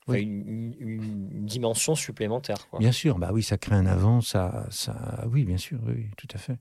[0.07, 0.21] Oui.
[0.21, 2.69] une, dimension supplémentaire.
[2.69, 2.79] Quoi.
[2.79, 6.29] Bien sûr, bah oui, ça crée un avant, ça, ça, oui, bien sûr, oui, tout
[6.35, 6.59] à fait.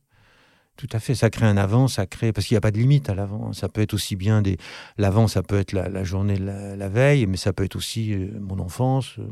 [0.75, 2.79] Tout à fait, ça crée un avant, ça crée parce qu'il n'y a pas de
[2.79, 3.53] limite à l'avant.
[3.53, 4.57] Ça peut être aussi bien des
[4.97, 7.75] l'avant, ça peut être la, la journée de la, la veille, mais ça peut être
[7.75, 9.25] aussi euh, mon enfance, euh,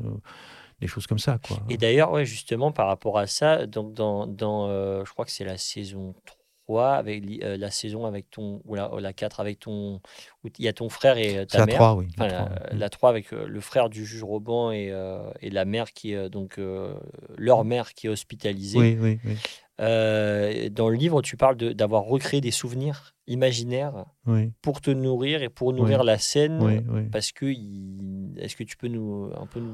[0.81, 1.57] des choses comme ça, quoi.
[1.69, 5.31] Et d'ailleurs, ouais, justement, par rapport à ça, donc dans, dans euh, je crois que
[5.31, 6.37] c'est la saison 3,
[6.69, 10.01] avec li- euh, la saison avec ton, ou la, la 4 avec ton,
[10.43, 11.75] où il y a ton frère et euh, ta mère.
[11.75, 12.07] trois, oui.
[12.17, 12.77] Enfin, à la, trois, oui.
[12.79, 16.13] la 3 avec euh, le frère du juge Roban et, euh, et la mère qui
[16.13, 16.93] est donc euh,
[17.37, 18.79] leur mère qui est hospitalisée.
[18.79, 19.37] Oui, oui, oui,
[19.79, 25.41] Euh, dans le livre, tu parles d'avoir recréé des souvenirs imaginaires oui, pour te nourrir
[25.41, 26.59] et pour nourrir la scène.
[26.61, 27.01] oui, oui.
[27.11, 29.73] Parce que il- est-ce que tu peux nous un peu nous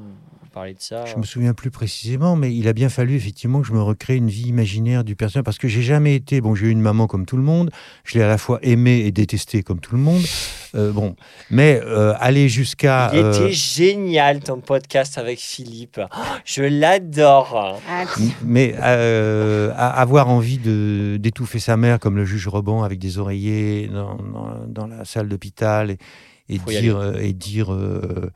[0.52, 1.04] parler de ça?
[1.04, 4.16] Je me souviens plus précisément, mais il a bien fallu effectivement que je me recrée
[4.16, 6.40] une vie imaginaire du personnage parce que j'ai jamais été.
[6.40, 7.70] Bon, j'ai eu une maman comme tout le monde.
[8.04, 10.22] Je l'ai à la fois aimée et détestée comme tout le monde.
[10.74, 11.14] Euh, bon,
[11.50, 13.10] mais euh, aller jusqu'à.
[13.14, 16.00] Il euh, était génial ton podcast avec Philippe.
[16.00, 17.80] Oh, je l'adore.
[17.88, 18.04] Ah,
[18.44, 23.88] mais euh, avoir envie de d'étouffer sa mère comme le juge Roban avec des oreillers
[24.38, 25.98] dans- dans la salle d'hôpital et,
[26.80, 28.30] dire euh, et dire euh,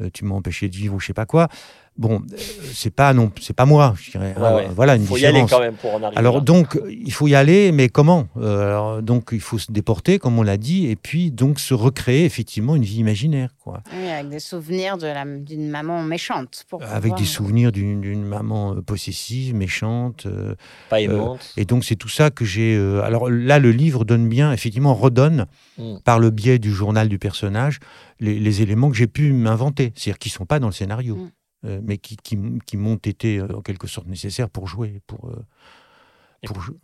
[0.00, 1.48] euh, tu m'as empêché de vivre ou je sais pas quoi.
[1.96, 2.36] Bon, euh,
[2.72, 4.34] c'est pas non, c'est pas moi, je dirais.
[4.36, 4.68] Ouais, ouais.
[4.74, 5.50] Voilà une Il faut y aller différence.
[5.52, 6.18] quand même pour en arriver.
[6.18, 6.40] Alors là.
[6.40, 8.26] donc, il faut y aller, mais comment?
[8.36, 11.72] Euh, alors, Donc, il faut se déporter, comme on l'a dit, et puis donc se
[11.72, 13.80] recréer effectivement une vie imaginaire, quoi.
[13.96, 16.64] oui, avec des souvenirs de d'une maman méchante.
[16.68, 20.26] Pour Avec pouvoir- des souvenirs d'une maman euh, possessive, méchante.
[20.26, 20.56] euh,
[20.90, 21.52] pas aimante.
[21.56, 22.74] et donc, c'est tout ça que j'ai.
[22.76, 25.46] euh, alors là, le livre donne bien, effectivement, redonne,
[25.78, 25.98] Mm.
[26.04, 27.78] par le biais du journal du personnage,
[28.20, 31.16] les, les éléments que j'ai pu m'inventer, c'est-à-dire qui ne sont pas dans le scénario,
[31.16, 31.30] Mm.
[31.64, 35.28] Euh, mais qui, qui, qui m'ont été euh, en quelque sorte nécessaires pour jouer, pour,
[35.30, 35.44] euh,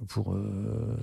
[0.06, 0.36] pour,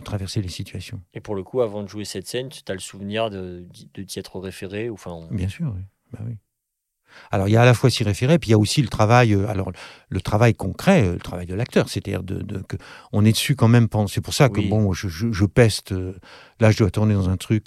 [0.04, 1.00] traverser les situations.
[1.14, 4.04] Et pour le coup, avant de jouer cette scène, tu as le souvenir de, de
[4.04, 4.90] t'y être référé.
[4.90, 5.82] ou Enfin, on- Bien sûr, oui.
[6.12, 6.38] Bah oui.
[7.32, 8.90] Alors, il y a à la fois s'y référer, puis il y a aussi le
[8.90, 9.72] travail, alors
[10.10, 12.78] le travail concret, le travail de l'acteur, c'est-à-dire de, de- que
[13.12, 13.88] on est dessus quand même.
[14.08, 14.70] C'est pour ça que Oui.
[14.70, 15.94] bon, je, je- je peste.
[16.60, 17.66] là, je dois tourner dans un truc,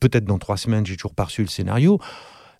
[0.00, 1.98] peut-être dans trois semaines, j'ai toujours pas reçu le scénario.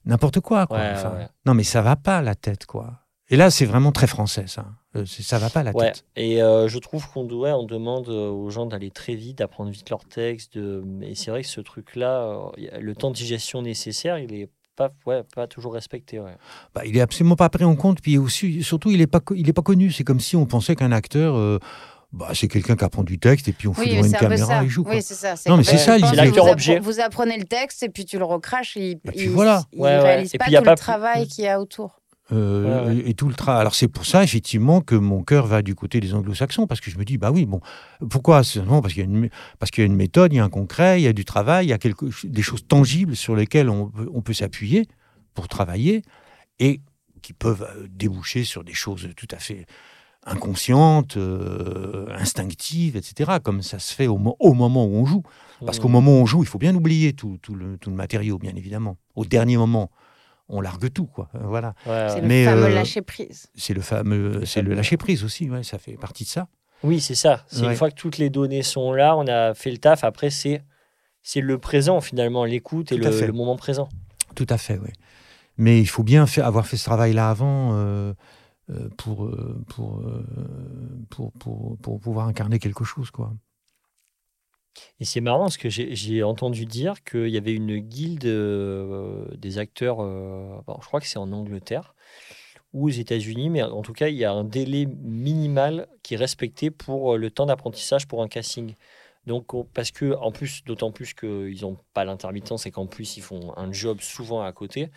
[0.06, 0.78] N'importe quoi, quoi.
[0.78, 1.28] Ouais, Enfin, ouais.
[1.47, 3.01] Non, mais ça va pas la tête, quoi.
[3.31, 4.66] Et là, c'est vraiment très français, ça.
[4.97, 6.05] Euh, ça va pas la Ouais, tête.
[6.14, 9.70] et euh, je trouve qu'on doit, on demande euh, aux gens d'aller très vite, d'apprendre
[9.70, 10.59] vite leur texte.
[10.59, 14.90] de- Et c'est vrai que ce truc-là, le temps de digestion nécessaire, il est pas,
[15.06, 16.20] ouais, pas toujours respecté.
[16.20, 16.36] Ouais.
[16.74, 19.48] Bah, il est absolument pas pris en compte, puis aussi, surtout, il est pas, il
[19.48, 19.90] est pas connu.
[19.90, 21.59] C'est comme si on pensait qu'un acteur, euh,
[22.15, 24.62] bah, c'est quelqu'un qui apprend du texte et puis on fout Oui, devant une caméra
[24.62, 24.85] et il joue.
[24.85, 24.95] quoi.
[24.95, 25.35] Oui, c'est ça.
[25.49, 26.31] Non, mais c'est vous ça, l'idée.
[26.31, 26.81] vous appre-.
[26.81, 28.77] Vous apprenez le texte et puis tu le recraches.
[28.77, 29.65] Et, Et puis il, voilà.
[29.73, 29.99] Il Ouais, ouais.
[30.01, 32.01] réalise Et pas puis, y a tout pas le plus- travail qu'il y a autour.
[32.32, 33.11] Euh, Ouais, ouais.
[33.11, 33.61] Et, tout le travail.
[33.61, 36.91] Alors c'est pour ça effectivement que mon cœur va du côté des anglo-saxons parce que
[36.91, 37.61] je me dis bah oui bon
[38.09, 39.28] pourquoi non parce qu'il y a une
[39.59, 41.27] parce qu'il y a une méthode il y a un concret il y a du
[41.27, 44.89] travail il y a quelque, des choses tangibles sur lesquelles on, peut- on peut s'appuyer
[45.35, 46.01] pour travailler
[46.61, 46.81] et
[47.20, 49.66] qui peuvent euh, déboucher sur des choses tout à fait
[50.26, 55.22] inconsciente, euh, instinctive, etc., comme ça se fait au, mo- au moment où on joue.
[55.64, 55.92] Parce qu'au Mm.
[55.92, 58.55] moment où on joue, il faut bien oublier tout, tout le, tout le matériau, bien
[58.56, 58.96] évidemment.
[59.14, 59.90] Au dernier moment,
[60.48, 61.28] on largue tout, quoi.
[61.34, 61.74] Euh, Voilà.
[61.86, 63.46] Ouais, C'est le fameux euh, lâcher prise.
[63.55, 66.48] C'est le fameux, c'est le lâcher prise aussi, ouais, ça fait partie de ça.
[66.82, 67.44] Oui, c'est ça.
[67.48, 67.68] C'est Ouais.
[67.70, 70.05] une fois que toutes les données sont là, on a fait le taf.
[70.05, 70.62] Après, c'est
[71.22, 73.26] c'est le présent finalement, l'écoute et Tout à le, fait.
[73.26, 73.88] le moment présent.
[74.34, 74.90] Tout à fait, oui.
[75.56, 78.12] Mais il faut bien faire, avoir fait ce travail-là avant euh,
[78.97, 80.24] pour, euh, pour, euh,
[81.11, 83.32] pour, pour, pour pouvoir incarner quelque chose, quoi.
[84.99, 89.59] Et c'est marrant parce que j'ai entendu dire qu'il y avait une guilde euh, des
[89.59, 91.95] acteurs, euh, bon, je crois que c'est en Angleterre
[92.73, 96.16] ou aux États-Unis, mais en tout cas, il y a un délai minimal qui est
[96.16, 98.74] respecté pour euh, le temps d'apprentissage pour un casting.
[99.27, 103.16] Donc, on- parce que, en plus, d'autant plus qu'ils n'ont pas l'intermittence et qu'en plus,
[103.16, 104.91] ils font un job souvent à côté,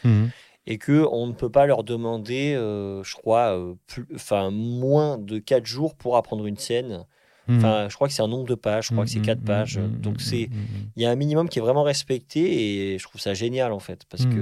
[0.67, 3.73] et que on ne peut pas leur demander, euh, je crois, euh,
[4.13, 7.05] enfin, moins de 4 jours pour apprendre une scène.
[7.49, 9.39] Enfin, je crois que c'est un nombre de pages, je crois que c'est Mhm, 4
[9.39, 9.77] mhm, pages.
[9.79, 10.49] mhm, Donc, c'est
[10.97, 13.79] il y a un minimum qui est vraiment respecté et je trouve ça génial en
[13.79, 14.37] fait parce que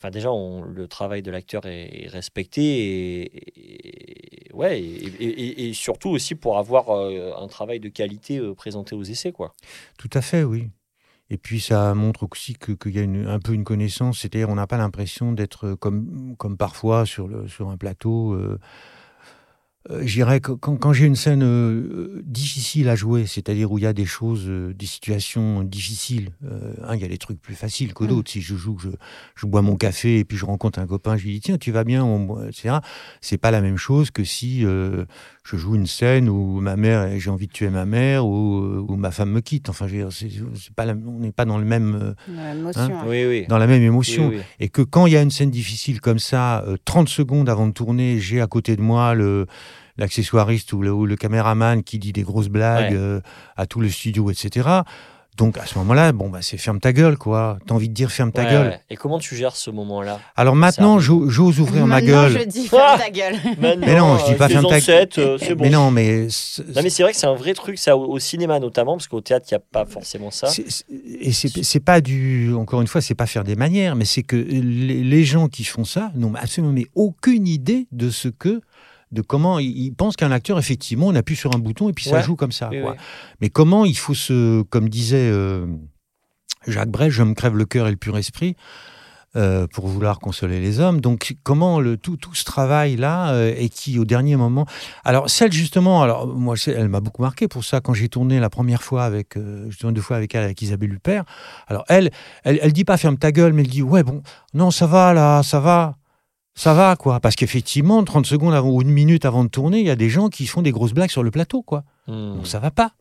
[0.00, 5.40] enfin déjà on- le travail de l'acteur est, est respecté et, et- ouais et, et-
[5.42, 9.54] et- et surtout aussi pour avoir euh, un travail de qualité présenté aux essais quoi.
[9.98, 10.68] Tout à fait, oui.
[11.30, 14.54] Et puis ça montre aussi qu'il y a une- un peu une connaissance, c'est-à-dire on
[14.54, 18.32] n'a pas l'impression d'être comme, comme parfois sur, sur un plateau.
[18.32, 18.58] Euh,
[19.90, 23.78] euh, je dirais que quand, quand j'ai une scène euh, difficile à jouer, c'est-à-dire où
[23.78, 27.16] il y a des choses, euh, des situations difficiles, euh, hein, il y a des
[27.16, 28.08] trucs plus faciles que Mm.
[28.08, 28.30] d'autres.
[28.30, 28.88] Si je joue, je,
[29.36, 31.70] je bois mon café et puis je rencontre un copain, je lui dis tiens, tu
[31.72, 32.78] vas bien, on etc.
[33.20, 35.04] C'est pas la même chose que si euh,
[35.44, 38.84] je joue une scène où ma mère, j'ai envie de tuer ma mère ou, euh,
[38.86, 39.68] où ma femme me quitte.
[39.70, 42.14] Enfin, je veux dire, c'est, pas la- on n'est pas dans le même, euh,
[42.76, 43.04] hein.
[43.06, 43.46] Oui oui.
[43.48, 44.28] dans la même Oui, émotion.
[44.28, 44.40] oui.
[44.60, 47.66] Et que quand il y a une scène difficile comme ça, euh, 30 secondes avant
[47.68, 49.46] de tourner, j'ai à côté de moi le
[49.98, 52.96] l'accessoiriste ou le, ou le caméraman qui dit des grosses blagues Ouais.
[52.98, 53.20] euh,
[53.56, 54.68] à tout le studio, etc.
[55.36, 57.58] Donc à ce moment-là, bon bah c'est ferme ta gueule quoi.
[57.64, 58.66] T'as envie de dire ferme ta Ouais, gueule.
[58.70, 58.80] ouais.
[58.90, 60.18] Et comment tu gères ce moment-là?
[60.34, 62.36] Alors maintenant, j'ose ouvrir ma gueule.
[62.40, 63.36] je dis ferme ta gueule.
[63.60, 65.62] Mais non, je dis avec pas ferme ta ancêtres, euh, c'est bon.
[65.62, 66.26] Mais non, mais
[66.74, 69.20] Non, mais c'est vrai que c'est un vrai truc ça au, cinéma notamment parce qu'au
[69.20, 70.48] théâtre il n'y a pas forcément ça.
[71.20, 72.52] Et c'est c'est pas du.
[72.54, 75.62] Encore une fois, c'est pas faire des manières, mais c'est que les, les gens qui
[75.62, 78.60] font ça n'ont absolument mais aucune idée de ce que.
[79.12, 82.16] De comment ils pensent qu'un acteur, effectivement, on appuie sur un bouton et puis ça
[82.16, 82.22] Ouais.
[82.22, 82.68] joue comme ça.
[82.70, 82.92] Oui, quoi.
[82.92, 82.96] oui.
[83.40, 84.62] Mais comment il faut se.
[84.62, 85.66] Comme disait euh,
[86.66, 88.54] Jacques Brel, je me crève le cœur et le pur esprit.
[89.36, 91.02] euh, pour vouloir consoler les hommes.
[91.02, 94.64] Donc, comment le, tout, tout ce travail-là, euh, et qui, au dernier moment?
[95.04, 98.48] Alors, celle, justement, alors, moi, elle m'a beaucoup marqué pour ça, quand j'ai tourné la
[98.48, 101.24] première fois avec, euh, tourné deux fois avec elle, avec Isabelle Huppert.
[101.68, 102.10] Alors, elle,
[102.42, 104.22] elle, elle dit pas ferme ta gueule, mais elle dit, ouais, bon,
[104.54, 105.96] non, ça va, là, ça va.
[106.58, 107.20] Ça va, quoi.
[107.20, 110.10] Parce qu'effectivement, 30 secondes avant, ou une minute avant de tourner, il y a des
[110.10, 111.84] gens qui font des grosses blagues sur le plateau, quoi.
[112.08, 112.34] Hmm.
[112.34, 112.94] Donc ça va pas.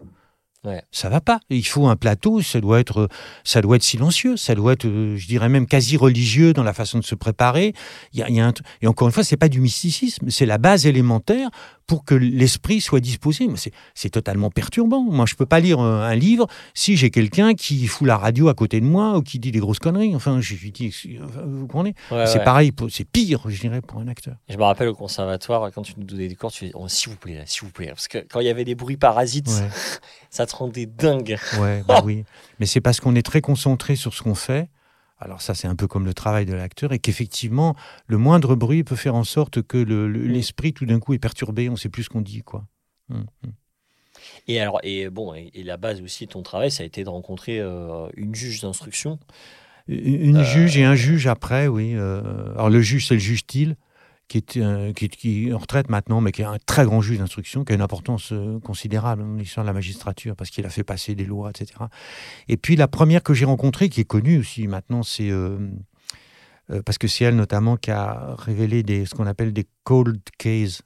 [0.63, 0.83] Ouais.
[0.91, 1.39] Ça va pas.
[1.49, 3.09] Il faut un plateau, ça doit être,
[3.43, 6.73] ça doit être silencieux, ça doit être, euh, je dirais même quasi religieux dans la
[6.73, 7.73] façon de se préparer.
[8.13, 9.59] Il y a, il y a un t- et encore une fois, c'est pas du
[9.59, 11.49] mysticisme, c'est la base élémentaire
[11.87, 13.47] pour que l'esprit soit disposé.
[13.95, 15.01] C'est, totalement perturbant.
[15.01, 18.49] Moi, je peux pas lire un, un livre si j'ai quelqu'un qui fout la radio
[18.49, 20.15] à côté de moi ou qui dit des grosses conneries.
[20.15, 20.93] Enfin, je lui dis,
[21.45, 21.95] vous comprenez?
[22.11, 22.43] Ouais, C'est ouais.
[22.43, 24.35] pareil, c'est pire, je dirais, pour un acteur.
[24.49, 27.09] Je me rappelle au conservatoire, quand tu nous donnais des cours, tu faisais oh, s'il
[27.09, 27.87] vous plaît, s'il vous plaît.
[27.87, 29.69] Parce que quand il y avait des bruits parasites, Ouais.
[30.29, 31.37] ça te rendait dingue.
[31.59, 32.25] Ouais, bah oui.
[32.59, 34.67] Mais c'est parce qu'on est très concentré sur ce qu'on fait.
[35.19, 37.75] Alors ça, c'est un peu comme le travail de l'acteur, et qu'effectivement,
[38.07, 41.19] le moindre bruit peut faire en sorte que le- le- l'esprit, tout d'un coup, est
[41.19, 42.65] perturbé, on ne sait plus ce qu'on dit, quoi.
[43.09, 43.51] Hum, hum.
[44.47, 47.03] Et alors, et bon, et, et la base aussi de ton travail, ça a été
[47.03, 49.19] de rencontrer euh, une juge d'instruction.
[49.87, 51.93] Une Euh, juge et un juge après, oui.
[51.95, 52.21] euh,
[52.53, 53.75] alors le juge, c'est le juge Thiel,
[54.27, 56.83] qui est, euh, qui, est- qui est en retraite maintenant, mais qui est un très
[56.85, 60.49] grand juge d'instruction, qui a une importance euh, considérable dans l'histoire de la magistrature, parce
[60.49, 61.73] qu'il a fait passer des lois, etc.
[62.47, 65.29] Et puis la première que j'ai rencontrée, qui est connue aussi maintenant, c'est...
[65.31, 65.57] euh,
[66.71, 70.19] euh, parce que c'est elle notamment qui a révélé des, ce qu'on appelle des cold
[70.37, 70.81] cases.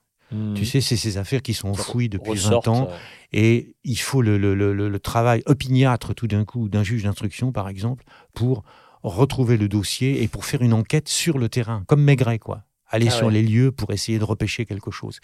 [0.56, 2.88] Tu sais, c'est ces affaires qui sont enfouies depuis 20 Ressortent, ans.
[2.90, 2.96] euh,
[3.34, 7.68] Et il faut le- le- le travail opiniâtre tout d'un coup d'un juge d'instruction, par
[7.68, 8.64] exemple, pour
[9.04, 12.64] retrouver le dossier et pour faire une enquête sur le terrain, comme Maigret, quoi.
[12.94, 13.34] Aller Ah sur ouais.
[13.34, 15.20] les lieux pour essayer de repêcher quelque chose.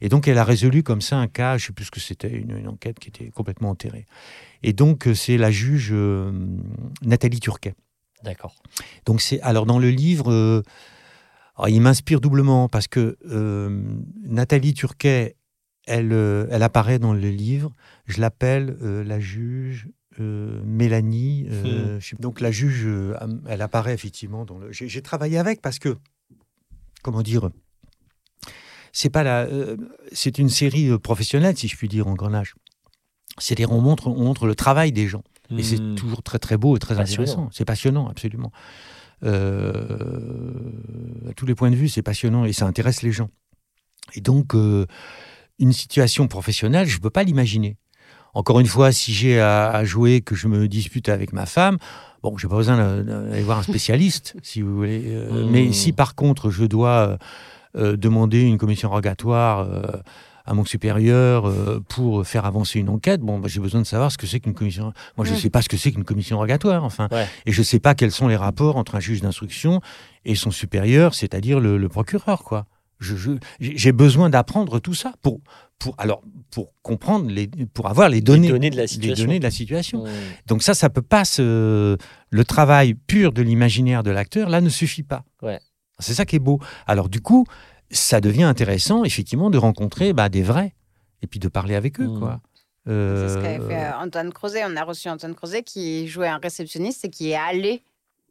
[0.00, 2.00] Et donc, elle a résolu comme ça un cas, je ne sais plus ce que
[2.00, 4.06] c'était, une, une enquête qui était complètement enterrée.
[4.62, 6.30] Et donc, euh, c'est la juge euh,
[7.02, 7.74] Nathalie Turquet.
[8.24, 8.54] D'accord.
[9.06, 10.62] Donc c'est alors dans le livre, euh,
[11.56, 13.82] alors, il m'inspire doublement parce que euh,
[14.24, 15.36] Nathalie Turquet,
[15.86, 16.12] elle,
[16.50, 17.72] elle apparaît dans le livre.
[18.06, 19.88] Je l'appelle la juge
[20.20, 21.46] euh, Mélanie.
[21.50, 23.14] euh, je sais- donc la juge, euh,
[23.48, 24.70] elle apparaît effectivement dans le.
[24.72, 25.96] J'ai travaillé avec parce que
[27.02, 27.48] comment dire.
[28.92, 29.76] c'est pas la, euh,
[30.12, 32.54] c'est une série euh, professionnelle, si je puis dire, Engrenage.
[33.38, 35.22] C'est-à-dire, on montre, on montre le travail des gens.
[35.56, 35.94] Et c'est Hmm.
[35.94, 37.48] toujours très très beau et très intéressant.
[37.52, 38.52] C'est passionnant, absolument.
[39.24, 40.50] Euh,
[41.30, 43.30] à tous les points de vue, c'est passionnant et ça intéresse les gens.
[44.14, 44.86] Et donc, euh,
[45.58, 47.76] une situation professionnelle, je ne peux pas l'imaginer.
[48.34, 51.78] Encore une fois, si j'ai à, à jouer, que je me dispute avec ma femme,
[52.22, 55.02] bon, j'ai pas besoin d'a- d'aller voir un spécialiste, si vous voulez.
[55.06, 55.50] Euh, Hmm.
[55.50, 57.16] Mais si par contre, je dois euh,
[57.76, 59.82] euh, demander une commission rogatoire euh,
[60.46, 61.52] à mon supérieur
[61.88, 64.54] pour faire avancer une enquête, bon, bah, j'ai besoin de savoir ce que c'est qu'une
[64.54, 64.94] commission.
[65.18, 65.40] Moi, je ne Mm.
[65.40, 67.08] sais pas ce que c'est qu'une commission rogatoire, enfin.
[67.12, 67.26] Ouais.
[67.44, 69.82] Et je ne sais pas quels sont les rapports entre un juge d'instruction
[70.24, 72.64] et son supérieur, c'est-à-dire le, le procureur, quoi.
[73.60, 75.38] J'ai besoin d'apprendre tout ça pour,
[75.78, 79.24] pour, alors, pour comprendre, les, pour avoir les données, Les données de la les situation.
[79.24, 80.04] données de la situation.
[80.46, 81.96] Donc ça, ça peut pas se...
[82.30, 85.24] Le travail pur de l'imaginaire de l'acteur, là, ne suffit pas.
[85.42, 85.60] Ouais.
[86.00, 86.60] C'est ça qui est beau.
[86.86, 87.46] Alors du coup,
[87.90, 90.74] ça devient intéressant, effectivement, de rencontrer bah, des vrais
[91.22, 92.18] et puis de parler avec eux, Mm.
[92.18, 92.40] quoi.
[92.86, 92.92] C'est
[93.28, 94.62] ce qu'avait fait euh, Antoine Crozet.
[94.66, 97.82] On a reçu Antoine Crozet qui jouait un réceptionniste et qui est allé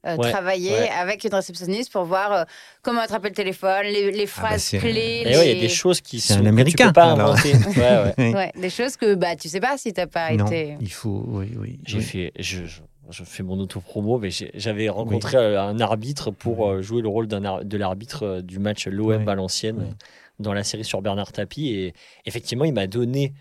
[0.08, 0.90] euh, Ouais, travailler ouais.
[0.90, 2.44] avec une réceptionniste pour voir euh,
[2.82, 5.24] comment attraper le téléphone, les, les phrases Ah bah, clés.
[5.26, 6.88] Et ouais, il y a les- des choses qui C'est sont un que Américain, Tu
[6.90, 7.32] peux pas alors.
[7.32, 7.54] inventer.
[7.54, 8.34] Ouais, ouais.
[8.36, 10.76] Ouais, des choses que bah, tu sais pas si t'as pas non, été.
[10.82, 11.24] il faut...
[11.28, 11.80] Oui, oui.
[11.86, 12.04] J'ai oui.
[12.04, 16.82] fait, je, je, je fais mon auto-promo, mais j'ai- j'avais rencontré euh, un arbitre pour
[16.82, 19.24] jouer le rôle de l'arbitre du match l'OM.
[19.24, 19.96] Valenciennes
[20.40, 21.70] dans la série sur Bernard Tapie.
[21.70, 21.94] Et
[22.26, 23.34] effectivement, il m'a donné,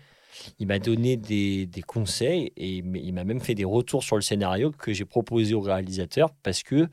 [0.59, 4.21] il m'a donné des, des conseils et il m'a- même fait des retours sur le
[4.21, 6.87] scénario que j'ai proposé au réalisateur parce que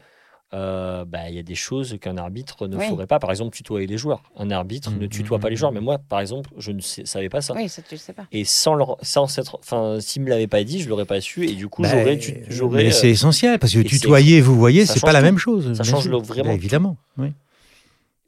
[0.52, 2.88] euh, bah, il y a des choses qu'un arbitre ne Oui.
[2.88, 3.18] ferait pas.
[3.18, 4.22] Par exemple, tutoyer les joueurs.
[4.36, 5.72] Un arbitre ne Mhm, tutoie pas les joueurs.
[5.72, 7.54] Mais moi, par exemple, je ne sais- savais pas ça.
[7.56, 8.26] Oui, ça tu le sais pas.
[8.30, 11.44] Et sans, leur, sans s'être, enfin, s'il me l'avait pas dit, je l'aurais pas su.
[11.48, 12.90] Et du coup, Bah, j'aurais, tu- mais j'aurais.
[12.92, 15.24] c'est euh, essentiel parce que et tutoyer, vous voyez, c'est pas la tout.
[15.24, 15.72] même chose.
[15.76, 16.20] Ça change sûr.
[16.22, 16.96] vraiment Bah, évidemment.
[17.18, 17.32] oui.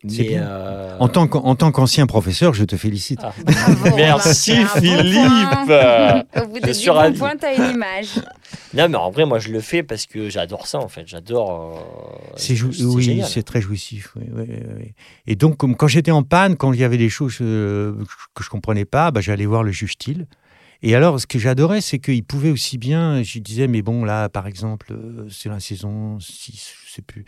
[0.08, 0.42] C'est mais, bien.
[0.48, 3.20] euh, En tant qu'en- en tant qu'ancien professeur, je te félicite.
[3.22, 3.32] ah.
[3.44, 5.30] Bravo, Merci, bon Philippe.
[5.66, 6.22] point.
[6.42, 7.18] Au bout Je des suis ravi.
[7.58, 8.08] une image.
[8.74, 11.04] Non, mais en vrai, moi, je le fais parce que j'adore ça, en fait.
[11.06, 11.78] J'adore.
[12.30, 13.26] euh, C'est oui, génial.
[13.28, 14.12] c'est très jouissif.
[14.16, 14.94] oui, oui, oui, oui.
[15.26, 17.94] Et donc, comme quand j'étais en panne, quand il y avait des choses euh,
[18.34, 20.26] que je comprenais pas, bah, j'allais voir le juge Thiel.
[20.82, 23.22] Et alors, ce que j'adorais, c'est qu'il pouvait aussi bien.
[23.22, 27.24] Je disais, mais bon, là, par exemple, euh, c'est la saison 6, je sais plus.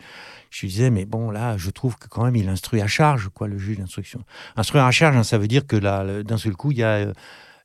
[0.49, 3.29] Je lui disais, mais bon, là, je trouve que quand même, il instruit à charge,
[3.33, 4.23] quoi, le juge d'instruction.
[4.55, 6.95] Instruire à charge, hein, ça veut dire que là, d'un seul coup, il y a
[6.95, 7.13] euh,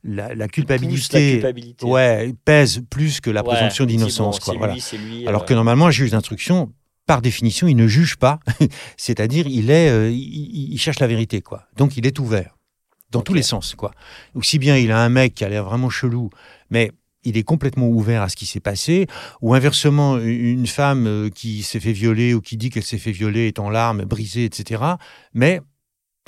[0.05, 1.26] la, culpabilité.
[1.26, 1.86] la culpabilité.
[1.86, 4.76] Ouais, pèse plus que la Ouais, présomption d'innocence, bon, Voilà.
[5.26, 6.72] Alors euh, que normalement, un juge d'instruction,
[7.06, 8.40] par définition, il ne juge pas.
[8.97, 11.66] C'est-à-dire, il est, euh, il, cherche la vérité, quoi.
[11.76, 12.56] Donc, il est ouvert
[13.10, 13.93] dans tous les sens, quoi.
[14.35, 16.31] Aussi bien, il a un mec qui a l'air vraiment chelou,
[16.70, 16.90] mais
[17.24, 19.06] il est complètement ouvert à ce qui s'est passé,
[19.40, 23.12] ou inversement, une femme euh, qui s'est fait violer ou qui dit qu'elle s'est fait
[23.12, 24.82] violer est en larmes, brisée, etc.
[25.32, 25.60] Mais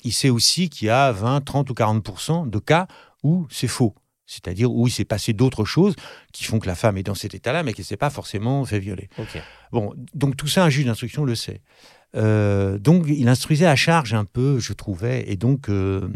[0.04, 2.86] il sait aussi qu'il y a 20, 30 ou 40 de cas
[3.22, 3.94] où c'est faux.
[4.26, 5.94] C'est-à-dire où il s'est passé d'autres choses
[6.32, 8.64] qui font que la femme est dans cet état-là, mais qu'elle ne s'est pas forcément
[8.64, 9.08] fait violer.
[9.70, 11.60] Bon, donc tout ça, un juge d'instruction le sait.
[12.16, 16.08] Euh, donc il instruisait à charge un peu, je trouvais, et donc euh,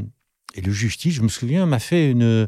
[0.54, 2.46] et le Thiel, je me souviens, m'a fait une.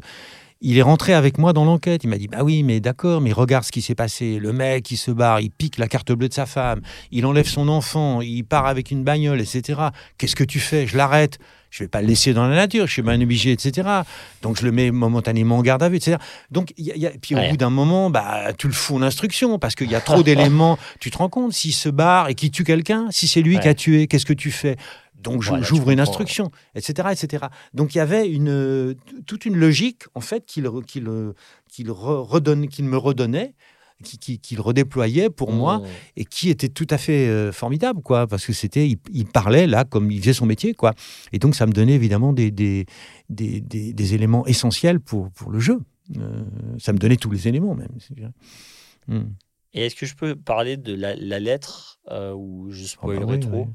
[0.61, 2.03] Il est rentré avec moi dans l'enquête.
[2.03, 4.39] Il m'a dit Bah oui, mais d'accord, mais regarde ce qui s'est passé.
[4.39, 6.81] Le mec, il se barre, il pique la carte bleue de sa femme,
[7.11, 9.79] il enlève son enfant, il part avec une bagnole, etc.
[10.17, 10.87] Qu'est-ce que tu fais?
[10.87, 11.37] Je l'arrête.
[11.69, 13.89] Je vais pas le laisser dans la nature, je suis bien obligé, etc.
[14.43, 16.17] Donc je le mets momentanément en garde à vue, etc.
[16.51, 17.49] Donc, y a- il y a- puis au Ouais.
[17.49, 20.77] bout d'un moment, bah, tu le fous en instruction parce qu'il y a trop d'éléments.
[20.99, 23.67] Tu te rends compte, s'il se barre et qu'il tue quelqu'un, si c'est lui qui
[23.67, 24.75] a tué, qu'est-ce que tu fais?
[25.23, 27.45] Donc Voilà, j'ouvre une instruction, etc., etc.
[27.73, 28.93] Donc il y avait une, euh,
[29.25, 31.33] toute une logique en fait qu'il euh,
[31.69, 33.55] qu'il re- redonne, qu'il me redonnait,
[34.03, 35.85] qui- qui- qu'il redéployait pour moi Mmh.
[36.17, 39.65] et qui était tout à fait euh, formidable, quoi, parce que c'était, il, il parlait
[39.65, 40.93] là comme il faisait son métier, quoi.
[41.31, 42.85] Et donc ça me donnait évidemment des, des,
[43.29, 45.79] des, des- des éléments essentiels pour, pour le jeu.
[46.17, 46.43] Euh,
[46.79, 47.87] ça me donnait tous les éléments même.
[49.07, 49.21] Hmm.
[49.73, 53.35] Et est-ce que je peux parler de la, la lettre euh, ou je bah spoilerai
[53.35, 53.65] oui, trop?
[53.67, 53.73] oui.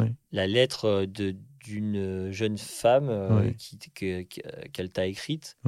[0.00, 0.06] Oui.
[0.32, 1.36] La lettre euh, de
[1.66, 3.54] d'une jeune femme euh, Oui.
[3.56, 5.58] qui, que- que- qu'elle t'a écrite.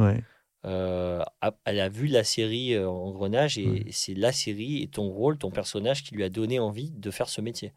[0.65, 1.21] Euh,
[1.65, 5.51] elle a vu la série euh, Engrenage et c'est la série et ton rôle, ton
[5.51, 7.73] personnage qui lui a donné envie de faire ce métier.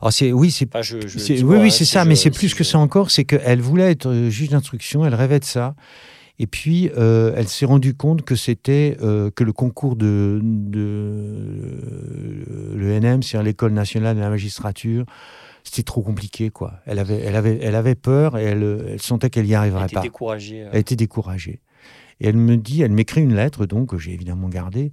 [0.00, 2.04] Alors c'est, oui, c'est Enfin, je, je C'est- dis oui, oui, hein, c'est si ça,
[2.04, 5.04] je- mais c'est si plus que ça encore, c'est qu'elle voulait être euh, juge d'instruction,
[5.04, 5.74] elle rêvait de ça.
[6.38, 11.78] Et puis, euh, elle s'est rendue compte que c'était euh, que le concours de, de
[12.74, 15.04] l'ENM, c'est-à-dire l'École nationale de la magistrature,
[15.64, 16.80] c'était trop compliqué, quoi.
[16.86, 19.84] Elle avait, elle avait, elle avait peur et elle, elle sentait qu'elle n'y Elle arriverait
[19.84, 20.00] était pas.
[20.02, 20.62] découragée.
[20.62, 20.70] euh.
[20.72, 21.60] Elle était découragée.
[22.20, 24.90] Et elle me dit, elle m'écrit une lettre, donc, que j'ai évidemment gardée,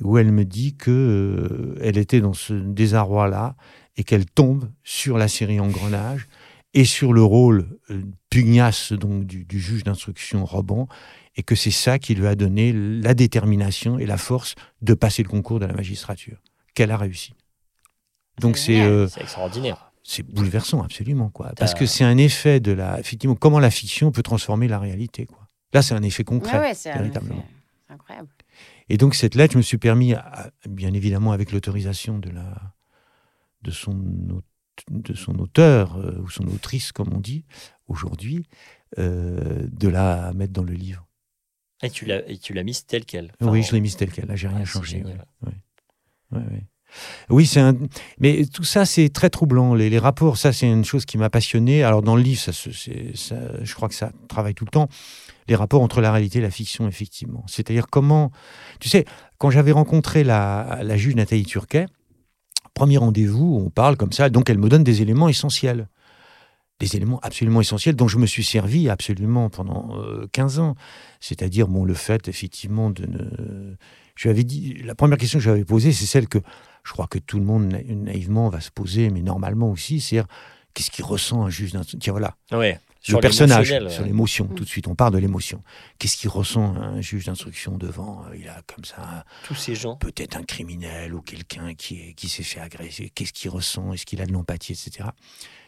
[0.00, 3.56] où elle me dit que euh, elle était dans ce désarroi-là
[3.96, 6.28] et qu'elle tombe sur la série Engrenage
[6.74, 10.88] et sur le rôle euh, pugnace donc du, du juge d'instruction Roban,
[11.36, 15.22] et que c'est ça qui lui a donné la détermination et la force de passer
[15.22, 16.38] le concours de la magistrature,
[16.74, 17.32] qu'elle a réussi.
[18.40, 19.85] Donc euh, C'est extraordinaire.
[20.08, 24.12] C'est bouleversant absolument quoi, parce que c'est un effet de la effectivement comment la fiction
[24.12, 25.48] peut transformer la réalité quoi.
[25.72, 26.58] Là c'est un effet concret.
[26.58, 27.38] Ouais, ouais, c'est véritablement.
[27.40, 28.28] effet- incroyable.
[28.88, 32.74] Et donc cette lettre, je me suis permis, à- bien évidemment avec l'autorisation de la
[33.62, 33.94] de son
[34.90, 37.44] de son auteur euh, ou son autrice comme on dit
[37.88, 38.46] aujourd'hui,
[38.98, 41.06] euh, de la mettre dans le livre.
[41.82, 43.32] Et tu l'as et tu l'as mise telle quelle.
[43.40, 44.26] oui, je l'ai mise telle quelle.
[44.26, 44.98] Là, j'ai rien Ah, changé.
[44.98, 45.26] génial.
[45.46, 45.52] ouais.
[46.32, 46.66] Ouais, ouais.
[47.28, 47.74] Oui, c'est un.
[48.18, 49.74] Mais tout ça, c'est très troublant.
[49.74, 51.82] Les, rapports, ça, c'est une chose qui m'a passionné.
[51.82, 54.88] Alors, dans le livre, je crois que ça travaille tout le temps.
[55.48, 57.44] Les rapports entre la réalité et la fiction, effectivement.
[57.46, 58.30] C'est-à-dire comment.
[58.80, 59.04] Tu sais,
[59.38, 61.86] quand j'avais rencontré la, la juge Nathalie Turquet,
[62.76, 65.88] premier rendez-vous, on parle comme ça, donc elle me donne des éléments essentiels.
[66.78, 70.74] Des éléments absolument essentiels dont je me suis servi absolument pendant euh, 15 ans.
[71.20, 73.76] C'est-à-dire, bon, le fait, effectivement, de ne.
[74.14, 74.82] Je lui avais dit.
[74.84, 76.38] La première question que j'avais posée, c'est celle que
[76.86, 80.22] je crois que tout le monde na- naïvement va se poser, mais normalement aussi, c'est
[80.72, 81.98] qu'est-ce qu'il ressent un juge d'instruction?
[81.98, 82.78] Tiens, voilà, Ouais.
[83.08, 84.44] le personnage, sur l'émotion.
[84.46, 84.54] Mm.
[84.54, 85.62] Tout de suite, on parle de l'émotion.
[85.98, 89.96] Qu'est-ce qu'il ressent un juge d'instruction devant euh, Il a comme ça Tous ces gens.
[89.96, 93.10] peut-être un criminel ou quelqu'un qui, qui s'est fait agresser.
[93.10, 95.08] Qu'est-ce qu'il ressent Est-ce qu'il a de l'empathie, etc.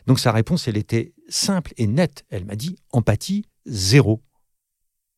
[0.07, 2.25] Donc sa réponse, elle était simple et nette.
[2.31, 4.23] Elle m'a dit empathie zéro.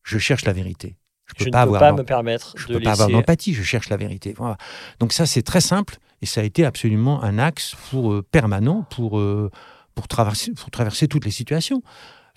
[0.03, 0.97] Je cherche la vérité.
[1.37, 3.89] Je ne pas peux pas me permettre je de peux pas avoir d'empathie, je cherche
[3.89, 4.33] la vérité.
[4.37, 4.57] Voilà.
[4.99, 8.85] Donc ça, c'est très simple et ça a été absolument un axe pour, euh, permanent
[8.89, 9.49] pour, euh,
[9.95, 11.81] pour, traverser, pour traverser toutes les situations.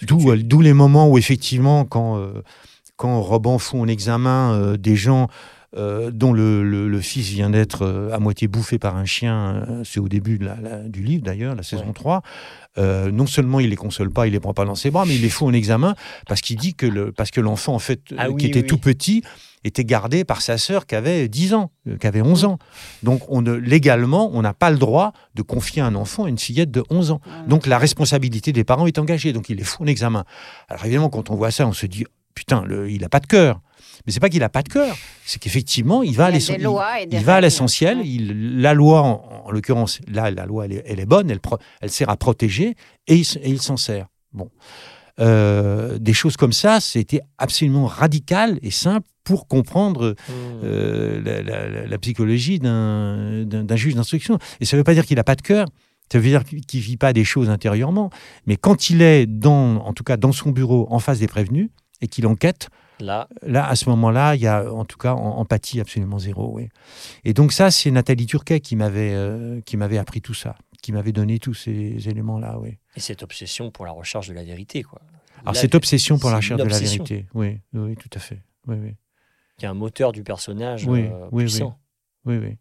[0.03, 2.43] D'où euh, d'où les moments où, effectivement, quand, euh,
[2.97, 5.29] quand Roban fout en examen des gens
[5.77, 9.65] euh, dont le, le- le fils vient d'être euh, à moitié bouffé par un chien,
[9.69, 11.93] euh, c'est au début de la- la- du livre d'ailleurs, la saison Ouais.
[11.95, 12.23] 3,
[12.79, 15.15] euh, non seulement il les console pas, il les prend pas dans ses bras, mais
[15.17, 15.95] il les fout en examen
[16.29, 18.67] parce qu'il dit que le, parce que l'enfant, en fait, Ah oui, qui était oui,
[18.67, 18.81] tout oui.
[18.95, 19.23] petit,
[19.67, 22.59] était gardé par sa sœur qui avait 10 ans, euh, qui avait 11 ans.
[23.03, 26.39] Donc, on ne, légalement, on n'a pas le droit de confier un enfant à une
[26.39, 27.21] fillette de 11 ans.
[27.49, 29.33] Donc, la responsabilité des parents est engagée.
[29.33, 30.25] Donc, il les fout en examen.
[30.69, 33.27] Alors, évidemment, quand on voit ça, on se dit, putain, le, il n'a pas de
[33.27, 33.63] cœur.
[34.07, 34.95] Mais c'est pas qu'il n'a pas de cœur,
[35.25, 36.57] c'est qu'effectivement, il va à Il y a l'essen-
[37.09, 37.99] des il- va à l'essentiel.
[38.61, 41.59] La loi, en, en l'occurrence, là, la loi, elle est, elle est bonne, elle, pro-
[41.81, 42.75] elle sert à protéger
[43.07, 44.07] et il, s- et il s'en sert.
[44.33, 44.51] Bon.
[45.21, 50.33] Euh, des choses comme ça, c'était absolument radical et simple pour comprendre Hmm.
[50.65, 54.39] euh, la, la- la- la psychologie d'un d'un- d'un juge d'instruction.
[54.61, 55.67] Et ça ne veut pas dire qu'il n'a pas de cœur,
[56.13, 58.11] ça veut dire qu'il ne vit pas des choses intérieurement,
[58.47, 61.71] mais quand il est, dans, en tout cas dans son bureau, en face des prévenus,
[62.01, 62.69] et qu'il enquête,
[63.01, 66.53] Là, là, à ce moment-là, il y a en tout cas empathie absolument zéro.
[66.55, 66.69] Oui.
[67.25, 70.93] Et donc ça, c'est Nathalie Turquet qui m'avait euh, qui m'avait appris tout ça, qui
[70.93, 72.59] m'avait donné tous ces éléments-là.
[72.61, 72.79] Oui.
[72.97, 75.01] et cette obsession pour la recherche de la vérité, quoi.
[75.43, 78.41] Alors Là, cette obsession pour la recherche de la vérité, oui, oui, tout à fait.
[78.69, 78.95] Oui, oui.
[79.59, 81.77] qui est un moteur du personnage Oui, euh, oui, puissant.
[82.25, 82.57] Oui, oui.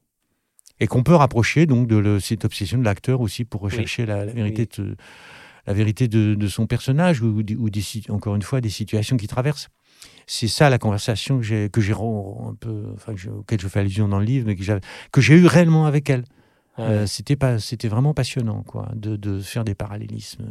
[0.79, 4.25] Et qu'on peut rapprocher donc de le- cette obsession de l'acteur aussi pour rechercher la,
[4.25, 4.97] la vérité, de,
[5.67, 7.55] la vérité de, de son personnage ou, des,
[8.09, 9.69] encore une fois des situations qu'il traverse.
[10.27, 11.93] C'est ça la conversation que j'ai, que j'ai
[12.49, 15.33] un peu, enfin, que je- auquel je fais allusion dans le livre, mais que, j'ai
[15.35, 16.23] eu réellement avec elle.
[16.77, 16.85] Ouais.
[16.85, 20.45] Euh, c'était pas, c'était vraiment passionnant, quoi, de, de faire des parallélismes.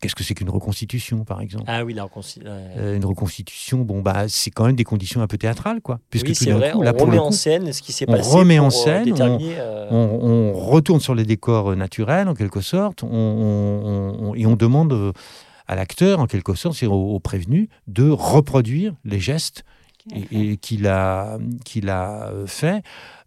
[0.00, 1.64] Qu'est-ce que c'est qu'une reconstitution, par exemple?
[1.68, 2.10] Ah oui, la ouais.
[2.44, 6.26] Euh, Une reconstitution, bon bah, c'est quand même des conditions un peu théâtrales, quoi, puisque
[6.26, 8.04] oui, tout c'est d'un vrai, coup, on là pour remet en scène ce qui s'est
[8.06, 12.28] on passé remet en pour, euh, scène, euh, on, on retourne sur les décors naturels
[12.28, 15.14] en quelque sorte, on, et on demande
[15.68, 19.64] à l'acteur en quelque sorte, c'est au, au prévenu, de reproduire les gestes
[20.14, 22.82] et, et qu'il a, qu'il a euh, fait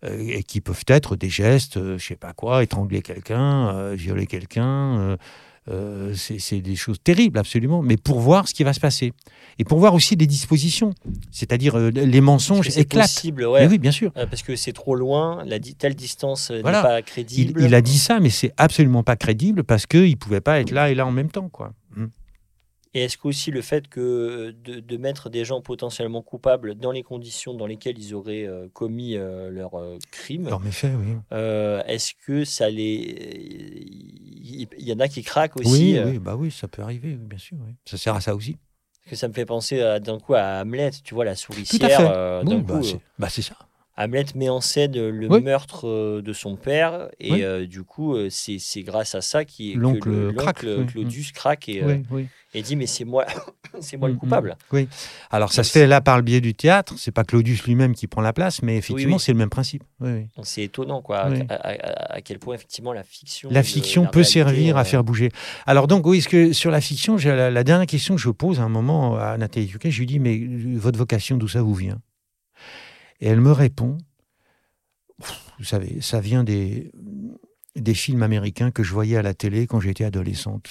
[0.05, 4.27] euh, et qui peuvent être des gestes, euh, je sais pas quoi, étrangler quelqu'un, violer
[4.27, 5.17] quelqu'un.
[5.69, 9.13] euh, c'est des choses terribles, absolument, mais pour voir ce qui va se passer.
[9.59, 10.93] Et pour voir aussi les dispositions,
[11.31, 13.03] c'est-à-dire euh, les mensonges éclatent.
[13.07, 14.11] possible, Mais oui, bien sûr.
[14.17, 16.77] euh, parce que c'est trop loin, la di- telle distance Voilà.
[16.81, 17.61] n'est pas Il, crédible.
[17.61, 20.71] il a dit ça, mais c'est absolument pas crédible parce qu'il ne pouvait pas être
[20.71, 21.49] là et là en même temps.
[21.49, 21.73] Quoi.
[22.95, 26.91] Et est-ce qu'aussi le fait que euh, de, de mettre des gens potentiellement coupables dans
[26.91, 31.15] les conditions dans lesquelles ils auraient euh, commis euh, leur euh, crime, mes faits, oui.
[31.85, 33.85] est-ce que ça les.
[34.41, 37.37] Il y en a qui craquent aussi Oui, oui, bah oui, ça peut arriver, bien
[37.37, 37.57] sûr.
[37.65, 37.73] oui.
[37.85, 38.57] Ça sert à ça aussi.
[39.03, 42.43] Parce que ça me fait penser d'un coup à Hamlet, tu vois, la souricière.
[42.43, 43.55] Bon, bah, c'est bah, c'est ça.
[43.97, 45.41] Hamlet met en scène le Oui.
[45.41, 47.43] meurtre de son père, et Oui.
[47.43, 50.85] euh, du coup, c'est grâce à ça qui que L'oncle.
[50.87, 52.27] Claudius craque et, oui, oui.
[52.53, 53.25] Et dit mais c'est moi,
[53.79, 54.57] c'est moi le Mm, coupable.
[54.71, 54.87] Oui.
[55.29, 56.93] Alors, ça se fait là par le biais du théâtre.
[56.97, 59.21] C'est pas Claudius lui-même qui prend la place, mais effectivement, oui.
[59.23, 59.83] c'est le même principe.
[59.99, 63.49] Oui, C'est étonnant quoi, à, à- à- à quel point effectivement la fiction.
[63.51, 65.31] La fiction la peut réalité, servir à euh, faire bouger.
[65.67, 68.59] Alors donc, oui, que sur la fiction, j'ai la, la dernière question que je pose
[68.59, 71.61] à un moment à Nathalie Duquet, je lui dis, mais euh, votre vocation, d'où ça
[71.61, 72.01] vous vient?
[73.21, 73.97] Et elle me répond,
[75.59, 76.91] vous savez, ça vient des,
[77.75, 80.67] des films américains que je voyais à la télé quand j'étais adolescente.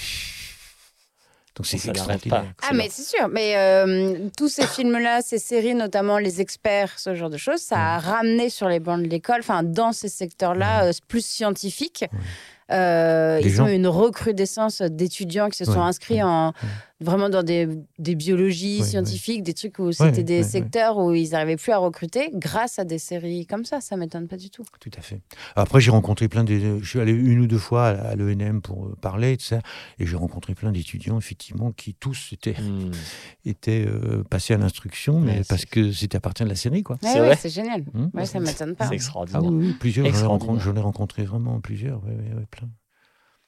[1.59, 2.44] Donc c'est extraordinaire.
[2.62, 3.28] Ah, mais c'est sûr.
[3.28, 7.76] Mais euh, tous ces films-là, ces séries, notamment Les Experts, ce genre de choses, ça
[7.78, 12.05] a ramené sur les bancs de l'école, enfin, dans ces secteurs-là, euh, plus scientifiques.
[12.70, 16.52] euh, ils gens- ont eu une recrudescence d'étudiants qui se sont Ouais, inscrits ouais, en,
[17.00, 17.68] vraiment dans des,
[17.98, 22.30] des biologies scientifiques, des trucs où c'était des secteurs où ils n'arrivaient plus à recruter
[22.34, 23.80] grâce à des séries comme ça.
[23.80, 24.64] Ça m'étonne pas du tout.
[24.80, 25.20] Tout à fait.
[25.54, 26.78] Après, j'ai rencontré plein de.
[26.80, 29.60] Je suis allé une ou deux fois à, l'ENM pour euh, parler, tout ça,
[29.98, 32.90] et j'ai rencontré plein d'étudiants, effectivement, qui tous étaient, hmm.
[33.44, 36.82] étaient euh, passés à l'instruction, mais Ouais, parce que c'était à partir de la série,
[36.82, 36.98] quoi.
[37.02, 37.84] C'est ouais, génial.
[37.92, 38.08] Hmm.
[38.14, 38.86] Ouais, ça m'étonne pas.
[38.86, 39.42] C'est Ah extraordinaire.
[39.44, 40.06] oui, oui, plusieurs.
[40.06, 42.02] J'en ai, rencontré, j'en ai rencontré vraiment plusieurs.
[42.04, 42.68] ouais, plein.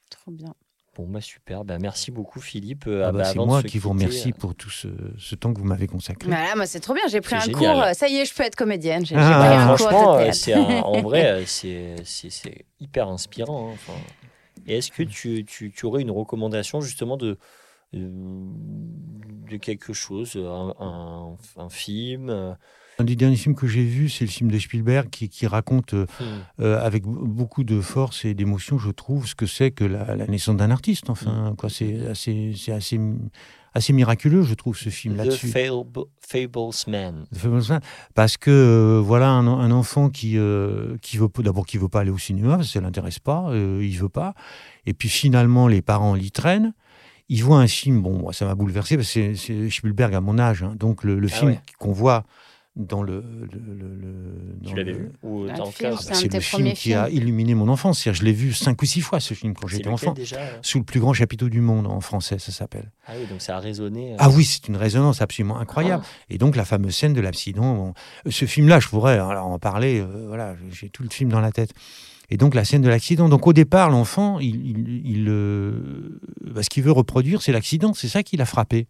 [0.09, 0.53] Trop bien.
[0.97, 2.83] Bon bah super, bah, merci beaucoup Philippe.
[2.85, 5.53] Euh, Ah bah, bah, c'est moi qui vous remercie euh, pour tout ce, ce temps
[5.53, 6.27] que vous m'avez consacré.
[6.27, 7.03] Voilà, moi, c'est trop bien.
[7.09, 7.75] J'ai pris un génial.
[7.87, 7.95] cours.
[7.95, 9.05] Ça y est, je peux être comédienne.
[9.05, 10.37] J'ai j'ai Ah, pris un cours franchement, de euh, théâtre.
[10.37, 13.69] c'est un- en vrai, euh, c'est c'est- c'est hyper inspirant.
[13.69, 13.93] hein, enfin.
[14.67, 17.37] Et est-ce que tu, tu, tu aurais une recommandation justement de,
[17.95, 18.09] euh,
[19.49, 22.53] de quelque chose, un, un- un film euh,
[23.01, 25.93] Un des derniers films que j'ai vu, c'est le film de Spielberg qui, qui raconte
[25.95, 26.23] euh, hmm,
[26.61, 30.27] euh, avec beaucoup de force et d'émotion, je trouve, ce que c'est que la, la
[30.27, 31.09] naissance d'un artiste.
[31.09, 32.99] Enfin, quoi, c'est assez, c'est assez,
[33.73, 35.47] assez miraculeux, je trouve, ce film The là-dessus.
[35.47, 37.25] Fable- Fablesman.
[37.33, 37.79] The Fablesman.
[38.13, 41.89] Parce que euh, voilà un, un enfant qui euh, qui veut pas- d'abord qui veut
[41.89, 44.33] pas aller au cinéma parce que ça l'intéresse pas, euh, il veut pas.
[44.85, 46.73] Et puis finalement les parents l'y traînent.
[47.29, 50.19] Il voit un film, bon moi, ça m'a bouleversé parce que c'est- c'est Spielberg à
[50.21, 50.75] mon âge, hein.
[50.77, 51.59] donc le, le Ah film ouais.
[51.79, 52.25] qu'on voit
[52.77, 53.15] dans le,
[53.51, 55.53] le- le- le- dans Tu l'avais le- vu Ou c'est
[55.89, 55.97] bah,
[56.33, 57.99] le film premiers qui a illuminé mon enfance.
[57.99, 60.13] C'est-à-dire, Je l'ai vu cinq ou six fois ce film quand C'est j'étais enfant.
[60.13, 60.37] déjà?
[60.39, 62.89] Euh Sous le plus grand chapiteau du monde en français, ça s'appelle.
[63.07, 64.13] Ah oui, donc ça a résonné.
[64.13, 66.03] euh, Ah oui, c'est une résonance absolument incroyable.
[66.29, 67.75] Et donc la fameuse scène de l'accident.
[67.75, 67.93] bon,
[68.29, 69.99] ce film-là, je pourrais alors, en parler.
[69.99, 71.71] euh, voilà, j'ai tout le film dans la tête.
[72.29, 73.27] Et donc la scène de l'accident.
[73.27, 76.21] Donc au départ, l'enfant, il, il, il, euh,
[76.53, 77.93] bah, ce qu'il veut reproduire, c'est l'accident.
[77.93, 78.87] C'est ça qui l'a frappé.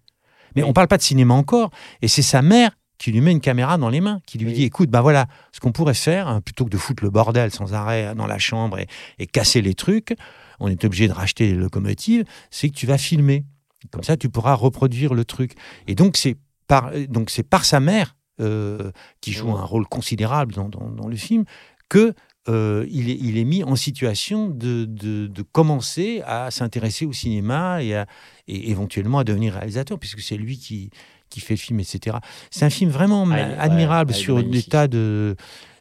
[0.55, 0.69] Mais Oui.
[0.69, 1.71] on parle pas de cinéma encore.
[2.03, 4.53] Et c'est sa mère qui lui met une caméra dans les mains, qui lui Oui.
[4.53, 7.49] dit écoute, ben voilà, ce qu'on pourrait faire, hein, plutôt que de foutre le bordel
[7.51, 8.85] sans arrêt dans la chambre et,
[9.17, 10.13] et casser les trucs,
[10.59, 13.43] on est obligé de racheter les locomotives, c'est que tu vas filmer.
[13.89, 15.53] Comme ça, tu pourras reproduire le truc.
[15.87, 16.37] Et donc, c'est
[16.67, 21.07] par, donc c'est par sa mère, euh, qui joue un rôle considérable dans, dans- dans
[21.07, 21.45] le film,
[21.89, 22.13] que
[22.49, 27.13] euh, il, est, il est mis en situation de, de- de commencer à s'intéresser au
[27.13, 28.05] cinéma et, à-
[28.47, 30.91] et éventuellement à devenir réalisateur, puisque c'est lui qui,
[31.31, 32.17] qui fait le film, etc.
[32.51, 35.35] C'est un film vraiment Ah, admirable ouais, sur tas de...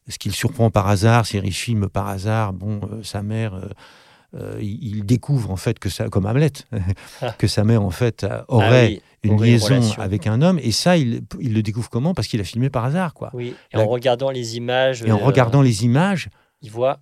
[0.09, 3.55] Ce qu'il surprend par hasard, série film par hasard, bon, euh, sa mère...
[3.55, 3.69] euh,
[4.37, 6.53] euh, il, découvre en fait que ça, comme Hamlet,
[7.39, 10.71] que sa mère en fait ah aurait oui, une aurait liaison avec un homme, et
[10.71, 12.15] ça, il, il le découvre comment?
[12.15, 13.31] Parce qu'il a filmé par hasard, quoi.
[13.35, 13.57] oui.
[13.73, 16.29] Et en regardant les images, Et en regardant les images,
[16.63, 17.01] il voit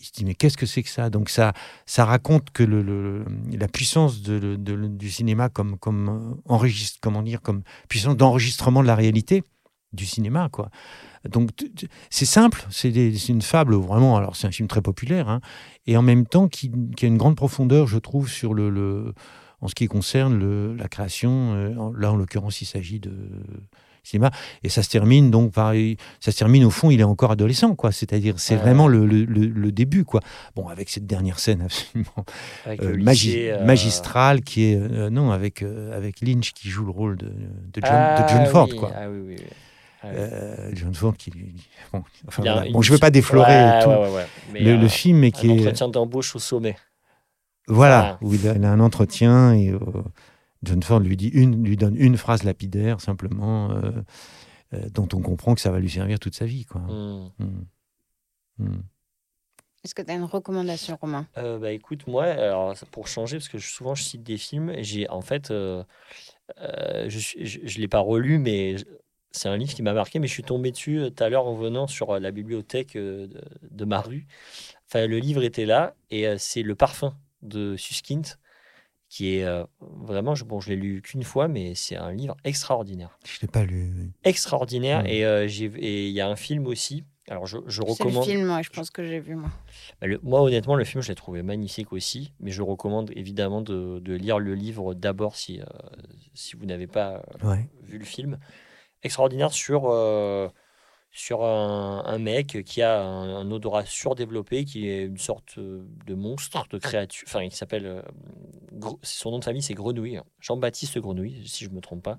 [0.00, 1.10] il se dit mais qu'est-ce que c'est que ça?
[1.10, 1.52] Donc ça,
[1.86, 7.42] ça raconte que le, la puissance de, de- du cinéma comme comme enregistre, comment dire,
[7.42, 9.42] comme puissance d'enregistrement de la réalité
[9.92, 10.70] du cinéma, quoi.
[11.28, 11.50] Donc
[12.10, 12.90] c'est simple, c'est
[13.28, 14.16] une fable vraiment.
[14.16, 15.40] Alors c'est un film très populaire, hein,
[15.86, 19.14] et en même temps qui, qui a une grande profondeur, je trouve, sur le, le-
[19.60, 21.54] en ce qui concerne la création.
[21.54, 23.10] euh, là, en l'occurrence, il s'agit de
[24.08, 24.30] cinéma,
[24.62, 25.72] et ça se termine donc par,
[26.20, 27.92] ça se termine au fond, il est encore adolescent, quoi.
[27.92, 28.60] C'est-à-dire, c'est Ouais.
[28.60, 30.20] vraiment le, le- le- début, quoi.
[30.56, 32.24] Bon, avec cette dernière scène absolument
[32.66, 36.90] euh, magi- euh, magistrale, qui est euh, non avec euh, avec Lynch qui joue le
[36.90, 38.92] rôle de, de John, ah de John Ford, oui, quoi.
[38.96, 39.36] Ah oui, oui.
[40.02, 40.06] Ah.
[40.14, 41.32] Euh, John Ford qui
[41.92, 42.66] bon, enfin, voilà.
[42.66, 44.26] une- bon je veux pas déflorer Ouais, tout ouais.
[44.52, 46.76] Mais, le, le film mais un qui est entretien d'embauche au sommet.
[47.66, 48.18] voilà Ah.
[48.22, 49.72] où il a, il a un entretien et
[50.62, 53.90] John Ford lui dit une lui donne une phrase lapidaire simplement euh,
[54.74, 56.80] euh, dont on comprend que ça va lui servir toute sa vie quoi.
[56.80, 57.30] Hmm.
[57.38, 57.64] Mm.
[58.58, 58.82] Mm.
[59.84, 61.26] Est-ce que tu as une recommandation, Romain?
[61.38, 64.72] Euh, bah écoute, moi, alors, pour changer, parce que je- souvent je cite des films,
[64.80, 65.84] j'ai en fait, euh,
[66.60, 68.74] euh, je ne l'ai pas relu, mais
[69.30, 71.54] c'est un livre qui m'a marqué, mais je suis tombé dessus tout à l'heure en
[71.54, 73.40] venant sur la bibliothèque euh, de,
[73.70, 74.26] de ma rue.
[74.88, 78.26] Enfin, le livre était là, et euh, c'est Le Parfum de Suskind,
[79.08, 82.36] qui est euh, vraiment, je, bon, je l'ai lu qu'une fois, mais c'est un livre
[82.44, 83.18] extraordinaire.
[83.24, 84.12] Je l'ai pas lu.
[84.24, 87.04] Extraordinaire, et euh, j'ai- et il y a un film aussi.
[87.30, 88.24] Alors, je, je C'est le recommande.
[88.24, 89.50] film, ouais, je pense que j'ai vu moi.
[90.00, 93.60] Bah, le- moi, honnêtement, le film, je l'ai trouvé magnifique aussi, mais je recommande évidemment
[93.60, 95.64] de, de lire le livre d'abord si, euh,
[96.34, 97.68] si vous n'avez pas Ouais.
[97.82, 98.38] vu le film.
[99.02, 100.48] Extraordinaire sur, euh,
[101.18, 105.82] sur un, un mec qui a un, un odorat surdéveloppé, qui est une sorte euh,
[106.06, 107.24] de monstre, de créature.
[107.28, 107.86] Enfin, il s'appelle.
[107.86, 108.02] euh,
[109.02, 110.20] son nom de famille, c'est Grenouille.
[110.40, 112.18] Jean-Baptiste Grenouille, si je ne me trompe pas.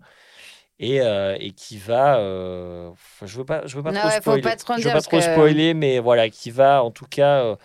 [0.79, 2.17] Et, euh, et qui va.
[2.19, 2.91] euh,
[3.25, 4.41] je ne veux pas, je veux pas Non, trop ouais, spoiler.
[4.41, 7.57] pas trop je veux pas trop que- spoiler, mais voilà, qui va en tout cas.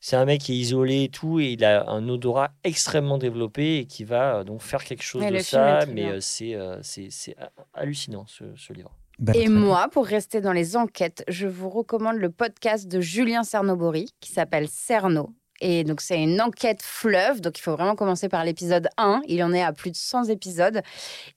[0.00, 3.78] c'est un mec qui est isolé et tout, et il a un odorat extrêmement développé
[3.78, 5.80] et qui va donc faire quelque chose de ça.
[5.86, 8.96] Mais c'est c'est c'est ha- hallucinant ce, ce livre.
[9.20, 9.50] Bah, Et bien.
[9.50, 14.32] moi, pour rester dans les enquêtes, je vous recommande le podcast de Julien Cernobori qui
[14.32, 15.34] s'appelle Cerno.
[15.60, 17.42] Et donc, c'est une enquête fleuve.
[17.42, 19.20] Donc, il faut vraiment commencer par l'épisode 1.
[19.28, 20.80] Il en est à plus de 100 épisodes.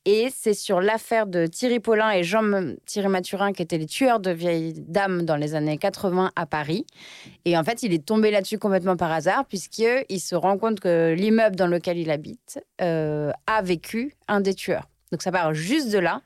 [0.05, 4.31] Et c'est sur l'affaire de Thierry Paulin et Jean-Thierry Mathurin, qui étaient les tueurs de
[4.31, 6.85] vieilles dames dans les années 80 à Paris.
[7.43, 11.13] Et en fait, il est tombé là-dessus complètement par hasard, puisqu'il se rend compte que
[11.13, 14.87] l'immeuble dans lequel il habite euh, a vécu un des tueurs.
[15.13, 16.23] Donc, ça part juste de là.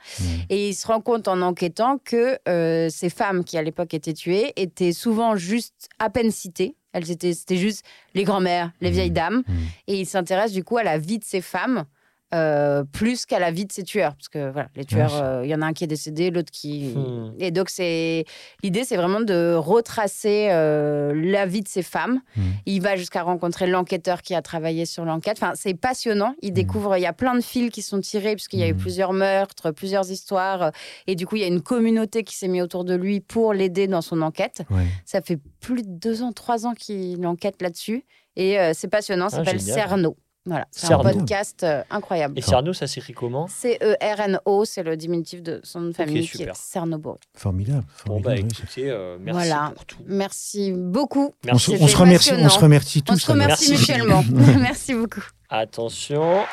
[0.49, 4.13] Et il se rend compte en enquêtant que euh, ces femmes qui à l'époque étaient
[4.13, 6.77] tuées étaient souvent juste à peine citées.
[6.93, 7.83] Elles étaient, c'était juste
[8.13, 9.43] les grands-mères, les vieilles dames.
[9.45, 9.53] Mmh.
[9.87, 11.83] Et il s'intéresse du coup à la vie de ces femmes
[12.33, 15.49] euh, plus qu'à la vie de ces tueurs, parce que voilà, les tueurs, euh, il
[15.49, 16.93] y en a un qui est décédé, l'autre qui.
[16.93, 17.33] Hmm.
[17.39, 18.25] Et donc c'est
[18.63, 22.19] l'idée, c'est vraiment de retracer euh, la vie de ces femmes.
[22.35, 22.41] Mm.
[22.65, 25.37] Il va jusqu'à rencontrer l'enquêteur qui a travaillé sur l'enquête.
[25.41, 26.35] Enfin, c'est passionnant.
[26.41, 28.75] Il découvre, il y a plein de fils qui sont tirés puisqu'il y a eu
[28.75, 30.71] plusieurs meurtres, plusieurs histoires,
[31.07, 33.53] et du coup il y a une communauté qui s'est mise autour de lui pour
[33.53, 34.63] l'aider dans son enquête.
[35.05, 38.03] Ça fait plus de deux ans, trois ans qu'il enquête là-dessus.
[38.35, 39.75] Et c'est passionnant, ça Ah, s'appelle génial.
[39.75, 40.17] Cerno.
[40.47, 41.11] Voilà, c'est un Cerno.
[41.11, 42.39] podcast euh, incroyable.
[42.39, 46.41] Et Cerno, ça s'écrit comment C-E-R-N-O, c'est le diminutif de son nom de famille qui
[46.43, 46.55] est.
[46.55, 47.19] Cernobori.
[47.35, 47.83] Formidable.
[48.05, 49.71] Bon, bah formidable, écoutez, euh, merci Voilà.
[49.75, 49.97] pour tout.
[50.05, 51.33] Merci beaucoup.
[51.51, 51.71] On se, Merci.
[51.71, 53.13] on se C'était remercie, on se remercie tous.
[53.13, 53.91] On se remercie Merci.
[53.91, 54.23] mutuellement.
[54.61, 55.23] Merci beaucoup.
[55.49, 56.43] Attention.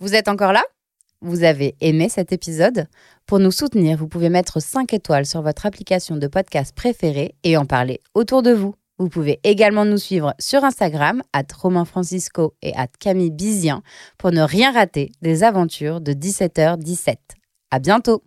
[0.00, 0.62] Vous êtes encore là?
[1.22, 2.86] Vous avez aimé cet épisode?
[3.26, 7.56] Pour nous soutenir, vous pouvez mettre 5 étoiles sur votre application de podcast préférée et
[7.58, 8.74] en parler autour de vous.
[9.00, 13.82] Vous pouvez également nous suivre sur Instagram, at Romain Francisco et at Camille Bizien,
[14.18, 17.14] pour ne rien rater des aventures de 17h17.
[17.70, 18.22] À bientôt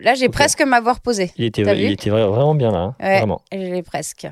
[0.00, 1.30] Là, j'ai presque m'avoir posé.
[1.36, 2.78] Il était, il était vra- vraiment bien là.
[2.78, 3.18] hein, Ouais.
[3.18, 3.40] Vraiment.
[3.52, 4.26] Je l'ai presque.